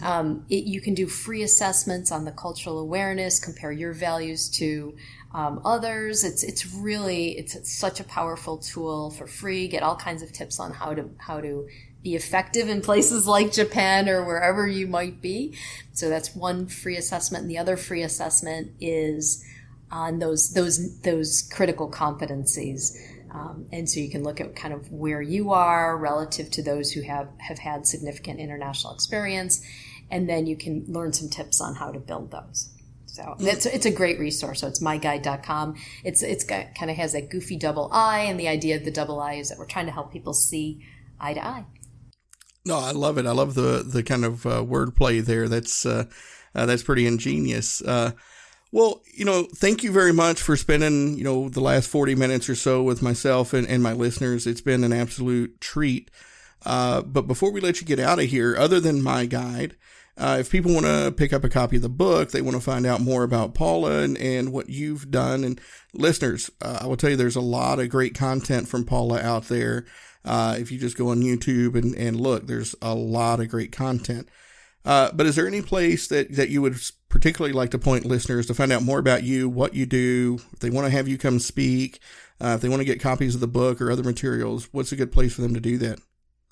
Um, 0.02 0.44
it, 0.50 0.64
you 0.64 0.82
can 0.82 0.96
do 0.96 1.06
free 1.06 1.44
assessments 1.44 2.12
on 2.12 2.26
the 2.26 2.32
cultural 2.32 2.80
awareness, 2.80 3.40
compare 3.40 3.72
your 3.72 3.94
values 3.94 4.50
to 4.58 4.96
um, 5.34 5.62
others. 5.66 6.24
It's 6.24 6.44
it's 6.44 6.66
really 6.74 7.38
it's, 7.38 7.72
such 7.78 8.00
a 8.00 8.04
powerful 8.04 8.58
tool 8.58 9.12
for 9.12 9.28
free. 9.28 9.68
Get 9.68 9.84
all 9.84 9.96
kinds 9.96 10.22
of 10.22 10.32
tips 10.32 10.60
on 10.60 10.72
how 10.72 10.94
to 10.94 11.10
how 11.18 11.42
to 11.42 11.68
be 12.04 12.16
effective 12.16 12.70
in 12.70 12.82
places 12.82 13.28
like 13.36 13.52
Japan 13.52 14.10
or 14.10 14.26
wherever 14.26 14.68
you 14.68 14.88
might 14.88 15.22
be. 15.22 15.56
So 15.94 16.10
that's 16.10 16.36
one 16.36 16.68
free 16.68 16.98
assessment, 16.98 17.44
and 17.44 17.52
the 17.52 17.58
other 17.58 17.78
free 17.78 18.04
assessment 18.04 18.72
is 18.80 19.44
on 19.92 20.20
those 20.20 20.54
those 20.54 21.00
those 21.02 21.48
critical 21.54 21.90
competencies. 21.90 22.98
Um, 23.30 23.68
and 23.72 23.90
so 23.90 24.00
you 24.00 24.10
can 24.10 24.24
look 24.24 24.40
at 24.40 24.56
kind 24.56 24.74
of 24.74 24.92
where 24.92 25.22
you 25.22 25.52
are 25.52 25.98
relative 25.98 26.50
to 26.52 26.64
those 26.64 26.92
who 26.92 27.02
have, 27.02 27.28
have 27.40 27.60
had 27.60 27.86
significant 27.86 28.40
international 28.40 28.94
experience, 28.94 29.64
and 30.10 30.30
then 30.30 30.48
you 30.48 30.56
can 30.56 30.86
learn 30.88 31.14
some 31.14 31.30
tips 31.30 31.62
on 31.62 31.76
how 31.76 31.92
to 31.92 32.00
build 32.00 32.32
those. 32.32 32.70
So 33.18 33.36
it's, 33.40 33.66
it's 33.66 33.88
a 33.88 33.92
great 33.92 34.20
resource. 34.20 34.62
So 34.62 34.68
it's 34.68 34.80
myGiide.com. 34.80 35.74
It's, 36.04 36.22
it's 36.22 36.44
got, 36.44 36.76
kind 36.76 36.92
of 36.92 36.98
has 36.98 37.16
a 37.16 37.22
goofy 37.22 37.58
double 37.58 37.90
I, 37.92 38.20
and 38.20 38.40
the 38.40 38.48
idea 38.48 38.76
of 38.76 38.86
the 38.86 38.92
double 38.92 39.20
I 39.20 39.34
is 39.34 39.50
that 39.50 39.58
we're 39.58 39.66
trying 39.66 39.88
to 39.88 39.92
help 39.92 40.14
people 40.14 40.36
see 40.36 40.86
eye 41.20 41.34
to 41.34 41.44
eye. 41.44 41.66
No, 42.64 42.78
I 42.78 42.92
love 42.92 43.18
it. 43.18 43.26
I 43.26 43.32
love 43.32 43.56
the, 43.56 43.84
the 43.84 44.04
kind 44.04 44.24
of 44.24 44.46
uh, 44.46 44.62
wordplay 44.64 45.26
there. 45.26 45.50
That's, 45.50 45.84
uh, 45.84 46.06
uh, 46.54 46.68
that's 46.68 46.84
pretty 46.84 47.08
ingenious. 47.08 47.82
Uh, 47.82 48.12
well, 48.72 49.02
you 49.12 49.26
know, 49.26 49.48
thank 49.56 49.84
you 49.84 49.92
very 49.92 50.14
much 50.14 50.40
for 50.40 50.56
spending, 50.56 51.18
you 51.18 51.24
know, 51.24 51.50
the 51.50 51.62
last 51.62 51.90
40 51.90 52.14
minutes 52.14 52.48
or 52.50 52.56
so 52.56 52.84
with 52.84 53.02
myself 53.02 53.52
and, 53.52 53.68
and 53.68 53.82
my 53.82 53.94
listeners. 53.94 54.46
It's 54.46 54.62
been 54.62 54.84
an 54.84 54.94
absolute 54.94 55.60
treat. 55.60 56.12
Uh, 56.68 57.02
but 57.02 57.24
before 57.24 57.52
we 57.52 57.62
let 57.62 57.82
you 57.82 57.88
get 57.88 58.00
out 58.00 58.20
of 58.20 58.26
here, 58.26 58.56
other 58.56 58.80
than 58.80 59.02
my 59.02 59.26
guide, 59.26 59.76
uh, 60.18 60.38
if 60.40 60.50
people 60.50 60.74
want 60.74 60.86
to 60.86 61.14
pick 61.16 61.32
up 61.32 61.44
a 61.44 61.50
copy 61.50 61.76
of 61.76 61.82
the 61.82 61.90
book, 61.90 62.32
they 62.32 62.42
want 62.42 62.56
to 62.56 62.62
find 62.62 62.86
out 62.86 63.02
more 63.02 63.24
about 63.24 63.54
Paula 63.54 64.00
and, 64.00 64.18
and 64.18 64.52
what 64.52 64.70
you've 64.70 65.12
done. 65.12 65.44
And 65.44 65.62
listeners, 65.94 66.50
uh, 66.62 66.80
I 66.82 66.88
will 66.88 66.98
tell 66.98 67.12
you, 67.12 67.16
there's 67.16 67.36
a 67.36 67.42
lot 67.42 67.80
of 67.80 67.90
great 67.90 68.16
content 68.16 68.68
from 68.68 68.84
Paula 68.84 69.22
out 69.22 69.48
there. 69.48 69.86
Uh, 70.26 70.58
if 70.60 70.72
you 70.72 70.80
just 70.80 70.98
go 70.98 71.10
on 71.10 71.22
YouTube 71.22 71.76
and, 71.76 71.96
and 71.96 72.20
look, 72.20 72.48
there's 72.48 72.76
a 72.82 72.96
lot 72.96 73.40
of 73.40 73.50
great 73.50 73.72
content. 73.72 74.28
Uh, 74.84 75.12
but 75.14 75.26
is 75.26 75.36
there 75.36 75.48
any 75.48 75.62
place 75.62 76.08
that, 76.08 76.34
that 76.36 76.50
you 76.50 76.62
would 76.62 76.78
particularly 77.10 77.54
like 77.54 77.72
to 77.72 77.78
point 77.78 78.06
listeners 78.06 78.48
to 78.48 78.54
find 78.54 78.72
out 78.72 78.84
more 78.84 79.00
about 79.00 79.24
you, 79.24 79.48
what 79.48 79.74
you 79.74 79.86
do, 79.86 80.40
if 80.54 80.60
they 80.60 80.70
want 80.70 80.86
to 80.86 80.92
have 80.92 81.08
you 81.08 81.18
come 81.18 81.40
speak, 81.40 82.00
uh, 82.42 82.54
if 82.56 82.62
they 82.62 82.70
want 82.70 82.80
to 82.80 82.86
get 82.86 83.02
copies 83.02 83.36
of 83.36 83.42
the 83.42 83.48
book 83.48 83.82
or 83.82 83.92
other 83.92 84.04
materials, 84.04 84.70
what's 84.72 84.92
a 84.92 84.96
good 84.96 85.12
place 85.12 85.34
for 85.34 85.42
them 85.42 85.54
to 85.54 85.60
do 85.60 85.78
that? 85.78 86.00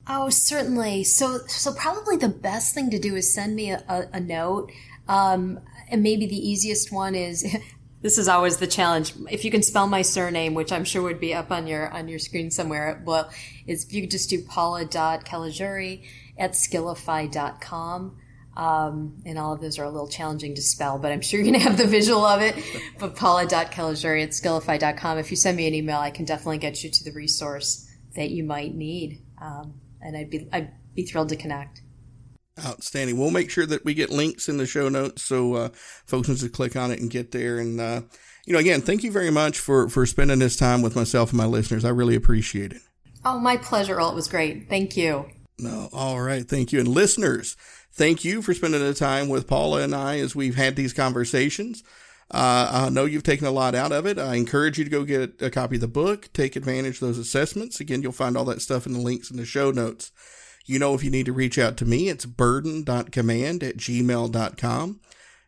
Oh, 0.07 0.29
certainly. 0.29 1.03
So, 1.03 1.39
so 1.47 1.73
probably 1.73 2.17
the 2.17 2.29
best 2.29 2.75
thing 2.75 2.89
to 2.91 2.99
do 2.99 3.15
is 3.15 3.33
send 3.33 3.55
me 3.55 3.71
a, 3.71 3.83
a, 3.87 4.05
a 4.13 4.19
note. 4.19 4.71
Um, 5.07 5.59
and 5.89 6.03
maybe 6.03 6.25
the 6.25 6.37
easiest 6.37 6.91
one 6.91 7.15
is 7.15 7.45
this 8.01 8.17
is 8.17 8.27
always 8.27 8.57
the 8.57 8.67
challenge. 8.67 9.13
If 9.29 9.45
you 9.45 9.51
can 9.51 9.63
spell 9.63 9.87
my 9.87 10.01
surname, 10.01 10.53
which 10.53 10.71
I'm 10.71 10.83
sure 10.83 11.01
would 11.01 11.19
be 11.19 11.33
up 11.33 11.51
on 11.51 11.67
your 11.67 11.89
on 11.91 12.07
your 12.07 12.19
screen 12.19 12.51
somewhere, 12.51 13.01
well, 13.05 13.31
is 13.65 13.85
if 13.85 13.93
you 13.93 14.01
could 14.01 14.11
just 14.11 14.29
do 14.29 14.41
paula.caligiuri 14.43 16.05
at 16.37 16.51
skillify.com. 16.51 18.17
Um, 18.57 19.21
and 19.25 19.37
all 19.37 19.51
of 19.51 19.59
those 19.59 19.77
are 19.79 19.83
a 19.83 19.89
little 19.89 20.07
challenging 20.07 20.55
to 20.55 20.61
spell, 20.61 20.97
but 20.97 21.11
I'm 21.11 21.19
sure 21.19 21.41
you're 21.41 21.51
going 21.51 21.59
to 21.59 21.67
have 21.67 21.77
the 21.77 21.87
visual 21.87 22.23
of 22.23 22.41
it. 22.41 22.55
But 22.99 23.17
paula.caligiuri 23.17 24.23
at 24.23 24.29
skillify.com. 24.29 25.17
If 25.17 25.29
you 25.29 25.35
send 25.35 25.57
me 25.57 25.67
an 25.67 25.73
email, 25.73 25.97
I 25.97 26.09
can 26.09 26.23
definitely 26.23 26.59
get 26.59 26.81
you 26.81 26.89
to 26.89 27.03
the 27.03 27.11
resource 27.11 27.89
that 28.15 28.29
you 28.29 28.45
might 28.45 28.73
need. 28.73 29.21
Um, 29.41 29.73
and 30.05 30.15
I'd 30.15 30.29
be 30.29 30.47
I'd 30.51 30.71
be 30.93 31.03
thrilled 31.03 31.29
to 31.29 31.35
connect. 31.35 31.81
Outstanding. 32.63 33.19
We'll 33.19 33.31
make 33.31 33.49
sure 33.49 33.65
that 33.65 33.83
we 33.83 33.93
get 33.93 34.09
links 34.09 34.47
in 34.47 34.57
the 34.57 34.65
show 34.65 34.87
notes 34.87 35.23
so 35.23 35.55
uh, 35.55 35.69
folks 36.05 36.27
can 36.27 36.35
just 36.37 36.53
click 36.53 36.77
on 36.77 36.91
it 36.91 37.01
and 37.01 37.11
get 37.11 37.31
there. 37.31 37.59
And 37.59 37.81
uh, 37.81 38.01
you 38.45 38.53
know, 38.53 38.59
again, 38.59 38.81
thank 38.81 39.03
you 39.03 39.11
very 39.11 39.31
much 39.31 39.59
for 39.59 39.89
for 39.89 40.05
spending 40.05 40.39
this 40.39 40.55
time 40.55 40.81
with 40.81 40.95
myself 40.95 41.31
and 41.31 41.37
my 41.37 41.45
listeners. 41.45 41.83
I 41.83 41.89
really 41.89 42.15
appreciate 42.15 42.71
it. 42.71 42.81
Oh, 43.25 43.39
my 43.39 43.57
pleasure. 43.57 43.95
Earl. 43.95 44.11
It 44.11 44.15
was 44.15 44.27
great. 44.27 44.69
Thank 44.69 44.95
you. 44.95 45.25
No, 45.57 45.89
all 45.91 46.21
right. 46.21 46.47
Thank 46.47 46.71
you. 46.71 46.79
And 46.79 46.87
listeners, 46.87 47.57
thank 47.91 48.23
you 48.23 48.41
for 48.41 48.53
spending 48.53 48.81
the 48.81 48.93
time 48.93 49.29
with 49.29 49.47
Paula 49.47 49.81
and 49.81 49.95
I 49.95 50.19
as 50.19 50.35
we've 50.35 50.55
had 50.55 50.75
these 50.75 50.93
conversations. 50.93 51.83
Uh, 52.31 52.87
I 52.87 52.89
know 52.89 53.05
you've 53.05 53.23
taken 53.23 53.45
a 53.45 53.51
lot 53.51 53.75
out 53.75 53.91
of 53.91 54.05
it. 54.05 54.17
I 54.17 54.35
encourage 54.35 54.77
you 54.77 54.83
to 54.83 54.89
go 54.89 55.03
get 55.03 55.41
a 55.41 55.51
copy 55.51 55.75
of 55.75 55.81
the 55.81 55.87
book, 55.87 56.29
take 56.33 56.55
advantage 56.55 56.95
of 56.95 57.01
those 57.01 57.17
assessments. 57.19 57.79
Again, 57.79 58.01
you'll 58.01 58.11
find 58.11 58.35
all 58.35 58.45
that 58.45 58.61
stuff 58.61 58.85
in 58.85 58.93
the 58.93 58.99
links 58.99 59.29
in 59.29 59.37
the 59.37 59.45
show 59.45 59.71
notes. 59.71 60.11
You 60.65 60.79
know, 60.79 60.95
if 60.95 61.03
you 61.03 61.11
need 61.11 61.27
to 61.27 61.33
reach 61.33 61.59
out 61.59 61.77
to 61.77 61.85
me, 61.85 62.09
it's 62.09 62.25
burden.command 62.25 63.63
at 63.63 63.77
gmail.com. 63.77 64.99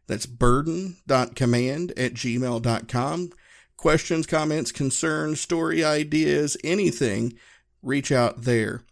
That's 0.06 0.26
burden.command 0.28 1.92
at 1.98 2.14
gmail.com. 2.14 3.30
Questions, 3.76 4.28
comments, 4.28 4.72
concerns, 4.72 5.42
story 5.42 5.84
ideas, 5.84 6.58
anything, 6.64 7.34
reach 7.82 8.12
out 8.12 8.44
there. 8.44 8.84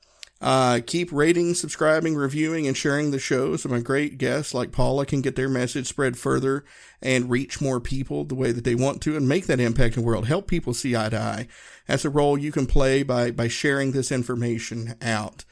Uh, 0.41 0.81
keep 0.85 1.11
rating, 1.11 1.53
subscribing, 1.53 2.13
reviewing, 2.13 2.67
and 2.67 2.75
sharing 2.75 3.11
the 3.11 3.19
show 3.19 3.55
so 3.55 3.69
my 3.69 3.79
great 3.79 4.17
guests 4.17 4.53
like 4.53 4.71
Paula 4.71 5.05
can 5.05 5.21
get 5.21 5.35
their 5.35 5.47
message 5.47 5.87
spread 5.87 6.17
further 6.17 6.65
and 7.01 7.29
reach 7.29 7.61
more 7.61 7.79
people 7.79 8.25
the 8.25 8.35
way 8.35 8.51
that 8.51 8.65
they 8.65 8.75
want 8.75 9.01
to 9.03 9.15
and 9.15 9.29
make 9.29 9.47
that 9.47 9.61
impact 9.61 9.95
in 9.95 10.03
the 10.03 10.07
world. 10.07 10.27
Help 10.27 10.47
people 10.47 10.73
see 10.73 10.95
eye 10.95 11.09
to 11.09 11.17
eye. 11.17 11.47
That's 11.87 12.05
a 12.05 12.09
role 12.09 12.37
you 12.37 12.51
can 12.51 12.65
play 12.65 13.01
by, 13.01 13.31
by 13.31 13.47
sharing 13.47 13.91
this 13.91 14.11
information 14.11 14.95
out. 15.01 15.45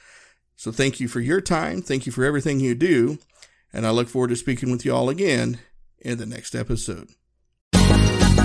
So 0.56 0.72
thank 0.72 1.00
you 1.00 1.08
for 1.08 1.22
your 1.22 1.42
time. 1.42 1.82
Thank 1.82 2.06
you 2.06 2.12
for 2.12 2.26
everything 2.26 2.60
you 2.60 2.76
do. 2.76 3.20
And 3.72 3.88
I 3.88 3.92
look 3.92 4.10
forward 4.10 4.30
to 4.30 4.36
speaking 4.36 4.70
with 4.70 4.86
you 4.86 4.94
all 4.94 5.10
again 5.10 5.60
in 6.00 6.18
the 6.18 6.26
next 6.26 6.56
episode. 6.56 7.10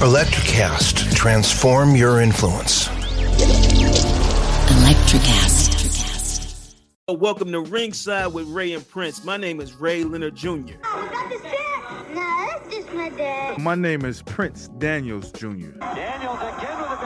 Electrocast. 0.00 1.14
Transform 1.14 1.96
your 1.96 2.20
influence. 2.20 2.88
Electrocast. 4.68 6.74
Welcome 7.08 7.50
to 7.52 7.60
Ringside 7.62 8.34
with 8.34 8.46
Ray 8.48 8.74
and 8.74 8.86
Prince. 8.86 9.24
My 9.24 9.38
name 9.38 9.58
is 9.58 9.72
Ray 9.80 10.04
Leonard 10.04 10.36
Jr. 10.36 10.74
Oh, 10.84 11.08
that 11.10 11.32
is 11.32 11.40
it? 11.42 12.14
No, 12.14 12.46
that's 12.46 12.68
just 12.74 12.92
my 12.92 13.08
dad. 13.08 13.56
My 13.58 13.74
name 13.74 14.04
is 14.04 14.20
Prince 14.20 14.68
Daniels 14.76 15.32
Jr. 15.32 15.46
Daniels 15.46 15.72
again 15.80 15.80
with 15.80 15.80
a 15.80 15.82
big 16.60 16.68
home 16.68 16.98
touchdown. 16.98 17.05